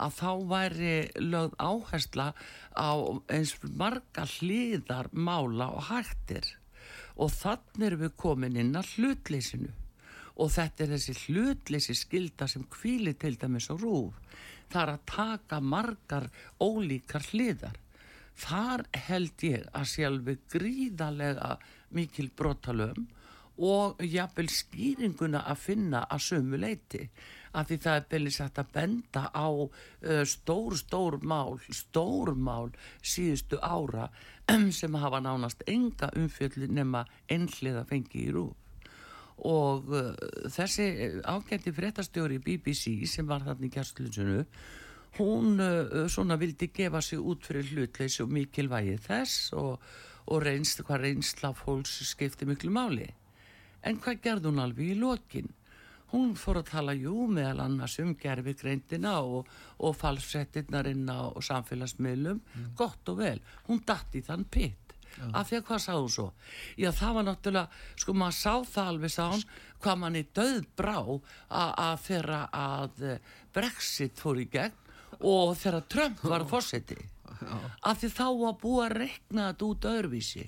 að 0.03 0.17
þá 0.17 0.31
væri 0.49 0.95
lögð 1.21 1.55
áhersla 1.59 2.27
á 2.75 2.91
eins 3.31 3.55
marga 3.71 4.27
hlýðar 4.37 5.11
mála 5.13 5.69
og 5.71 5.87
hættir. 5.91 6.45
Og 7.15 7.29
þannig 7.31 7.87
erum 7.87 8.03
við 8.03 8.13
komin 8.17 8.59
inn 8.59 8.75
að 8.75 8.95
hlutleysinu 8.97 9.71
og 10.33 10.49
þetta 10.49 10.83
er 10.83 10.93
þessi 10.95 11.13
hlutleysi 11.27 11.95
skilda 11.97 12.47
sem 12.49 12.65
kvíli 12.65 13.13
til 13.21 13.35
dæmis 13.37 13.69
á 13.69 13.77
rúf 13.77 14.17
það 14.73 14.81
er 14.81 14.91
að 14.95 15.03
taka 15.11 15.59
margar 15.61 16.29
ólíkar 16.57 17.25
hliðar 17.29 17.77
þar 18.39 18.85
held 19.07 19.45
ég 19.45 19.67
að 19.73 19.89
sjálfi 19.93 20.37
gríðalega 20.53 21.57
mikil 21.93 22.29
brotalöm 22.37 23.07
og 23.61 24.01
jafnvel 24.01 24.49
skýringuna 24.49 25.43
að 25.45 25.59
finna 25.67 26.03
að 26.09 26.23
sömu 26.27 26.57
leiti 26.57 27.03
af 27.53 27.69
því 27.69 27.77
það 27.83 28.15
er 28.17 28.29
sagt 28.33 28.59
að 28.61 28.71
benda 28.73 29.23
á 29.29 29.47
uh, 29.53 30.23
stór, 30.25 30.73
stór 30.77 31.19
mál, 31.21 31.59
stór 31.69 32.33
mál 32.33 32.71
síðustu 33.01 33.59
ára 33.61 34.09
sem 34.79 34.97
hafa 34.97 35.21
nánast 35.21 35.61
enga 35.69 36.09
umfjöldi 36.17 36.71
nema 36.73 37.05
einhliða 37.29 37.85
fengi 37.85 38.25
í 38.25 38.33
rúf. 38.33 38.57
Og 39.37 39.89
uh, 39.93 40.13
þessi 40.49 41.21
ágætti 41.21 41.73
fréttastjóri 41.73 42.41
BBC 42.41 43.05
sem 43.09 43.29
var 43.29 43.45
þarna 43.45 43.69
í 43.69 43.73
kjærslunsunu 43.73 44.41
hún 45.17 45.59
svona 46.09 46.37
vildi 46.41 46.71
gefa 46.73 47.01
sig 47.01 47.19
út 47.19 47.45
fyrir 47.45 47.69
hlutleysi 47.69 48.23
og 48.23 48.31
mikilvægi 48.33 48.95
þess 49.07 49.53
og, 49.57 49.81
og 50.27 50.45
reynst 50.45 50.81
hvað 50.85 51.05
reynsla 51.07 51.53
fólks 51.57 51.99
skipti 52.09 52.47
miklu 52.49 52.71
máli. 52.73 53.09
En 53.83 53.99
hvað 53.99 54.21
gerði 54.23 54.49
hún 54.49 54.63
alveg 54.63 54.93
í 54.93 54.99
lokin? 54.99 55.51
Hún 56.13 56.35
fór 56.37 56.59
að 56.61 56.69
tala 56.69 56.93
jú 56.93 57.25
meðal 57.25 57.63
annars 57.63 57.97
um 58.01 58.13
gerfi 58.15 58.53
greindina 58.57 59.15
og, 59.25 59.49
og 59.81 59.95
falsfrettinnar 59.97 60.91
inn 60.91 61.09
á 61.09 61.33
samfélagsmiðlum. 61.41 62.41
Gott 62.77 63.09
og 63.09 63.17
vel, 63.17 63.39
hún 63.67 63.81
datt 63.85 64.13
í 64.13 64.21
þann 64.21 64.45
pitt. 64.45 64.83
Af 65.33 65.49
því 65.49 65.57
að 65.59 65.65
hvað 65.67 65.81
sá 65.81 65.91
hún 65.93 66.09
svo? 66.09 66.27
Já 66.77 66.89
það 66.93 67.17
var 67.17 67.25
náttúrulega, 67.27 67.81
sko 68.01 68.15
maður 68.17 68.37
sá 68.37 68.53
það 68.75 68.87
alveg 68.91 69.13
sá 69.13 69.23
hún, 69.29 69.43
hvað 69.83 69.99
manni 70.01 70.23
döð 70.37 70.63
brá 70.77 70.97
að 71.49 71.99
þeirra 72.07 72.39
að 72.57 73.03
eh, 73.09 73.35
Brexit 73.53 74.21
fór 74.21 74.41
í 74.41 74.47
gegn 74.53 74.79
og 75.21 75.55
þegar 75.57 75.87
Trump 75.89 76.23
var 76.23 76.45
fórseti 76.49 76.97
af 77.83 77.97
því 77.99 78.07
þá 78.13 78.25
var 78.39 78.53
búið 78.61 78.83
að 78.85 78.93
rekna 79.01 79.45
þetta 79.49 79.65
út 79.67 79.85
öðruvísi. 79.89 80.43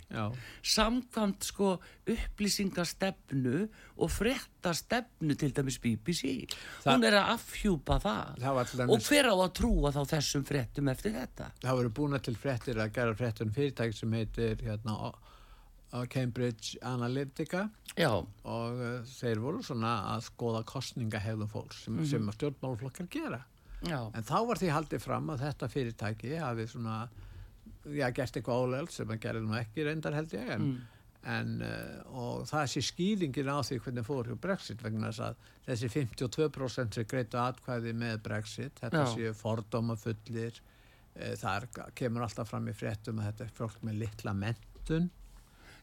Samkvæmt 0.64 1.44
sko 1.44 1.74
upplýsingastefnu 2.08 3.66
og 3.98 4.12
fréttastefnu 4.14 5.36
til 5.40 5.52
dæmis 5.58 5.78
BBC 5.84 6.48
Það- 6.84 6.96
hún 6.96 7.04
er 7.10 7.18
að 7.20 7.34
afhjúpa 7.36 8.00
það, 8.00 8.40
Það 8.40 8.54
til 8.72 8.80
og 8.82 8.88
dæmis- 8.90 9.10
hver 9.10 9.26
á 9.28 9.36
að 9.36 9.54
trúa 9.60 9.92
þá 9.92 10.02
þessum 10.14 10.44
fréttum 10.46 10.90
eftir 10.92 11.12
þetta? 11.14 11.52
Það 11.62 11.76
voru 11.76 11.90
búna 11.90 12.20
til 12.22 12.36
fréttir 12.36 12.76
að 12.80 12.94
gera 12.94 13.14
fréttur 13.16 13.42
um 13.48 13.52
fyrirtæk 13.52 13.94
sem 13.94 14.12
heitir 14.12 14.56
hérna 14.64 14.96
Cambridge 16.10 16.78
Analytica. 16.82 17.70
Já, 17.98 18.10
og 18.12 18.34
uh, 18.80 19.02
þeir 19.04 19.40
voru 19.40 19.62
svona 19.64 20.16
að 20.16 20.24
skoða 20.30 20.64
kostningahegðum 20.66 21.48
fólks 21.50 21.84
sem, 21.86 22.06
sem 22.06 22.28
að 22.30 22.36
stjórnmálflokkar 22.40 23.08
gera 23.10 23.44
já, 23.90 24.00
en 24.12 24.28
þá 24.28 24.36
var 24.50 24.62
því 24.62 24.74
haldið 24.76 25.06
fram 25.06 25.32
að 25.34 25.46
þetta 25.46 25.72
fyrirtæki 25.72 26.36
hafi 26.42 26.68
svona 26.72 26.98
já, 27.86 28.10
gert 28.10 28.38
eitthvað 28.38 28.66
óleld 28.66 28.94
sem 28.94 29.12
að 29.14 29.24
gera 29.28 29.42
nú 29.44 29.58
ekki 29.60 29.88
reyndar 29.88 30.18
held 30.18 30.36
ég 30.36 30.54
en, 30.56 30.70
en 31.36 31.58
uh, 31.66 32.22
og 32.26 32.46
það 32.50 32.72
sé 32.76 32.86
skýringin 32.90 33.52
á 33.52 33.60
því 33.66 33.82
hvernig 33.88 34.08
fór 34.08 34.32
hjá 34.32 34.40
Brexit 34.48 34.86
vegna 34.86 35.12
þess 35.12 35.26
að 35.30 35.52
þessi 35.68 35.92
52% 35.98 37.00
sem 37.00 37.10
greitu 37.10 37.42
atkvæði 37.42 37.94
með 37.98 38.24
Brexit 38.30 38.82
þetta 38.84 39.06
Já. 39.06 39.14
séu 39.14 39.36
fordóma 39.38 39.98
fullir 40.00 40.62
þar 41.40 41.70
kemur 41.96 42.26
alltaf 42.26 42.50
fram 42.52 42.66
í 42.68 42.74
fréttum 42.76 43.22
að 43.22 43.30
þetta 43.30 43.46
er 43.46 43.54
fólk 43.56 43.84
með 43.88 44.02
litla 44.02 44.34
mentun 44.36 45.06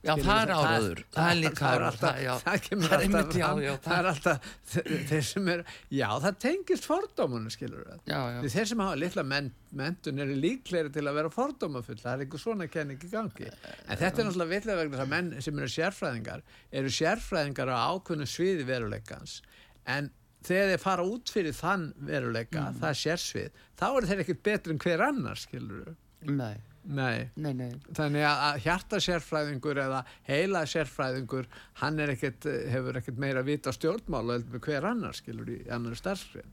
já 0.02 0.12
það 0.18 0.40
er? 0.42 0.50
Áraður 0.52 1.00
það 1.14 1.28
er 1.32 1.36
líka 1.38 1.58
það 1.62 1.74
er 1.74 1.82
áraður 1.82 1.98
það, 2.02 3.98
er 3.98 4.08
alltaf 4.10 4.48
er 4.82 5.04
þeir 5.12 5.26
sem 5.28 5.50
er, 5.52 5.60
já 5.94 6.06
það 6.24 6.38
tengist 6.46 6.88
fordómunum 6.90 7.52
skilur 7.54 7.84
það 7.86 8.00
já, 8.10 8.18
já. 8.34 8.40
Þeir 8.56 8.70
sem 8.72 8.82
hafa 8.82 8.96
litla 9.02 9.24
men, 9.32 9.50
mentun 9.82 10.18
eru 10.24 10.38
líklegri 10.42 10.90
til 10.96 11.04
að 11.06 11.18
vera 11.20 11.30
fordómafull, 11.36 11.98
það 12.02 12.16
er 12.16 12.24
einhver 12.26 12.42
svona 12.42 12.66
kenning 12.72 12.98
í 13.06 13.12
gangi. 13.12 13.46
En 13.86 14.00
þetta 14.00 14.10
er 14.24 14.26
náttúrulega 14.30 14.52
vilja 14.56 14.78
vegna 14.80 14.96
þess 14.98 15.04
að 15.06 15.12
menn 15.14 15.30
sem 15.46 15.62
eru 15.62 15.70
sérfræðingar 15.76 16.42
eru 16.82 16.92
sérfræðingar 16.98 17.70
á 17.72 17.76
ákveðnu 17.94 18.26
sviði 18.32 18.66
veruleikans. 18.68 19.38
En 19.86 20.10
þegar 20.42 20.72
þeir 20.74 20.82
fara 20.82 21.06
út 21.06 21.30
fyrir 21.30 21.54
þann 21.54 21.88
veruleika, 22.02 22.66
Mm. 22.72 22.80
það 22.82 22.88
er 22.90 22.98
sérsvið 23.04 23.62
þá 23.78 23.84
eru 23.96 24.08
þeir 24.10 24.22
ekkert 24.24 24.42
betri 24.50 24.72
en 24.74 24.78
hver 24.82 25.02
annar 25.06 25.38
skilur 25.38 25.92
nei, 26.26 26.56
nei, 26.84 27.30
nei, 27.36 27.52
nei. 27.54 27.70
Þannig 27.94 28.24
að- 28.26 28.42
að 28.48 28.58
hjarta 28.64 29.00
sérfræðingur 29.04 29.78
eða 29.84 30.00
heila 30.26 30.64
sérfræðingur 30.66 31.46
hann 31.82 31.98
ekkert, 32.08 32.42
hefur 32.72 32.98
ekkert 32.98 33.18
meira 33.22 33.42
vita 33.46 33.70
stjórnmála 33.72 34.40
með 34.50 34.60
hver 34.66 34.84
annar 34.90 35.12
skilur 35.14 35.46
í 35.54 35.60
annar 35.70 35.94
starfsfrið, 35.94 36.44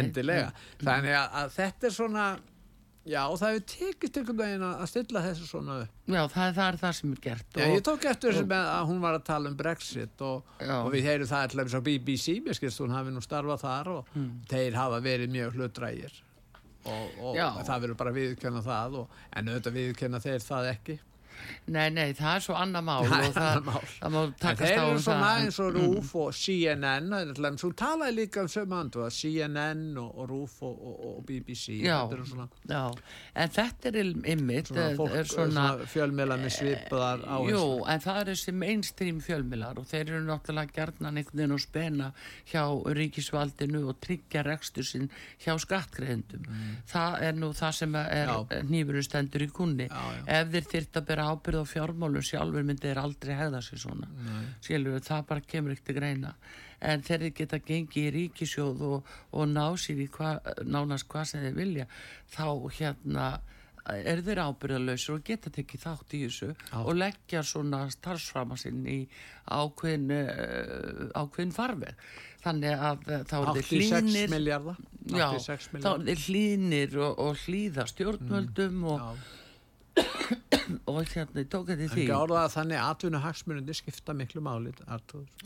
endilega. 0.00 0.52
Þannig 0.80 1.14
að, 1.20 1.30
að 1.42 1.54
þetta 1.58 1.86
er 1.90 1.96
svona 1.98 2.26
já, 3.04 3.20
það 3.36 3.50
hefur 3.52 3.66
tekist 3.74 4.16
einhvern 4.16 4.38
veginn 4.40 4.62
að 4.64 4.86
stilla 4.88 5.20
þessu 5.26 5.46
svona 5.50 5.74
Já, 6.08 6.22
það, 6.32 6.54
það 6.56 6.66
er 6.70 6.78
það 6.80 6.94
sem 6.98 7.12
er 7.12 7.20
gert 7.26 7.58
Já, 7.60 7.64
og, 7.68 7.74
ég 7.76 7.82
tók 7.84 8.04
eftir 8.08 8.32
þessu 8.32 8.46
með 8.48 8.68
að 8.72 8.86
hún 8.88 9.00
var 9.04 9.18
að 9.18 9.24
tala 9.28 9.50
um 9.52 9.56
Brexit 9.60 10.24
og, 10.24 10.46
og 10.64 10.88
við 10.94 11.04
heyrum 11.10 11.28
það 11.28 11.44
allavega 11.50 11.80
á 11.84 11.88
BBC, 11.90 12.38
mér 12.40 12.56
skilst 12.56 12.80
hún 12.80 12.96
hafi 12.96 13.12
nú 13.12 13.20
starfað 13.20 13.60
þar 13.66 13.92
og 13.98 14.14
þeir 14.48 14.78
hafa 14.80 15.02
verið 15.04 15.34
mjög 15.36 15.58
hlutrægir 15.60 16.22
og, 16.90 17.18
og 17.22 17.38
það 17.66 17.84
verður 17.84 17.98
bara 18.02 18.14
viðkenna 18.18 18.62
það 18.64 18.96
og, 19.02 19.18
en 19.36 19.50
auðvitað 19.50 19.76
viðkenna 19.78 20.20
þeir 20.24 20.44
það 20.44 20.70
ekki 20.74 20.98
Nei, 21.66 21.88
nei, 21.90 22.12
það 22.12 22.34
er 22.36 22.42
svo 22.44 22.54
annað 22.60 22.84
mál 22.84 23.04
Það 23.08 23.26
og 23.28 23.34
það, 23.38 23.58
mál. 23.64 23.84
það 24.00 24.12
má 24.14 24.20
takast 24.40 24.64
þeir 24.68 24.78
á 24.78 24.84
eru 24.84 24.94
um 24.96 25.02
svona 25.04 25.28
það 25.28 25.44
eins 25.44 25.58
og 25.64 25.70
RÚF 25.78 26.10
og 26.24 26.34
CNN 26.34 27.14
en 27.48 27.58
svo 27.60 27.70
talaði 27.72 28.16
líka 28.18 28.42
um 28.44 28.50
sömu 28.52 28.76
andu 28.78 29.04
að 29.06 29.14
CNN 29.18 29.84
og, 30.02 30.10
og 30.20 30.28
RÚF 30.30 30.56
og, 30.68 30.74
og, 30.90 30.98
og 31.10 31.22
BBC 31.28 31.78
Já. 31.84 31.96
eru 32.12 32.26
svona, 32.28 32.48
Já, 32.68 32.82
en 33.44 33.54
þetta 33.56 33.92
er 33.92 33.98
ymmit 34.34 34.68
svona 34.72 34.88
fólk 34.98 35.16
er 35.22 35.30
svona, 35.30 35.52
svona 35.74 35.88
fjölmiðla 35.94 36.38
með 36.44 36.54
svipaðar 36.58 37.24
á 37.24 37.36
Jú, 37.48 37.64
en 37.94 38.04
það 38.04 38.20
er 38.24 38.30
þessi 38.34 38.56
mainstream 38.60 39.20
fjölmilar 39.24 39.80
og 39.80 39.88
þeir 39.90 40.04
eru 40.14 40.22
náttúrulega 40.28 40.84
einhvern 40.84 41.12
veginn 41.14 41.54
að 41.56 41.62
spena 41.64 42.10
hjá 42.52 42.64
ríkisvaldinu 42.98 43.84
og 43.90 43.98
tryggja 44.04 44.42
rekstur 44.46 44.84
sinn 44.86 45.08
hjá 45.42 45.54
skattgreðendum. 45.60 46.44
Það 46.90 47.16
er 47.28 47.36
nú 47.38 47.50
það 47.56 47.72
sem 47.80 47.94
er 48.00 48.12
Mm. 48.24 48.48
Já. 48.50 48.62
nýfurinn 48.70 49.04
stendur 49.04 49.42
í 49.44 49.48
kunni. 49.52 49.86
Já, 49.88 50.02
já. 50.16 50.22
Ef 50.40 50.48
þeir 50.52 50.66
þyrft 50.72 50.98
að 51.00 51.06
bera 51.08 51.23
ábyrð 51.26 51.62
á 51.62 51.72
fjármálum 51.72 52.24
sjálfur 52.24 52.66
myndi 52.66 52.88
þeir 52.88 53.00
aldrei 53.02 53.34
hegða 53.38 53.62
sér 53.64 53.82
svona. 53.84 54.10
Skilur, 54.60 55.00
það 55.04 55.26
bara 55.30 55.48
kemur 55.54 55.74
ekkert 55.74 55.98
greina. 55.98 56.34
En 56.84 57.02
þeir 57.04 57.30
geta 57.36 57.62
gengið 57.64 58.04
í 58.04 58.14
ríkisjóð 58.18 58.84
og, 58.90 59.10
og 59.32 59.48
ná 59.48 59.66
sér 59.80 60.04
í 60.04 60.08
hva, 60.12 60.36
nánast 60.68 61.08
hvað 61.08 61.30
sem 61.30 61.44
þeir 61.46 61.58
vilja, 61.62 61.88
þá 62.34 62.46
hérna 62.78 63.28
er 63.92 64.22
þeir 64.24 64.40
ábyrðalösur 64.46 65.18
og 65.18 65.24
geta 65.26 65.50
tekið 65.52 65.82
þátt 65.82 66.14
í 66.16 66.20
þessu 66.24 66.50
og 66.80 66.94
leggja 66.96 67.42
svona 67.44 67.82
starfsframa 67.92 68.56
sinn 68.60 68.80
í 68.88 69.00
ákveðin, 69.52 70.06
uh, 70.14 71.10
ákveðin 71.20 71.52
farveg. 71.54 72.06
Þannig 72.44 72.84
að 72.88 73.06
uh, 73.10 73.22
þá 73.28 73.36
er 73.38 73.50
þeir 73.50 73.62
86 73.66 74.08
hlýnir, 74.08 74.32
miljardar 74.32 74.80
já, 75.04 75.26
86 75.36 75.68
þá 75.74 75.90
er 75.90 76.04
miljardar 76.04 76.24
hlýnir 76.24 76.98
og, 77.00 77.24
og 77.26 77.42
hlýða 77.44 77.88
stjórnvöldum 77.92 78.86
og, 78.94 79.04
Já. 79.04 79.42
Og 80.90 81.00
hérna, 81.06 81.42
ég 81.42 81.50
tók 81.50 81.68
þetta 81.68 81.84
í 81.84 81.90
því. 81.90 82.04
Ekki 82.04 82.14
orðað 82.16 82.40
að 82.40 82.54
þannig 82.54 82.80
atvinnuhagsmunandi 82.84 83.76
skipta 83.78 84.14
miklu 84.16 84.42
máli 84.44 84.72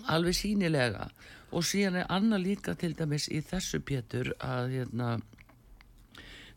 alveg 0.08 0.36
sínilega 0.36 1.08
og 1.52 1.66
síðan 1.66 2.00
er 2.02 2.12
annað 2.12 2.46
líka 2.46 2.76
til 2.78 2.94
dæmis 2.96 3.28
í 3.32 3.42
þessu 3.44 3.80
pétur 3.84 4.32
að 4.44 4.74
hérna 4.76 5.10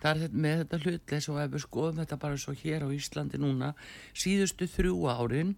það 0.01 0.09
er 0.11 0.21
þetta 0.23 0.43
með 0.45 0.57
þetta 0.63 0.81
hlutleis 0.85 1.29
og 1.31 1.39
ef 1.43 1.53
við 1.53 1.65
skoðum 1.65 2.01
þetta 2.01 2.19
bara 2.23 2.41
svo 2.41 2.55
hér 2.57 2.85
á 2.85 2.89
Íslandi 2.95 3.41
núna 3.41 3.71
síðustu 4.17 4.67
þrjú 4.71 4.97
árin 5.11 5.55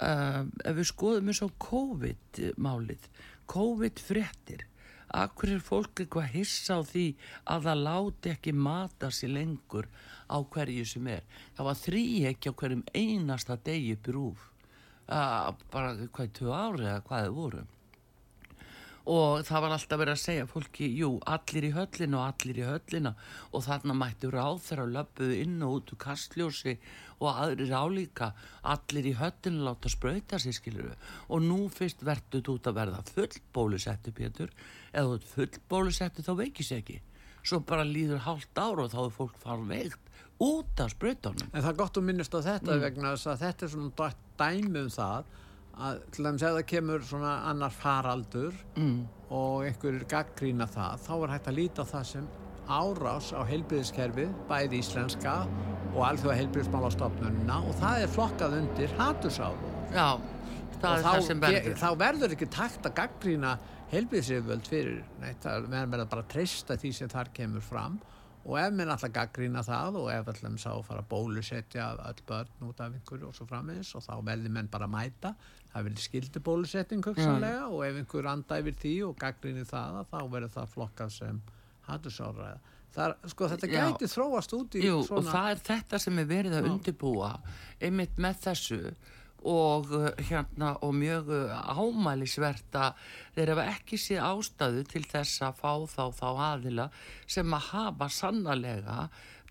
uh, 0.00 0.42
ef 0.64 0.76
við 0.78 0.90
skoðum 0.92 1.32
eins 1.32 1.42
og 1.44 1.56
COVID-málið 1.66 3.08
COVID-fréttir 3.52 4.68
Akkur 5.12 5.50
er 5.52 5.60
fólk 5.60 6.00
eitthvað 6.00 6.30
hissa 6.32 6.78
á 6.80 6.88
því 6.88 7.04
að 7.52 7.66
það 7.66 7.82
láti 7.84 8.30
ekki 8.32 8.52
mata 8.56 9.10
sér 9.12 9.34
lengur 9.34 9.88
á 10.32 10.38
hverju 10.40 10.86
sem 10.88 11.12
er. 11.12 11.28
Það 11.56 11.68
var 11.68 11.78
þrý 11.82 12.06
ekki 12.32 12.52
á 12.52 12.58
hverjum 12.62 12.88
einasta 12.96 13.58
degi 13.60 13.94
brúf. 14.00 14.48
Uh, 15.12 15.52
bara 15.72 15.94
hvað, 16.08 16.34
tvö 16.38 16.50
ári 16.56 16.88
eða 16.88 17.04
hvað 17.06 17.24
þið 17.26 17.38
voru. 17.38 17.64
Og 19.12 19.42
það 19.42 19.62
var 19.64 19.72
alltaf 19.74 19.98
verið 19.98 20.14
að 20.14 20.20
segja 20.22 20.46
fólki, 20.46 20.86
jú, 20.94 21.08
allir 21.26 21.64
í 21.66 21.72
höllina 21.74 22.20
og 22.20 22.26
allir 22.28 22.60
í 22.60 22.66
höllina. 22.68 23.12
Og 23.50 23.64
þarna 23.66 23.96
mættu 23.98 24.30
ráð 24.30 24.60
þeirra 24.68 24.86
löpuðu 24.96 25.38
inn 25.42 25.56
og 25.66 25.80
út 25.80 25.92
úr 25.92 26.00
kastljósi 26.04 26.76
og 27.18 27.28
aðrir 27.32 27.74
álíka 27.74 28.30
allir 28.62 29.10
í 29.10 29.16
höllina 29.18 29.66
láta 29.66 29.90
sprauta 29.90 30.38
sér 30.42 30.54
skilur 30.54 30.94
og 31.28 31.42
nú 31.42 31.66
fyrst 31.70 32.02
verður 32.06 32.46
þú 32.46 32.56
út 32.58 32.70
að 32.70 32.78
verða 32.78 33.02
full 33.10 33.42
bólusettu 33.54 34.14
Pétur. 34.14 34.54
Eða 34.94 35.08
þú 35.08 35.18
ert 35.18 35.32
full 35.34 35.64
bólusettu 35.70 36.22
þá 36.22 36.32
veikis 36.38 36.70
ekki 36.78 37.02
svo 37.42 37.60
bara 37.66 37.84
líður 37.86 38.22
hálft 38.26 38.58
ára 38.58 38.86
og 38.86 38.92
þá 38.92 38.98
er 39.04 39.14
fólk 39.16 39.38
fara 39.42 39.68
veikt 39.68 40.10
út 40.42 40.82
af 40.82 40.90
sprautunum. 40.94 41.48
En 41.52 41.62
það 41.62 41.70
er 41.70 41.78
gott 41.78 41.98
að 41.98 42.06
minnast 42.08 42.34
á 42.34 42.40
þetta 42.42 42.78
vegna 42.82 43.14
þess 43.14 43.30
að 43.30 43.42
þetta 43.44 43.66
er 43.66 43.72
svona 43.76 43.92
dæ- 44.00 44.22
dæmi 44.42 44.82
um 44.82 44.92
það 44.92 45.32
að 45.72 46.00
til 46.12 46.24
dæmis 46.26 46.44
ef 46.44 46.54
það 46.56 46.66
kemur 46.72 47.04
svona 47.08 47.32
annar 47.48 47.74
faraldur 47.74 48.56
mm. 48.76 48.96
og 49.32 49.66
einhverjir 49.66 50.06
gaggrína 50.10 50.68
það 50.68 51.04
þá 51.06 51.12
er 51.16 51.34
hægt 51.34 51.50
að 51.52 51.58
líta 51.58 51.86
það 51.88 52.08
sem 52.10 52.26
árás 52.72 53.30
á 53.34 53.40
heilbyrðiskerfið, 53.48 54.34
bæði 54.48 54.80
íslenska 54.82 55.34
og 55.92 56.02
alþjóða 56.06 56.36
heilbyrðismálastofnunina 56.40 57.58
og 57.66 57.74
það 57.80 58.04
er 58.04 58.12
flokkað 58.12 58.58
undir 58.60 58.94
hatursáðu 59.00 59.72
Já, 59.92 60.08
það 60.78 60.90
og 60.90 60.98
er 60.98 61.06
það 61.06 61.26
sem 61.28 61.42
verður 61.42 61.80
þá 61.82 61.88
verður 62.04 62.36
ekki 62.36 62.50
takt 62.52 62.88
að 62.88 62.96
gaggrína 63.00 63.56
heilbyrðisiföld 63.92 64.68
fyrir 64.68 64.98
neitt, 65.20 65.44
það 65.44 65.68
verður 65.70 66.10
bara 66.14 66.24
að 66.24 66.32
treysta 66.32 66.78
því 66.80 66.92
sem 66.96 67.12
þar 67.12 67.30
kemur 67.36 67.64
fram. 67.64 68.00
Og 68.42 68.56
ef 68.58 68.72
menn 68.74 68.90
alltaf 68.90 69.12
gaggrína 69.14 69.62
það 69.62 70.00
og 70.00 70.08
ef 70.10 70.30
allum 70.32 70.56
sá 70.58 70.72
að 70.72 70.86
fara 70.88 71.04
að 71.04 71.10
bólusetja 71.12 71.84
öll 72.08 72.22
börn 72.26 72.66
út 72.66 72.80
af 72.82 72.96
einhverju 72.96 73.28
og 73.28 73.36
svo 73.36 73.46
framins 73.46 73.92
og 73.94 74.02
þá 74.02 74.16
verður 74.26 74.56
menn 74.56 74.70
bara 74.72 74.88
að 74.88 74.94
mæta. 74.96 75.34
Það 75.70 75.86
verður 75.86 76.06
skildi 76.08 76.42
bólusetting 76.48 77.06
hugsanlega 77.06 77.68
og 77.68 77.84
ef 77.86 78.00
einhver 78.00 78.30
anda 78.32 78.58
yfir 78.58 78.78
því 78.82 78.94
og 79.06 79.14
gaggríni 79.22 79.62
það 79.68 80.00
þá 80.10 80.18
verður 80.34 80.54
það 80.56 80.74
flokkað 80.74 81.14
sem 81.20 81.42
hattusáraða 81.86 82.58
Það, 82.92 83.14
sko, 83.32 83.48
þetta 83.48 83.68
Já. 83.70 83.82
gæti 83.88 84.08
þróast 84.12 84.52
út 84.52 84.74
í 84.76 84.82
Jú, 84.84 84.98
og 85.00 85.06
svona 85.08 85.32
það 85.32 85.50
er 85.54 85.60
þetta 85.68 86.00
sem 86.04 86.18
er 86.20 86.26
verið 86.28 86.56
að 86.58 86.66
undirbúa 86.74 87.30
einmitt 87.80 88.18
með 88.20 88.42
þessu 88.42 88.80
og 89.48 89.92
uh, 89.96 90.08
hérna 90.28 90.76
og 90.84 90.94
mjög 90.96 91.30
uh, 91.34 91.52
ámælisvert 91.74 92.78
að 92.78 93.04
þeir 93.36 93.52
hafa 93.54 93.68
ekki 93.74 94.00
séð 94.00 94.24
ástæðu 94.28 94.86
til 94.92 95.04
þess 95.10 95.44
að 95.46 95.60
fá 95.60 95.72
þá 95.94 96.04
þá 96.18 96.28
aðila 96.48 96.88
sem 97.26 97.56
að 97.56 97.68
hafa 97.72 98.10
sannarlega 98.12 98.98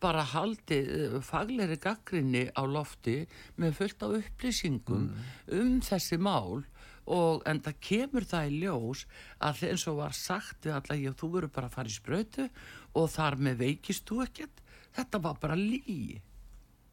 bara 0.01 0.25
haldið 0.33 0.91
uh, 0.97 1.17
faglegri 1.25 1.79
gaggrinni 1.81 2.47
á 2.55 2.63
lofti 2.65 3.21
með 3.61 3.77
fullt 3.79 4.07
af 4.07 4.17
upplýsingum 4.21 5.09
um 5.57 5.73
þessi 5.85 6.19
mál 6.21 6.63
og 7.11 7.43
en 7.49 7.61
það 7.65 7.79
kemur 7.83 8.25
það 8.27 8.49
í 8.49 8.57
ljós 8.63 9.05
að 9.41 9.63
eins 9.71 9.87
og 9.89 10.01
var 10.01 10.15
sagt 10.15 10.65
við 10.67 10.77
alla, 10.77 10.97
já 10.97 11.11
þú 11.17 11.31
verður 11.35 11.55
bara 11.55 11.69
að 11.69 11.77
fara 11.77 11.91
í 11.91 11.95
sprautu 11.95 12.49
og 12.97 13.09
þar 13.11 13.39
með 13.41 13.63
veikist 13.65 14.05
þú 14.07 14.21
ekkert. 14.25 14.61
Þetta 14.95 15.21
var 15.23 15.39
bara 15.41 15.57
lí 15.57 16.21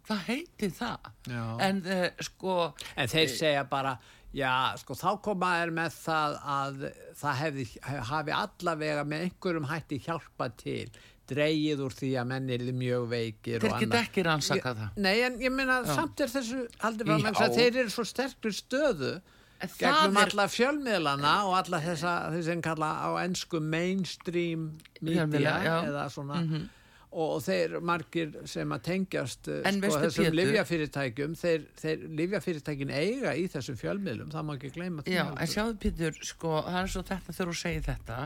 það 0.09 0.23
heiti 0.29 0.71
það 0.79 1.11
Já. 1.33 1.43
en 1.69 1.83
uh, 1.87 2.07
sko 2.29 2.57
En 2.97 3.09
þeir 3.13 3.29
segja 3.35 3.65
bara, 3.71 3.93
já, 4.35 4.53
sko, 4.81 4.97
þá 4.99 5.11
koma 5.25 5.53
er 5.63 5.71
með 5.75 5.95
það 6.03 6.39
að 6.57 6.83
það 7.21 7.39
hefði, 7.43 7.69
hafi 8.11 8.35
allavega 8.41 9.05
með 9.09 9.29
einhverjum 9.29 9.69
hætti 9.71 10.01
hjálpa 10.09 10.51
til, 10.61 10.89
dreigið 11.29 11.81
úr 11.85 11.93
því 11.93 12.11
að 12.23 12.29
menn 12.31 12.47
er 12.55 12.63
mjög 12.73 13.09
veikir 13.11 13.61
þeir 13.61 13.73
og 13.75 13.83
geta 13.83 13.99
ekki 14.01 14.23
rannsakað 14.25 14.79
það 14.81 15.03
Nei, 15.05 15.17
en 15.27 15.35
ég 15.45 15.53
meina, 15.53 15.81
samt 15.85 16.21
er 16.25 16.31
þessu 16.33 16.63
fram, 16.81 17.03
Já. 17.05 17.11
vegna 17.19 17.33
að 17.45 17.59
þeir 17.59 17.83
eru 17.83 17.93
svo 17.93 18.05
sterkur 18.09 18.55
stöðu 18.57 19.11
En 19.59 19.71
gegnum 19.75 20.17
er- 20.17 20.29
alla 20.31 20.45
fjölmiðlana 20.55 21.31
og 21.49 21.57
alla 21.59 21.81
þessa, 21.83 22.13
þessi 22.31 22.45
sem 22.47 22.61
kalla 22.63 22.89
á 23.03 23.09
ennsku 23.25 23.59
mainstream 23.61 24.69
media 25.03 25.57
já. 25.65 25.81
Mhm. 25.83 25.89
eða 25.91 26.05
svona 26.15 26.37
og, 26.39 26.69
og 27.09 27.41
þeir 27.41 27.79
margir 27.85 28.35
sem 28.49 28.73
að 28.75 28.83
tengjast 28.91 29.49
eh, 29.49 29.65
sko, 29.65 30.01
þessum 30.05 30.35
livjafyrirtækjum 30.37 31.37
þeir, 31.41 31.67
þeir 31.81 32.07
livjafyrirtækin 32.21 32.93
eiga 32.93 33.33
í 33.33 33.47
þessum 33.49 33.79
fjölmiðlum 33.81 34.33
það 34.35 34.49
má 34.49 34.55
ekki 34.57 34.73
gleyma 34.75 35.05
Já, 35.09 35.25
en 35.33 35.49
sjáðu 35.49 35.79
Pítur, 35.81 36.19
sko, 36.27 36.59
það 36.67 36.81
er 36.83 36.91
svo 36.93 37.05
þetta 37.09 37.37
þegar 37.37 37.53
þú 37.53 37.61
segir 37.63 37.87
þetta 37.87 38.19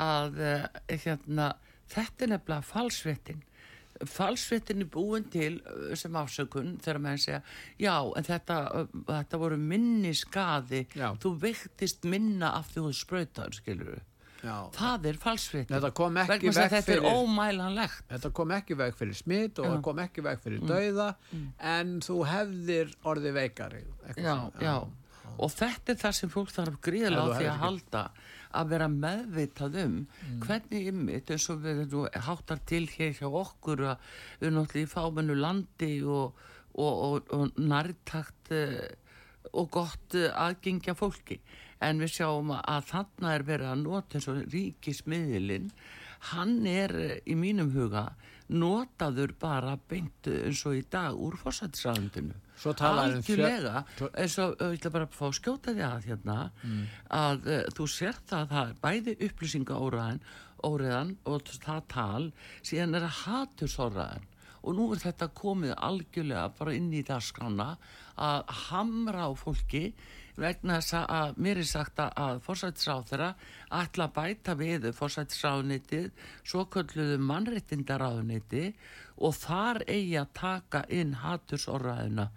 að 0.00 0.42
uh, 0.44 0.66
hérna, 0.92 1.46
þetta 1.94 2.26
er 2.26 2.32
nefnilega 2.34 2.68
falsvettin 2.68 3.40
falsvettin 4.08 4.84
er 4.84 4.92
búin 4.92 5.26
til 5.32 5.56
uh, 5.64 5.96
sem 5.98 6.20
afsökun 6.20 6.76
þegar 6.84 7.02
menn 7.06 7.24
segja 7.24 7.40
já, 7.80 7.96
en 8.04 8.28
þetta, 8.28 8.60
þetta 9.08 9.40
voru 9.40 9.60
minni 9.60 10.12
skadi, 10.16 10.84
þú 10.92 11.34
veiktist 11.40 12.04
minna 12.04 12.52
af 12.60 12.68
því 12.74 12.84
þú 12.84 12.94
sprautaður, 13.00 13.60
skilur 13.62 13.98
Já. 14.40 14.56
það 14.72 15.06
er 15.10 15.18
falsvettin 15.20 15.76
Þetta 15.76 16.94
er 16.94 17.04
ómælanlegt. 17.10 18.06
Þetta 18.08 18.30
kom 18.38 18.54
ekki 18.56 18.76
veg 18.80 18.96
fyrir 18.96 19.18
smitt 19.18 19.60
og 19.60 19.68
það 19.68 19.82
kom 19.88 20.02
ekki 20.04 20.24
veg 20.24 20.40
fyrir 20.44 20.64
dauða 20.70 21.10
en 21.74 21.98
þú 22.04 22.18
hefðir 22.30 22.94
orðið 23.12 23.36
veikari 23.36 23.84
já, 24.16 24.36
já. 24.62 24.76
og 25.36 25.54
þetta 25.54 25.94
er 25.94 26.02
það 26.04 26.18
sem 26.20 26.32
fólk 26.32 26.52
þarf 26.56 26.80
gríðlega 26.84 27.26
á 27.26 27.36
því 27.36 27.50
að 27.50 27.64
halda 27.66 28.04
að 28.50 28.72
vera 28.72 28.88
meðvitað 28.90 29.76
um 29.84 29.96
hvernig 30.42 30.88
ymmit 30.90 31.30
eins 31.30 31.46
og 31.52 31.60
við 31.64 31.84
nú 31.92 32.06
háttar 32.26 32.62
til 32.66 32.86
hér 32.90 33.14
hjá 33.20 33.28
okkur 33.28 33.84
að 33.92 34.08
við 34.40 34.48
erum 34.48 34.58
náttúrulega 34.58 34.88
í 34.88 34.94
fámennu 34.94 35.36
landi 35.38 35.92
og, 36.02 36.40
og, 36.74 37.04
og, 37.06 37.34
og 37.36 37.60
nærtakt 37.60 38.50
uh, 38.56 38.80
og 39.54 39.70
gott 39.74 40.18
uh, 40.18 40.30
aðgengja 40.48 40.96
fólki 40.98 41.38
en 41.80 42.02
við 42.02 42.14
sjáum 42.18 42.52
að 42.58 42.90
þarna 42.90 43.34
er 43.36 43.46
verið 43.48 43.72
að 43.72 43.82
nota 43.84 44.18
eins 44.18 44.28
og 44.30 44.42
ríkismiðilinn 44.52 45.70
hann 46.34 46.58
er 46.68 46.94
uh, 46.96 47.16
í 47.24 47.36
mínum 47.38 47.72
huga 47.74 48.10
notaður 48.50 49.32
bara 49.40 49.76
beintu 49.88 50.34
eins 50.44 50.62
og 50.66 50.76
í 50.76 50.84
dag 50.90 51.16
úr 51.16 51.36
fórsættisræðundinu 51.40 52.34
um 52.34 53.00
algjörlega 53.04 53.84
eins 54.10 54.36
og 54.42 54.56
ég 54.58 54.80
ætla 54.80 54.92
bara 54.96 55.08
að 55.08 55.16
fá 55.16 55.36
skjóta 55.38 55.74
því 55.76 55.86
að 55.86 56.08
hérna 56.10 56.38
að 57.20 57.46
uh, 57.48 57.62
þú 57.76 57.88
sér 57.94 58.18
það 58.26 58.40
að 58.42 58.54
það 58.54 58.72
er 58.72 58.80
bæði 58.84 59.16
upplýsinga 59.28 59.78
óræðan, 59.86 60.20
óræðan 60.66 61.14
og 61.30 61.54
það 61.54 61.86
tal 61.94 62.26
síðan 62.60 62.98
er 62.98 63.08
að 63.08 63.16
hatursorraðan 63.22 64.28
og 64.60 64.76
nú 64.76 64.90
er 64.92 65.00
þetta 65.00 65.30
komið 65.40 65.76
algjörlega 65.78 66.48
bara 66.58 66.74
inn 66.76 66.90
í 66.92 67.04
dagskrána 67.06 67.70
að 68.20 68.56
hamra 68.66 69.30
á 69.30 69.32
fólki 69.38 69.86
vegna 70.40 70.78
að 70.80 71.40
mér 71.42 71.60
er 71.62 71.68
sagt 71.68 72.00
að, 72.02 72.40
fórsættisráð 72.44 73.10
þeirra 73.10 73.30
ætla 73.80 74.08
að 74.08 74.14
bæta 74.16 74.56
við 74.58 74.88
fórsættisráðnitið 74.96 76.08
svo 76.42 76.64
kölluðu 76.72 77.18
mannréttindaráðniti 77.30 78.70
og 79.20 79.36
þar 79.36 79.84
eigi 79.86 80.16
að 80.20 80.32
taka 80.40 80.86
inn 80.88 81.14
hatursorraðina 81.20 82.30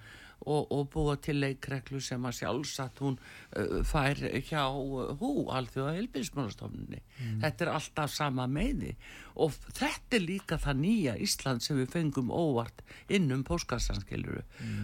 og, 0.44 0.72
og 0.76 0.88
búa 0.92 1.16
til 1.24 1.38
leikreglu 1.40 2.02
sem 2.04 2.24
að 2.28 2.38
sjálfsagt 2.42 3.02
hún 3.04 3.18
uh, 3.18 3.80
fær 3.88 4.20
hjá 4.44 4.66
uh, 4.68 5.14
hú, 5.20 5.48
alþjóða 5.56 5.96
helbilsmálastofnunni. 5.98 7.00
Þetta 7.44 7.66
er 7.66 7.74
alltaf 7.78 8.12
sama 8.12 8.48
meði 8.52 8.94
og 9.36 9.56
þetta 9.74 10.18
er 10.18 10.26
líka 10.26 10.60
það 10.62 10.82
nýja 10.84 11.16
Ísland 11.26 11.64
sem 11.66 11.80
við 11.80 11.92
fengum 11.96 12.32
óvart 12.34 12.84
inn 13.08 13.32
um 13.34 13.44
póskassanskiluru 13.48 14.42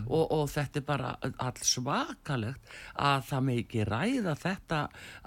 og, 0.08 0.24
og 0.24 0.46
þetta 0.52 0.82
er 0.82 0.88
bara 0.88 1.14
all 1.22 1.64
svakalegt 1.64 2.74
að 2.96 3.28
það 3.30 3.46
með 3.50 3.62
ekki 3.64 3.88
ræða 3.90 4.36
þetta 4.40 4.82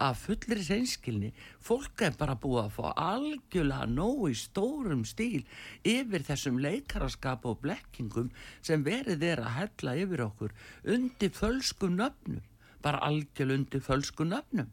að 0.08 0.20
fullir 0.24 0.64
reynskilni 0.68 1.32
fólk 1.62 2.02
er 2.06 2.16
bara 2.18 2.38
búið 2.38 2.64
að 2.64 2.74
fá 2.76 2.86
algjörlega 3.12 3.88
nóg 3.90 4.24
í 4.30 4.36
stórum 4.38 5.04
stíl 5.08 5.42
yfir 5.86 6.26
þessum 6.26 6.58
leikaraskap 6.62 7.46
og 7.48 7.60
blekkingum 7.62 8.30
sem 8.64 8.84
verið 8.86 9.24
er 9.32 9.42
að 9.44 9.56
hella 9.58 9.96
yfir 10.04 10.24
okkur 10.26 10.54
undir 10.94 11.34
fölskum 11.36 11.96
nöfnum. 11.98 12.42
Bara 12.82 13.02
algjörlega 13.06 13.60
undir 13.60 13.84
fölskum 13.84 14.32
nöfnum. 14.32 14.70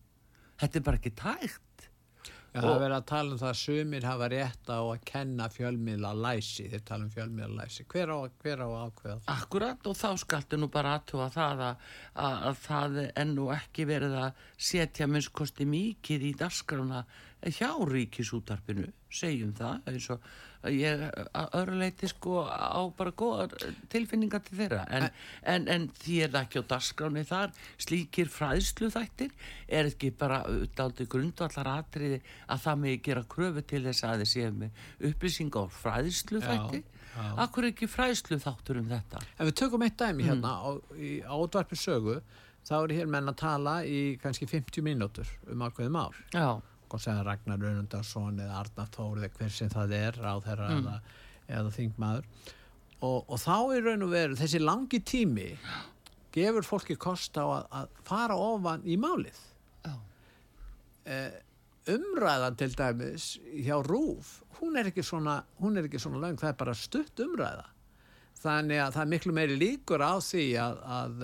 Þetta 0.60 0.80
er 0.80 0.86
bara 0.86 1.00
ekki 1.00 1.16
tægt 1.16 1.66
Já, 2.50 2.64
það 2.64 2.72
er 2.72 2.80
verið 2.82 2.96
að 2.96 3.08
tala 3.12 3.34
um 3.36 3.40
það 3.40 3.50
að 3.52 3.58
sumir 3.60 4.06
hafa 4.10 4.28
rétt 4.34 4.70
á 4.74 4.80
að 4.80 5.04
kenna 5.06 5.48
fjölmiðla 5.54 6.14
læsi, 6.18 6.66
þeir 6.72 6.84
tala 6.88 7.06
um 7.06 7.12
fjölmiðla 7.14 7.62
læsi. 7.62 7.86
Hver 7.94 8.10
á, 8.10 8.18
hver 8.42 8.64
á 8.66 8.70
ákveða 8.90 9.18
það? 9.20 9.30
Akkurat 9.36 9.90
og 9.92 9.98
þá 10.00 10.10
skaltu 10.24 10.58
nú 10.58 10.70
bara 10.74 10.96
aðtúa 10.98 11.30
það 11.36 11.64
að, 11.68 11.88
að, 12.26 12.38
að 12.50 12.62
það 12.66 13.00
er 13.06 13.30
nú 13.30 13.50
ekki 13.54 13.86
verið 13.90 14.18
að 14.24 14.44
setja 14.70 15.10
minnskosti 15.10 15.70
mikið 15.70 16.26
í 16.32 16.36
dasgrana 16.42 17.04
hjá 17.46 17.70
ríkisútarpinu, 17.88 18.90
segjum 19.14 19.54
það, 19.56 19.86
eins 19.94 20.10
og 20.16 20.26
ég 20.68 21.02
að 21.08 21.54
öðru 21.56 21.78
leiti 21.80 22.08
sko 22.12 22.42
á 22.44 22.84
bara 22.98 23.14
góðar 23.16 23.54
tilfinningar 23.92 24.42
til 24.44 24.58
þeirra, 24.60 24.82
en, 24.92 25.06
en, 25.48 25.68
en 25.72 25.86
því 26.02 26.18
er 26.26 26.34
það 26.34 26.42
ekki 26.42 26.64
á 26.64 26.70
dasgráni 26.74 27.24
þar, 27.28 27.54
slíkir 27.80 28.32
fræðslu 28.34 28.90
þættir, 28.92 29.32
er 29.68 29.92
ekki 29.92 30.12
bara 30.20 30.42
daldi 30.76 31.08
grundvallar 31.10 31.72
atriði 31.78 32.20
að 32.48 32.64
það 32.66 32.82
megi 32.84 33.02
gera 33.08 33.26
kröfu 33.36 33.64
til 33.72 33.84
þess 33.88 34.08
að 34.08 34.24
þið 34.24 34.32
séum 34.34 34.60
með 34.66 34.84
upplýsinga 35.12 35.64
og 35.64 35.72
fræðslu 35.80 36.44
þættir, 36.44 36.84
já. 36.84 37.24
akkur 37.46 37.68
er 37.68 37.72
ekki 37.72 37.92
fræðslu 37.94 38.42
þáttur 38.44 38.82
um 38.84 38.92
þetta? 38.92 39.24
En 39.38 39.50
við 39.50 39.60
tökum 39.64 39.88
eitt 39.88 40.00
dæmi 40.02 40.28
hérna 40.28 40.58
á, 40.60 40.70
í 41.00 41.20
átvarpi 41.24 41.80
sögu, 41.80 42.20
þá 42.68 42.76
er 42.82 42.98
hér 43.00 43.08
menn 43.16 43.32
að 43.32 43.40
tala 43.40 43.80
í 43.88 44.20
kannski 44.20 44.50
50 44.50 44.84
mínútur 44.84 45.32
um 45.48 45.64
ákveðum 45.64 46.02
ár. 46.04 46.20
Já. 46.36 46.60
Og 46.96 47.04
segja 47.04 47.26
Ragnar 47.26 47.66
Önundarsson 47.72 48.40
eða 48.44 48.62
Arnar 48.64 48.90
Þór 48.96 49.22
eða 49.24 49.32
hver 49.38 49.54
sem 49.56 49.72
það 49.74 49.96
er 50.00 50.20
á 50.24 50.34
þeirra 50.46 50.72
eða, 50.78 50.96
eða 51.48 51.76
þingmaður. 51.78 52.32
Og, 53.00 53.20
og 53.24 53.38
þá 53.40 53.56
er 53.76 53.86
raun 53.88 54.08
og 54.08 54.12
veru 54.12 54.40
þessi 54.40 54.60
langi 54.64 55.00
tími 55.00 55.52
gefur 56.36 56.68
fólki 56.68 56.98
kost 57.00 57.38
á 57.40 57.46
að, 57.46 57.70
að 57.72 58.02
fara 58.08 58.36
ofan 58.40 58.84
í 58.86 58.98
málið. 59.00 59.40
Eh, 61.10 61.40
umræðan 61.90 62.58
til 62.60 62.74
dæmis 62.78 63.32
hjá 63.66 63.80
Rúf 63.82 64.40
hún 64.60 64.78
er 64.78 64.90
ekki 64.90 65.04
svona, 65.06 65.40
er 65.60 66.00
svona 66.00 66.22
löng 66.22 66.40
það 66.40 66.52
er 66.52 66.58
bara 66.60 66.76
stutt 66.78 67.22
umræða. 67.24 67.68
Þannig 68.40 68.82
að 68.84 68.96
það 68.96 69.04
er 69.04 69.12
miklu 69.14 69.36
meiri 69.36 69.56
líkur 69.60 70.04
á 70.04 70.16
því 70.24 70.46
að, 70.64 70.82
að, 70.96 71.24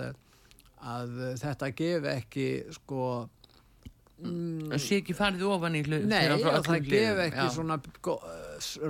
að 0.92 1.14
þetta 1.40 1.70
gefi 1.78 2.12
ekki 2.12 2.48
sko 2.76 3.02
Það 4.16 4.80
sé 4.80 5.00
ekki 5.02 5.14
farið 5.16 5.42
ofan 5.50 5.74
í 5.76 5.82
hlut 5.84 6.06
Nei, 6.08 6.22
það 6.40 6.86
gef 6.88 7.18
ekki 7.26 7.42
já. 7.42 7.50
svona 7.52 7.76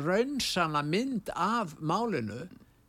raunsana 0.06 0.84
mynd 0.86 1.32
af 1.34 1.74
málinu 1.82 2.44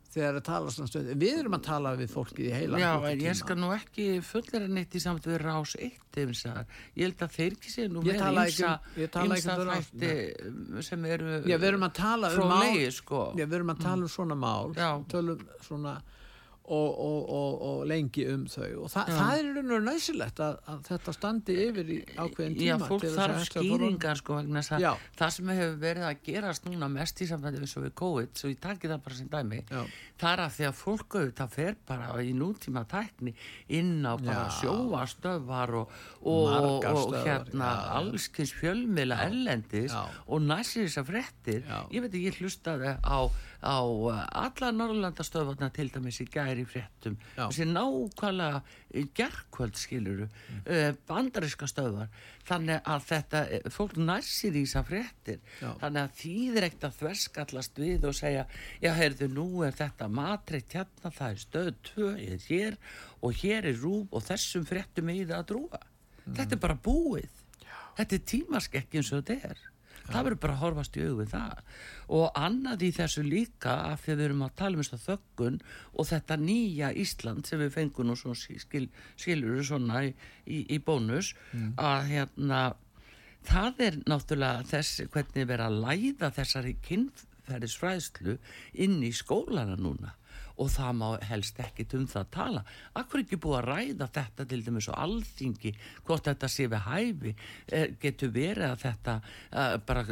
þegar 0.08 0.38
það 0.38 0.44
tala 0.46 0.72
svona 0.72 0.90
stöð 0.90 1.08
við 1.20 1.40
erum 1.42 1.56
að 1.58 1.64
tala 1.66 1.92
við 1.98 2.12
fólkið 2.14 2.46
í 2.46 2.52
heila 2.54 2.80
Já, 2.80 2.90
ég 3.20 3.36
skal 3.38 3.56
nú 3.60 3.70
ekki 3.74 4.06
fullera 4.24 4.68
neitt 4.72 4.94
í 4.96 5.02
samt 5.02 5.26
við 5.28 5.40
rás 5.42 5.74
eitt 5.78 6.18
ef 6.22 6.32
ég 6.32 7.02
held 7.02 7.24
að 7.26 7.34
þeir 7.36 7.56
ekki 7.58 7.72
sé 7.74 7.88
nú 7.92 8.04
Ég 8.06 8.14
með 8.16 8.22
tala 8.22 8.44
ekki 8.46 8.54
ýmsa 8.62 8.70
um- 8.78 9.02
ég 9.02 9.12
tala 9.14 9.38
ekki 9.38 9.56
um 9.56 9.72
þætti 9.74 10.12
um, 10.48 10.78
sem 10.88 11.08
eru 11.10 11.34
Já, 11.42 11.56
við 11.56 11.66
erum 11.72 11.88
að 11.88 11.96
tala 11.98 12.32
um 12.32 12.54
mál 12.54 12.86
sko. 12.94 13.24
Já, 13.38 13.44
við 13.44 13.58
erum 13.60 13.74
að 13.74 13.82
tala 13.84 14.08
um 14.08 14.14
svona 14.14 14.38
mál. 14.38 14.72
Tölum 15.12 15.44
svona 15.66 15.98
og, 16.68 16.98
og, 17.00 17.30
og, 17.38 17.62
og 17.68 17.82
lengi 17.88 18.24
um 18.32 18.44
þau 18.50 18.84
og 18.84 18.92
þa 18.92 19.04
Já. 19.08 19.14
það 19.16 19.32
er 19.38 19.48
raun 19.56 19.74
og 19.76 19.84
næsilegt 19.86 20.42
að, 20.44 20.58
að 20.72 20.82
þetta 20.88 21.14
standi 21.16 21.56
yfir 21.64 21.92
í 21.94 21.98
ákveðin 22.14 22.56
tíma 22.58 22.68
Já, 22.68 22.76
fólk 22.90 23.06
þarf 23.14 23.44
skýringar 23.48 24.20
sko 24.20 24.38
vegna 24.38 24.62
þess 24.62 24.74
að 24.76 24.84
Já. 24.84 24.90
það 25.20 25.34
sem 25.36 25.52
hefur 25.54 25.78
verið 25.84 26.06
að 26.08 26.22
gerast 26.28 26.68
núna 26.68 26.90
mest 26.92 27.22
í 27.24 27.28
sambandi 27.30 27.62
við 27.62 27.72
svo 27.72 27.84
við 27.86 27.94
COVID, 28.02 28.34
svo 28.40 28.52
ég 28.52 28.60
taki 28.68 28.92
það 28.92 29.02
bara 29.08 29.18
sem 29.18 29.30
dæmi, 29.32 29.62
Já. 29.68 29.82
það 30.20 30.32
er 30.34 30.44
að 30.44 30.54
því 30.58 30.68
að 30.68 30.78
fólk 30.82 31.18
auðvitað 31.18 31.54
fer 31.56 31.78
bara 31.88 32.10
í 32.22 32.34
nútíma 32.36 32.84
tækni 32.90 33.34
inn 33.80 33.94
á 34.04 34.12
bara 34.16 34.46
Já. 34.48 34.58
sjóastöfvar 34.60 35.74
og, 35.82 35.98
og, 36.22 36.88
og 36.92 37.18
hérna 37.24 37.72
allskins 37.98 38.52
fjölmiðla 38.58 39.22
ellendis 39.28 39.96
og 40.28 40.44
fréttir 41.08 41.62
Já. 41.64 41.86
ég 41.92 42.02
veit 42.04 42.12
ekki, 42.12 42.26
ég 42.28 42.40
hlustaði 42.42 42.94
á, 43.00 43.18
á 43.58 43.78
uh, 43.82 44.22
alla 44.30 44.68
Norrlandastöðvarna 44.72 45.68
til 45.74 45.88
dæmis 45.90 46.20
í 46.22 46.26
gæri 46.30 46.64
fréttum. 46.68 47.16
Já. 47.36 47.48
þessi 47.48 47.66
nákvæmlega 47.72 48.60
gerkvöld 49.18 49.76
skiluru 49.76 50.28
Mm. 50.28 50.60
uh, 50.66 50.92
bandaríska 51.08 51.66
stöðvar. 51.68 52.08
Þannig 52.48 52.80
að 52.84 53.02
þetta, 53.08 53.40
eh, 53.52 53.68
fólk 53.70 53.96
nærsir 53.96 54.54
í 54.56 54.62
þessar 54.64 54.84
fréttir. 54.88 55.40
Já. 55.60 55.72
þannig 55.82 56.02
að 56.02 56.14
þýðir 56.22 56.66
ekkert 56.68 56.84
að 56.88 56.96
þverskallast 57.00 57.74
við 57.82 58.04
og 58.08 58.14
segja, 58.14 58.46
já 58.82 58.92
heyrðu 58.94 59.28
nú 59.34 59.62
er 59.66 59.72
þetta 59.72 60.08
matrikt 60.08 60.72
hérna, 60.72 61.10
það 61.12 61.30
er 61.30 61.42
stöð 61.44 61.74
2 61.94 62.08
er 62.32 62.38
hér 62.48 62.76
og 63.22 63.32
hér 63.42 63.66
er 63.66 63.76
rúb 63.82 64.08
og 64.12 64.22
þessum 64.22 64.64
fréttum 64.64 65.10
er 65.10 65.26
það 65.26 65.38
að 65.38 65.48
drúa 65.52 65.80
þetta 66.34 66.52
er 66.52 66.60
bara 66.60 66.74
búið. 66.76 67.28
Þetta 67.98 68.14
er 68.14 68.24
tímaskekki 68.32 68.98
eins 69.00 69.12
og 69.12 69.24
þetta 69.24 69.50
er 69.50 69.58
það 70.08 70.26
verður 70.28 70.40
bara 70.44 70.56
að 70.56 70.62
horfast 70.62 70.98
í 70.98 71.04
augu 71.04 71.20
við 71.20 71.30
það. 71.34 71.62
Og 72.18 72.40
annað 72.40 72.84
í 72.88 72.90
þessu 72.96 73.24
líka 73.26 73.76
af 73.92 74.02
því 74.04 74.12
að 74.12 74.18
við 74.18 74.26
erum 74.28 74.44
að 74.46 74.56
tala 74.60 74.78
um 74.78 74.82
þess 74.82 74.96
að 74.96 75.06
þöggun 75.06 75.60
og 75.94 76.10
þetta 76.10 76.38
nýja 76.42 76.92
Ísland 77.04 77.48
sem 77.48 77.62
við 77.62 77.72
fengum 77.76 78.12
svona 78.16 78.42
skil, 78.64 78.84
skilur 79.16 79.64
svona 79.66 80.04
í, 80.08 80.12
í, 80.46 80.64
í 80.76 80.78
bónus 80.84 81.34
að 81.76 82.12
hérna 82.12 82.62
það 83.48 83.82
er 83.86 83.98
náttúrulega 84.08 84.68
þess 84.68 85.02
hvernig 85.12 85.42
er 85.42 85.50
verið 85.52 85.66
að 85.66 85.82
læða 85.84 86.32
þessari 86.36 86.74
kynferðisfræðslu 86.88 88.38
inn 88.84 89.02
í 89.06 89.12
skólana 89.16 89.76
núna 89.78 90.14
og 90.58 90.70
það 90.74 90.96
má 90.98 91.06
helst 91.28 91.60
ekkit 91.62 91.94
um 91.98 92.06
það 92.10 92.30
tala. 92.34 92.62
Akkur 92.98 93.22
ekki 93.22 93.38
búið 93.40 93.58
að 93.60 93.68
ræða 93.68 94.08
þetta 94.18 94.46
til 94.50 94.60
dæmis 94.66 94.88
og 94.92 94.98
alþingi 95.04 95.74
hvort 96.06 96.28
þetta 96.28 96.50
sé 96.52 96.68
við 96.70 96.86
hæfi? 96.88 97.34
Eh, 97.72 97.86
getur 98.02 98.32
verið 98.34 98.68
að 98.70 98.82
þetta 98.86 99.16
eh, 99.52 99.76
bara 99.88 100.04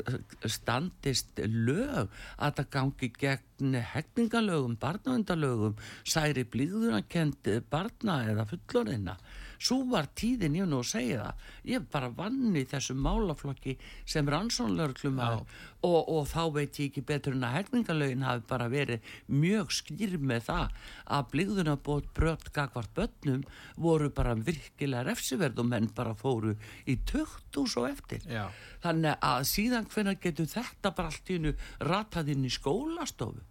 standist 0.56 1.42
lög 1.46 2.06
að 2.06 2.44
þetta 2.46 2.68
gangi 2.76 3.10
gegn 3.16 3.80
hegningalögum, 3.94 4.76
barnavendalögum 4.80 5.76
særi 6.04 6.44
blíðunarkend 6.52 7.50
barna 7.72 8.20
eða 8.30 8.48
fullorina 8.50 9.16
svo 9.58 9.82
var 9.90 10.08
tíðin 10.18 10.58
ég 10.60 10.68
nú 10.70 10.80
að 10.82 10.90
segja 10.90 11.22
það. 11.22 11.46
Ég 11.72 11.88
bara 11.92 12.10
vann 12.16 12.56
í 12.56 12.64
þessum 12.68 13.00
málaflokki 13.04 13.76
sem 14.04 14.28
rannsónlörglum 14.28 15.20
og, 15.22 15.48
og 15.86 16.22
þá 16.30 16.42
veit 16.54 16.80
ég 16.80 16.90
ekki 16.90 17.04
betur 17.06 17.36
en 17.36 17.46
að 17.46 17.56
hefningalögin 17.60 18.26
hafi 18.26 18.46
bara 18.50 18.68
verið 18.72 19.12
mjög 19.30 19.74
skýr 19.78 20.16
með 20.18 20.46
það 20.50 20.78
að 21.16 21.28
blíðuna 21.34 21.76
bótt 21.88 22.08
brött 22.16 22.52
gagvart 22.56 22.94
börnum 22.96 23.44
voru 23.76 24.10
bara 24.10 24.36
virkilega 24.36 25.06
refsiverð 25.06 25.62
og 25.62 25.70
menn 25.70 25.90
bara 25.96 26.14
fóru 26.18 26.56
í 26.86 26.98
tökt 27.08 27.60
og 27.60 27.70
svo 27.70 27.86
eftir. 27.88 28.22
Já. 28.26 28.48
þannig 28.82 29.18
að 29.24 29.44
síðan 29.50 29.90
hvernig 29.90 30.22
getur 30.22 30.48
þetta 30.50 30.92
bara 30.96 31.12
allt 31.12 31.30
í 31.30 31.38
hennu 31.38 31.52
ratað 31.90 32.32
inn 32.34 32.46
í 32.46 32.52
skólastofu 32.52 33.44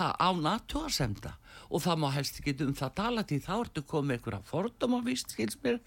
ha, 0.00 0.10
á 0.16 0.28
natúarsemda 0.34 1.36
og 1.70 1.84
það 1.84 2.02
má 2.02 2.08
helst 2.16 2.40
ekki 2.40 2.56
um 2.66 2.74
það 2.74 2.96
tala 2.98 3.24
til 3.28 3.40
þá 3.44 3.52
ertu 3.60 3.84
komið 3.92 4.16
einhverja 4.16 4.48
fordómavist 4.50 5.36
skilsmér 5.36 5.78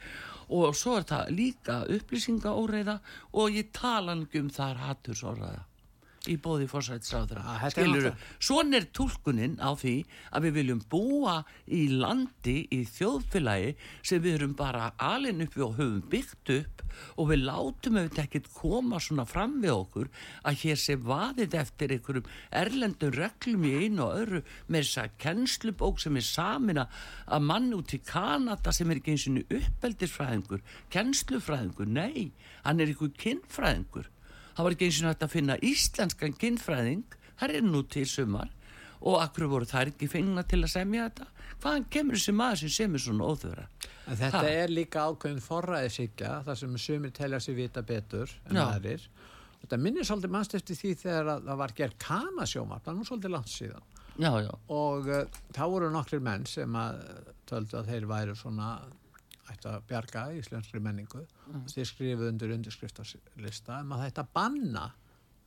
og 0.54 0.78
svo 0.78 0.98
er 1.00 1.08
það 1.10 1.36
líka 1.40 1.78
upplýsingaóreiða 1.98 3.00
og 3.42 3.60
ég 3.60 3.74
tala 3.76 4.16
um 4.16 4.26
það 4.32 4.70
er 4.70 4.84
hattursorraða 4.88 5.64
í 6.32 6.38
bóði 6.40 6.70
fórsættisráðra 6.72 7.42
skilur 7.74 7.90
náttúrulega- 7.90 8.18
svona 8.40 8.78
er 8.78 8.86
tólkunin 8.96 9.58
á 9.60 9.76
því 9.76 10.06
að 10.32 10.46
við 10.46 10.54
viljum 10.58 10.82
búa 10.90 11.44
í 11.68 11.82
landi 12.00 12.68
í 12.72 12.86
þjóðfélagi 12.88 13.76
sem 14.02 14.22
við 14.24 14.38
erum 14.40 14.54
bara 14.56 14.94
alin 14.98 15.42
upp 15.44 15.58
og 15.58 15.76
höfum 15.78 16.02
byggt 16.08 16.54
upp 16.56 16.84
og 17.18 17.28
við 17.28 17.44
látum 17.44 18.00
auðvitað 18.00 18.24
ekkert 18.24 18.54
koma 18.54 19.02
svona 19.04 19.26
fram 19.28 19.60
við 19.62 19.76
okkur 19.76 20.08
að 20.46 20.64
hér 20.64 20.80
sé 20.80 20.96
vaðið 20.96 21.60
eftir 21.60 21.92
einhverjum 21.98 22.32
erlendum 22.52 23.12
reglum 23.12 23.68
í 23.68 23.74
einu 23.84 24.08
og 24.08 24.16
öðru 24.22 24.44
með 24.70 24.88
þess 24.88 25.04
að 25.04 25.18
kennslubók 25.26 26.00
sem 26.00 26.16
er 26.16 26.28
samina 26.30 26.88
að 27.28 27.42
mann 27.52 27.74
út 27.74 27.92
í 27.92 28.00
Kanada 28.00 28.72
sem 28.72 28.90
er 28.90 29.02
ekki 29.02 29.12
eins 29.18 29.28
og 29.28 29.60
uppeldisfræðingur 29.60 30.62
kennslufræðingur, 30.90 31.88
nei, 31.88 32.32
hann 32.64 32.80
er 32.80 32.88
einhver 32.94 33.12
kinnfræðingur 33.12 34.08
það 34.56 34.64
var 34.68 34.76
ekki 34.78 34.90
eins 34.90 35.02
og 35.04 35.10
hægt 35.12 35.26
að 35.28 35.34
finna 35.38 35.58
íslenskan 35.70 36.36
kynfræðing 36.42 37.18
það 37.42 37.56
er 37.60 37.66
nú 37.68 37.82
til 37.90 38.06
sumar 38.10 38.52
og 39.04 39.18
akkur 39.20 39.50
voru 39.52 39.68
það 39.68 39.92
ekki 39.94 40.08
fengna 40.12 40.44
til 40.48 40.62
að 40.64 40.72
semja 40.78 41.10
þetta 41.10 41.28
hvaðan 41.64 41.86
kemur 41.92 42.16
þessi 42.20 42.34
maður 42.36 42.62
sem 42.64 42.72
semur 42.78 43.04
svona 43.04 43.28
óþöra 43.34 43.66
En 44.08 44.18
þetta 44.20 44.40
Ha. 44.44 44.50
er 44.64 44.68
líka 44.68 45.00
ákveðin 45.08 45.40
forræðisíkja, 45.40 46.32
þar 46.44 46.58
sem 46.60 46.74
sumir 46.78 47.12
telja 47.16 47.38
sig 47.40 47.56
vita 47.56 47.80
betur 47.88 48.28
en 48.50 48.58
aðrir. 48.60 49.06
Þetta 49.62 49.78
minnir 49.80 50.04
svolítið 50.04 50.34
mannst 50.34 50.56
eftir 50.58 50.76
því 50.76 50.90
þegar 51.00 51.30
að 51.38 51.46
það 51.48 51.60
var 51.62 51.74
gerð 51.78 51.94
kanasjómar, 52.04 52.82
það 52.84 52.92
er 52.92 52.98
nú 52.98 53.06
svolítið 53.08 53.32
langt 53.32 53.48
síðan. 53.54 53.86
já, 54.20 54.32
já, 54.44 54.52
Og 54.68 55.08
uh, 55.08 55.22
þá 55.56 55.62
voru 55.72 55.90
nokkrir 55.96 56.20
menn 56.20 56.44
sem 56.46 56.76
að 56.76 57.00
töldu 57.48 57.80
að 57.80 57.94
þeir 57.94 58.10
væru 58.12 58.36
svona 58.36 58.68
ættu 59.52 59.70
að 59.72 59.86
bjarga 59.90 60.26
íslenskri 60.40 60.80
menningu. 60.84 61.24
Mm. 61.52 61.66
Þeir 61.72 61.90
skrifuðu 61.90 62.30
undir 62.32 62.54
undirskriftarlista 62.56 63.82
um 63.84 63.96
að 63.98 64.06
þetta 64.08 64.28
banna 64.36 64.92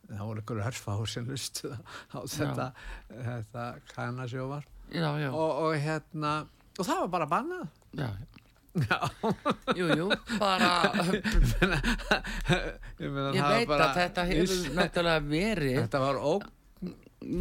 það 0.06 0.24
voru 0.28 0.42
ykkur 0.42 0.62
hörfáður 0.64 1.10
sem 1.10 1.28
lustu 1.28 1.72
á 2.14 2.18
þetta, 2.30 2.70
þetta 3.10 3.66
já, 5.18 5.28
og, 5.32 5.62
og 5.66 5.76
hérna 5.82 6.34
og 6.76 6.82
það 6.86 7.00
var 7.04 7.14
bara 7.18 7.30
bannað 7.30 7.68
já. 7.96 8.10
Já, 8.76 8.98
jú, 9.72 9.86
jú, 9.96 10.06
bara 10.36 10.68
ég, 13.00 13.06
meina, 13.08 13.30
ég 13.32 13.40
veit 13.40 13.70
bara 13.70 13.86
að 13.86 13.94
þetta 14.02 14.24
hefur 14.28 14.66
náttúrulega 14.76 15.22
verið 15.30 15.78
Þetta 15.78 16.02
var 16.02 16.18
óg 16.20 16.44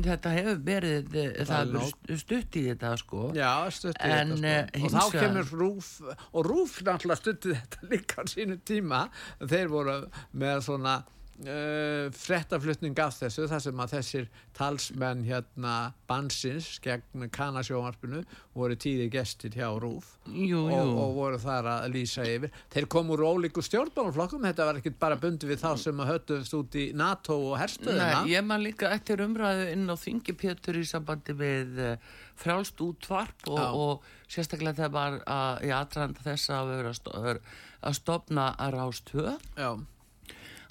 þetta 0.06 0.32
hefur 0.36 0.60
verið 0.68 1.16
eh, 1.22 1.32
það 1.48 1.74
hefur 1.74 1.90
stu- 1.92 2.18
stutt 2.24 2.58
í 2.60 2.64
þetta 2.70 2.92
sko. 3.02 3.24
Já, 3.38 3.52
stutti 3.72 4.10
En, 4.10 4.36
þetta 4.36 4.54
eh, 4.54 4.70
sko. 4.70 4.86
Og 4.86 4.96
þá 4.96 5.20
kemur 5.20 5.52
Rúf 5.62 5.90
og 6.32 6.46
Rúf 6.50 6.78
náttúrulega 6.88 7.20
stutti 7.22 7.54
þetta 7.56 7.90
líka 7.92 8.22
á 8.22 8.24
sínu 8.32 8.58
tíma. 8.68 9.04
Þeir 9.44 9.72
voru 9.74 9.98
með 10.42 10.64
svona 10.70 10.96
uh, 11.44 12.08
frettaflutning 12.16 12.98
af 13.04 13.18
þessu 13.20 13.48
þar 13.52 13.64
sem 13.66 13.82
að 13.84 13.94
þessir 13.96 14.28
talsmenn 14.56 15.24
hérna 15.28 15.76
bansins 16.10 16.76
gegn 16.84 17.28
kanasjómarpinu 17.34 18.24
voru 18.56 18.78
tíði 18.80 19.10
gestir 19.14 19.56
hjá 19.58 19.68
Rúf 19.82 20.14
jú, 20.30 20.64
jú, 20.64 20.64
og, 20.72 20.92
og 21.04 21.16
voru 21.18 21.40
þar 21.42 21.72
að 21.74 21.88
lýsa 21.96 22.26
yfir. 22.30 22.54
Þeir 22.74 22.90
komu 22.96 23.16
úr 23.18 23.26
ólíku 23.28 23.64
stjórnbánflokkum 23.66 24.46
þetta 24.48 24.70
var 24.70 24.80
ekki 24.82 24.94
bara 25.00 25.20
bundi 25.20 25.50
við 25.50 25.64
þá 25.64 25.72
sem 25.82 26.04
að 26.04 26.12
höttuðst 26.14 26.58
út 26.58 26.78
í 26.80 26.86
NATO 26.98 27.40
og 27.52 27.58
herstöðina. 27.62 28.22
Nei, 28.24 28.36
ég 28.36 28.46
man 28.46 28.64
líka 28.64 28.92
eftir 28.96 29.24
umræðu 29.26 29.68
inn 29.74 29.90
á 29.92 29.96
Þingi 30.00 30.38
Pétur 30.40 30.80
í 30.80 30.86
sambandi 30.88 31.36
við 31.38 31.82
uh, 31.84 32.14
frjálst 32.40 32.82
útvarp 32.84 33.50
og, 33.52 33.60
og 33.60 34.32
sérstaklega 34.32 34.82
þegar 34.82 34.96
var 34.96 35.20
að, 35.24 35.68
í 35.68 35.74
aðranda 35.76 36.24
þess 36.26 36.52
að 36.54 36.72
vera 36.74 36.94
að, 36.96 37.98
sto 38.00 38.18
að 38.36 38.74
rástöð 38.76 39.30
Já, 39.56 39.70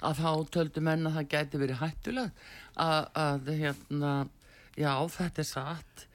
að 0.09 0.19
þá 0.23 0.31
töldu 0.55 0.83
menn 0.85 1.07
að 1.09 1.15
það 1.19 1.29
gæti 1.35 1.61
verið 1.61 1.79
hættulegt 1.81 2.43
að, 2.85 3.07
að 3.25 3.49
hérna, 3.61 4.13
já 4.77 4.91
þetta 5.17 5.43
er 5.45 5.49
satt. 5.51 6.05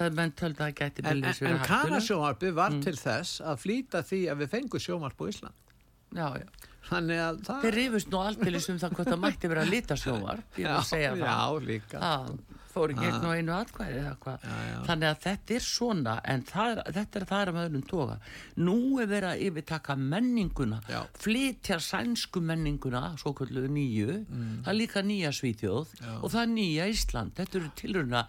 Það 0.00 0.14
menn 0.16 0.32
töldu 0.38 0.62
að 0.62 0.66
það 0.70 0.76
gæti 0.80 1.02
en, 1.02 1.06
en, 1.10 1.20
byrjus 1.20 1.40
en 1.40 1.46
verið 1.46 1.58
hættulegt. 1.60 1.90
Kanasjómarpi 1.90 2.52
var 2.56 2.70
Mm. 2.76 2.82
til 2.86 2.96
þess 2.96 3.40
að 3.44 3.58
flýta 3.64 4.02
því 4.06 4.20
að 4.32 4.38
við 4.44 4.52
fengum 4.54 4.80
sjómarp 4.86 5.20
á 5.20 5.24
Ísland. 5.28 5.58
Já, 6.10 6.28
já. 6.40 6.46
þannig 6.90 7.20
að 7.22 7.36
það 7.46 7.60
þeir 7.64 7.74
rifust 7.76 8.08
nú 8.10 8.18
aldrei 8.24 8.54
um 8.72 8.78
það 8.80 8.94
hvort 8.96 9.10
það 9.12 9.20
mætti 9.22 9.48
vera 9.52 9.62
að 9.66 9.68
lita 9.70 9.96
segja 10.90 11.10
það. 11.12 11.20
já, 11.20 11.66
líka. 11.68 12.00
Það 12.00 12.59
fór 12.70 12.92
í 12.94 12.96
gegn 12.98 13.24
á 13.26 13.30
einu 13.34 13.54
atkvæði 13.56 13.96
eða 14.00 14.12
hvað 14.24 14.44
Já, 14.46 14.56
já. 14.70 14.76
þannig 14.88 15.08
að 15.10 15.20
þetta 15.26 15.54
er 15.58 15.64
svona 15.66 16.14
en 16.34 16.44
það 16.50 16.80
þetta 16.98 17.20
er 17.20 17.26
það 17.30 17.42
er 17.46 17.52
með 17.56 17.68
öðrum 17.70 17.86
toga 17.90 18.16
nú 18.68 18.76
er 19.02 19.10
verið 19.10 19.28
að 19.32 19.44
yfirtaka 19.48 19.96
menninguna 20.00 20.80
Já. 20.88 21.00
flytja 21.24 21.80
sænsku 21.82 22.42
menninguna 22.44 23.02
svo 23.20 23.34
kallu 23.40 23.66
nýju 23.68 24.08
Mm. 24.30 24.62
það 24.64 24.68
er 24.70 24.76
líka 24.78 25.00
nýja 25.02 25.30
Svíþjóð 25.34 25.90
og 26.22 26.30
það 26.30 26.40
er 26.42 26.50
nýja 26.54 26.84
Ísland 26.92 27.32
þetta 27.36 27.58
eru 27.60 27.70
tilruna 27.76 28.20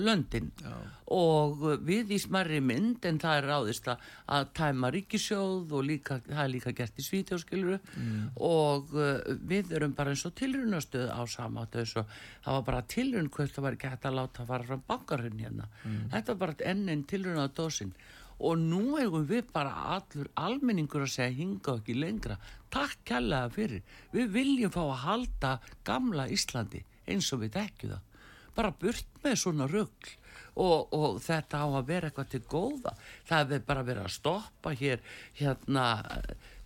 löndin 0.00 0.50
Já. 0.62 0.72
og 1.10 1.64
við 1.86 2.12
í 2.14 2.18
smarri 2.22 2.60
mynd 2.62 3.04
en 3.08 3.18
það 3.20 3.36
er 3.40 3.48
ráðist 3.50 3.88
að, 3.90 4.04
að 4.30 4.46
tæma 4.56 4.90
ríkisjóð 4.94 5.72
og 5.76 5.84
líka, 5.88 6.20
það 6.28 6.42
er 6.44 6.52
líka 6.54 6.72
gert 6.78 6.98
í 7.00 7.04
Svíþjóð 7.06 7.42
skiluru 7.44 7.78
Mm. 7.96 8.30
og 8.40 8.92
uh, 8.94 9.20
við 9.50 9.72
erum 9.76 9.92
bara 9.96 10.12
eins 10.14 10.22
og 10.28 10.34
tilrunastöð 10.38 11.10
á 11.10 11.20
samátt 11.28 11.74
það 11.74 12.06
var 12.46 12.62
bara 12.66 12.82
tilrun 12.88 13.28
hvort 13.32 13.50
það 13.54 13.64
var 13.66 13.76
ekki 13.76 13.89
hægt 13.90 14.06
að 14.08 14.16
láta 14.18 14.46
fara 14.48 14.66
fram 14.68 14.82
bankarhund 14.88 15.40
hérna. 15.40 15.68
Þetta 16.12 16.32
var 16.34 16.40
bara 16.44 16.70
enn 16.72 16.88
einn 16.88 17.04
tilrun 17.10 17.40
á 17.40 17.46
dósin. 17.48 17.92
Og 18.40 18.56
nú 18.56 18.96
eigum 18.96 19.26
við 19.28 19.50
bara 19.52 19.72
allur 19.94 20.30
almenningur 20.40 21.04
að 21.04 21.12
segja 21.12 21.36
hinga 21.36 21.74
ekki 21.76 21.96
lengra. 21.98 22.38
Takk 22.72 23.02
kærlega 23.04 23.50
fyrir. 23.52 23.82
Við 24.14 24.30
viljum 24.32 24.72
fá 24.72 24.80
að 24.86 25.02
halda 25.04 25.50
gamla 25.84 26.28
Íslandi 26.32 26.84
eins 27.10 27.28
og 27.34 27.42
við 27.42 27.58
þekkju 27.58 27.90
það. 27.92 28.24
Bara 28.56 28.72
burt 28.80 29.20
með 29.24 29.36
svona 29.42 29.68
rugl. 29.70 30.16
Og, 30.60 30.90
og 30.92 31.20
þetta 31.22 31.60
á 31.62 31.66
að 31.68 31.86
vera 31.88 32.08
eitthvað 32.08 32.30
til 32.32 32.40
góða. 32.50 32.94
Það 33.28 33.52
er 33.54 33.66
bara 33.68 33.84
verið 33.86 34.06
að 34.08 34.16
stoppa 34.16 34.72
hér 34.76 35.04
hérna 35.38 35.84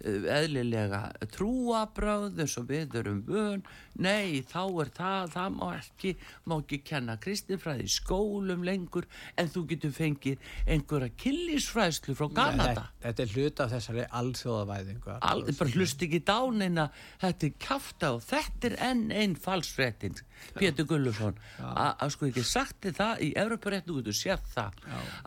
eðlilega 0.05 1.01
trúabröð 1.35 2.41
eins 2.43 2.57
og 2.61 2.69
við 2.69 2.97
erum 3.01 3.23
vön. 3.27 3.65
Nei 3.95 4.43
þá 4.49 4.63
er 4.83 4.91
það, 4.97 5.33
það 5.35 5.57
má 5.57 5.67
ekki 5.79 6.15
má 6.51 6.57
ekki 6.59 6.81
kenna 6.87 7.17
kristinfræði 7.23 7.87
í 7.87 7.95
skólum 7.95 8.65
lengur 8.67 9.09
en 9.41 9.51
þú 9.53 9.65
getur 9.73 9.95
fengið 9.95 10.51
einhverja 10.67 11.15
killisfræðslu 11.25 12.17
frá 12.19 12.29
Kanada. 12.35 12.69
Þetta, 12.69 12.87
þetta 13.07 13.25
er 13.25 13.35
hluta 13.35 13.67
af 13.67 13.75
þessari 13.77 14.07
alþjóðavæðingu 14.21 15.19
Aldrei 15.31 15.59
bara 15.61 15.77
hlust 15.79 16.07
ekki 16.07 16.23
dánina 16.27 16.89
þetta 17.23 17.49
er 17.49 17.59
kjafta 17.67 18.15
og 18.17 18.25
þetta 18.27 18.71
er 18.71 18.79
enn 18.91 19.05
einn 19.15 19.39
falsfrettin 19.41 20.19
Pétur 20.55 20.87
Gullusson 20.89 21.39
að 21.63 22.11
sko 22.15 22.29
ekki 22.29 22.45
sagt 22.47 22.83
þið 22.85 22.97
það 22.99 23.23
í 23.25 23.29
Evroparéttu 23.41 23.97
getur 23.99 24.17
séð 24.17 24.49
það. 24.53 24.81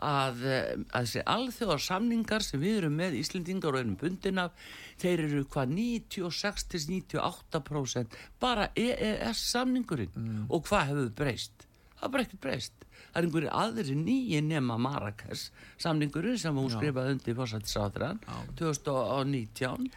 Að, 0.08 0.44
eh, 0.46 0.68
að 0.92 1.08
þessi 1.08 1.24
alþjóðar 1.34 1.82
samningar 1.84 2.44
sem 2.46 2.62
við 2.62 2.78
erum 2.82 2.98
með 2.98 3.18
Íslendingar 3.18 3.74
og 3.74 3.80
erum 3.82 3.96
bundin 4.00 4.42
af 4.44 4.67
þeir 4.98 5.18
eru 5.26 5.44
hvað 5.52 5.66
96-98% 5.76 8.06
bara 8.42 8.64
EES 8.76 9.38
samningurinn. 9.52 10.14
Og 10.48 10.58
hvað 10.68 10.86
hefur 10.92 11.10
breyst? 11.22 11.56
Það 11.98 12.06
er 12.06 12.12
bara 12.14 12.24
ekkert 12.26 12.44
breyst. 12.44 12.76
Það 13.08 13.18
er 13.18 13.24
einhverju 13.26 13.50
aðri 13.62 13.94
nýji 13.98 14.40
nema 14.44 14.74
Marrakesh 14.78 15.44
samningurinn 15.82 16.38
sem 16.38 16.58
hún 16.58 16.70
skrifaði 16.70 17.12
undir 17.16 17.38
fórsættisáþrann 17.38 18.18
2019 18.58 19.88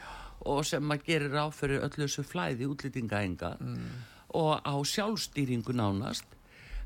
og 0.52 0.60
sem 0.66 0.94
að 0.94 1.04
gerir 1.06 1.36
á 1.38 1.46
fyrir 1.54 1.84
öllu 1.86 2.08
þessu 2.08 2.24
flæði 2.26 2.64
útlýtingaenga 2.72 3.50
og 4.42 4.54
á 4.64 4.76
sjálfstýringu 4.94 5.74
nánast. 5.76 6.28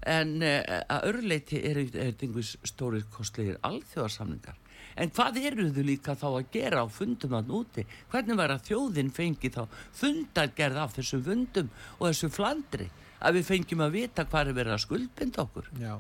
En 0.06 0.30
uh, 0.44 0.62
að 0.92 1.06
örleiti 1.10 1.58
er 1.66 1.78
einhvers 1.82 2.52
stórir 2.68 3.06
kostlegir 3.10 3.58
alþjóðarsamningar 3.66 4.56
en 4.98 5.10
hvað 5.12 5.40
eru 5.44 5.68
þau 5.76 5.84
líka 5.90 6.16
þá 6.16 6.26
að 6.32 6.50
gera 6.56 6.84
á 6.84 6.88
fundum 6.88 7.34
að 7.40 7.50
núti 7.52 7.86
hvernig 8.12 8.38
var 8.40 8.54
að 8.56 8.64
þjóðin 8.70 9.12
fengi 9.16 9.52
þá 9.52 9.62
fundargerð 10.00 10.78
af 10.86 10.96
þessum 10.98 11.24
fundum 11.26 11.70
og 12.00 12.08
þessu 12.10 12.30
flandri? 12.32 12.90
Að 13.26 13.40
við 13.40 13.46
fengjum 13.50 13.82
að 13.86 13.96
vita 13.96 14.26
hvað 14.30 14.48
er 14.52 14.58
verið 14.60 14.76
að 14.76 14.84
skuldbinda 14.86 15.44
okkur? 15.46 15.70
Já, 15.82 15.94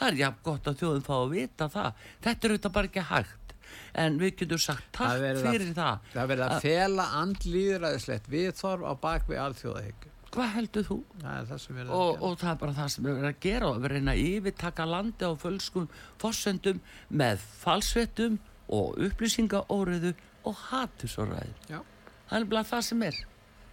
það 0.00 0.08
er 0.12 0.20
jafn 0.22 0.40
gott 0.48 0.70
að 0.70 0.78
þjóðin 0.80 1.04
fá 1.06 1.14
að 1.20 1.34
vita 1.36 1.68
það. 1.76 2.06
Þetta 2.26 2.46
er 2.48 2.54
auðvitað 2.56 2.72
bara 2.78 2.90
ekki 2.90 3.04
hægt. 3.10 3.52
En 3.96 4.18
við 4.20 4.32
getum 4.40 4.58
sagt 4.62 4.88
takk 4.92 5.12
að- 5.20 5.42
fyrir 5.44 5.72
það. 5.76 6.00
Það 6.14 6.28
verið 6.32 6.44
að 6.46 6.60
fela 6.64 7.06
andlýðræðislegt 7.22 8.28
viðþorf 8.32 8.84
á 8.88 8.92
bakvið 9.06 9.40
alþjóðahyggju. 9.46 10.10
Hvað 10.36 10.50
heldur 10.56 10.86
þú? 10.86 10.96
Það 11.22 11.36
er 11.40 11.46
það 11.50 11.56
Og, 11.56 11.66
að 11.66 11.78
gera. 11.80 12.26
og 12.28 12.36
það 12.42 12.50
er 12.52 12.58
bara 12.62 12.74
það 12.78 12.90
sem 12.94 13.04
við 13.06 13.14
verðum 13.16 13.30
að 13.32 13.40
gera 13.46 13.70
og 13.70 13.78
við 13.84 13.92
reyna 13.94 14.12
að 14.14 14.22
yfirtaka 14.26 14.86
landi 14.90 15.24
á 15.28 15.32
fölskum 15.42 15.88
fossendum 16.22 16.80
með 17.22 17.46
falsvettum 17.62 18.38
og 18.76 18.98
upplýsingaóriðu 19.06 20.12
og 20.46 20.60
hatusóraði 20.70 21.54
Já. 21.70 21.80
það 22.30 22.38
er 22.40 22.48
bara 22.52 22.64
það 22.72 22.84
sem 22.90 23.02
er 23.08 23.18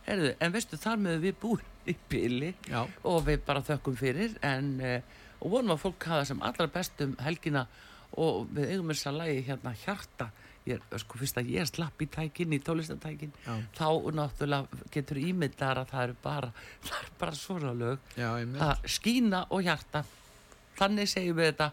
Herðu, 0.03 0.33
en 0.43 0.51
veistu 0.51 0.77
þar 0.83 0.97
með 0.99 1.21
við 1.23 1.35
búin 1.41 1.69
í 1.91 1.95
bíli 2.11 2.53
Já. 2.69 2.81
og 3.07 3.21
við 3.27 3.43
bara 3.47 3.61
þökkum 3.63 3.95
fyrir 3.99 4.33
en 4.43 4.73
og 5.43 5.51
vonum 5.51 5.73
að 5.75 5.81
fólk 5.85 6.05
hafa 6.07 6.25
sem 6.29 6.41
allra 6.43 6.67
best 6.71 7.01
um 7.03 7.15
helgina 7.23 7.65
og 8.19 8.47
við 8.55 8.69
eigum 8.75 8.91
þess 8.93 9.07
að 9.09 9.17
lagi 9.21 9.39
hérna 9.47 9.73
hjarta 9.83 10.27
ég 10.69 10.83
sko 11.01 11.19
fyrst 11.19 11.39
að 11.41 11.49
ég 11.53 11.67
slapp 11.67 12.03
í 12.03 12.07
tækin 12.11 12.55
í 12.55 12.59
tólistatækin 12.63 13.33
Já. 13.43 13.55
þá 13.75 13.87
náttúrulega 14.19 14.83
getur 14.93 15.19
ímyndar 15.21 15.81
að 15.81 15.89
það 15.91 16.05
eru 16.07 16.19
bara 16.23 16.51
það 16.87 16.99
eru 16.99 17.17
bara 17.23 17.39
svona 17.39 17.73
lög. 17.79 18.13
Já, 18.19 18.29
það 18.59 18.87
skína 18.97 19.43
og 19.49 19.65
hjarta. 19.67 20.03
Þannig 20.79 21.11
segjum 21.11 21.37
við 21.37 21.51
þetta. 21.51 21.71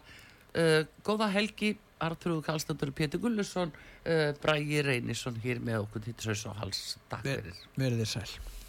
Uh, 0.51 0.81
góða 1.07 1.29
helgi 1.31 1.75
Artrúð 2.01 2.41
Kallstóttur 2.43 2.91
Pétur 2.95 3.21
Gullusson 3.23 3.69
uh, 3.71 4.31
Brægi 4.41 4.81
Reynisson 4.83 5.37
hér 5.43 5.61
með 5.63 5.85
okkur 5.85 6.03
til 6.09 6.17
þess 6.19 6.49
og 6.49 6.57
hals 6.59 6.81
takk 7.11 7.23
fyrir. 7.27 7.61
Verið 7.77 8.03
þið 8.03 8.11
sæl. 8.15 8.59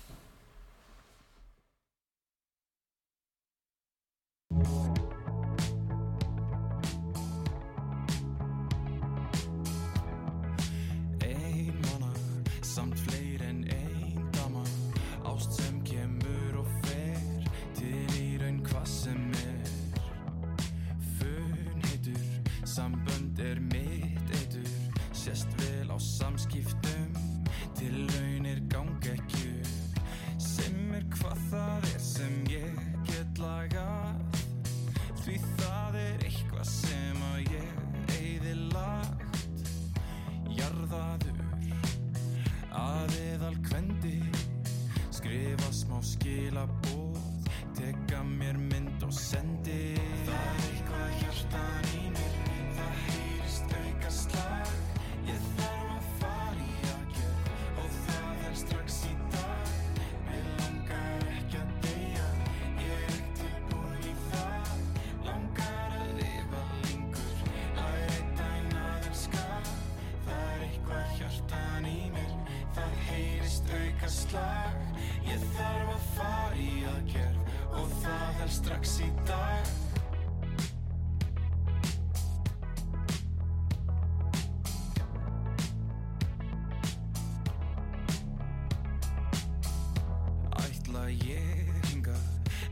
Ætla 91.13 91.29
ég 91.29 91.89
hinga 91.91 92.15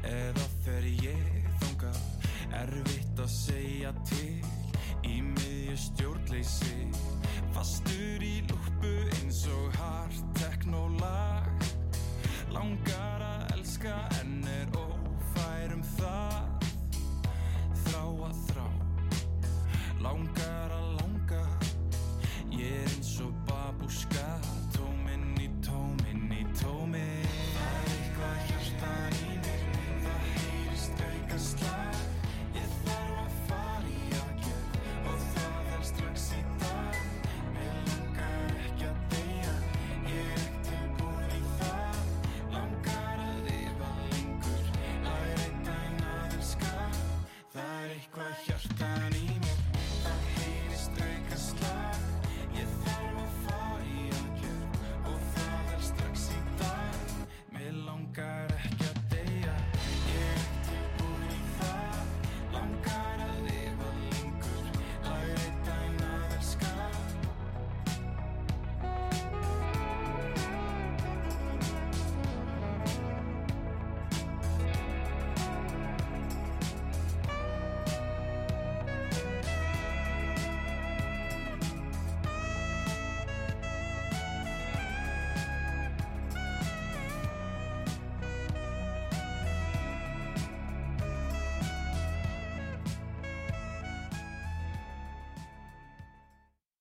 eða 0.09 0.45
fer 0.65 0.85
ég 1.05 1.49
þanga 1.61 1.91
Erfitt 2.57 3.19
að 3.21 3.29
segja 3.35 3.91
til 4.09 4.41
í 5.05 5.19
miðju 5.27 5.77
stjórnleysi. 5.77 6.89
Fastur 7.53 8.25
í 8.25 8.41
lúpu 8.49 8.95
eins 9.19 9.43
og 9.53 9.77
hart 9.77 10.33
teknólag 10.41 11.69
Langar 12.55 13.27
að 13.27 13.53
elska 13.59 13.99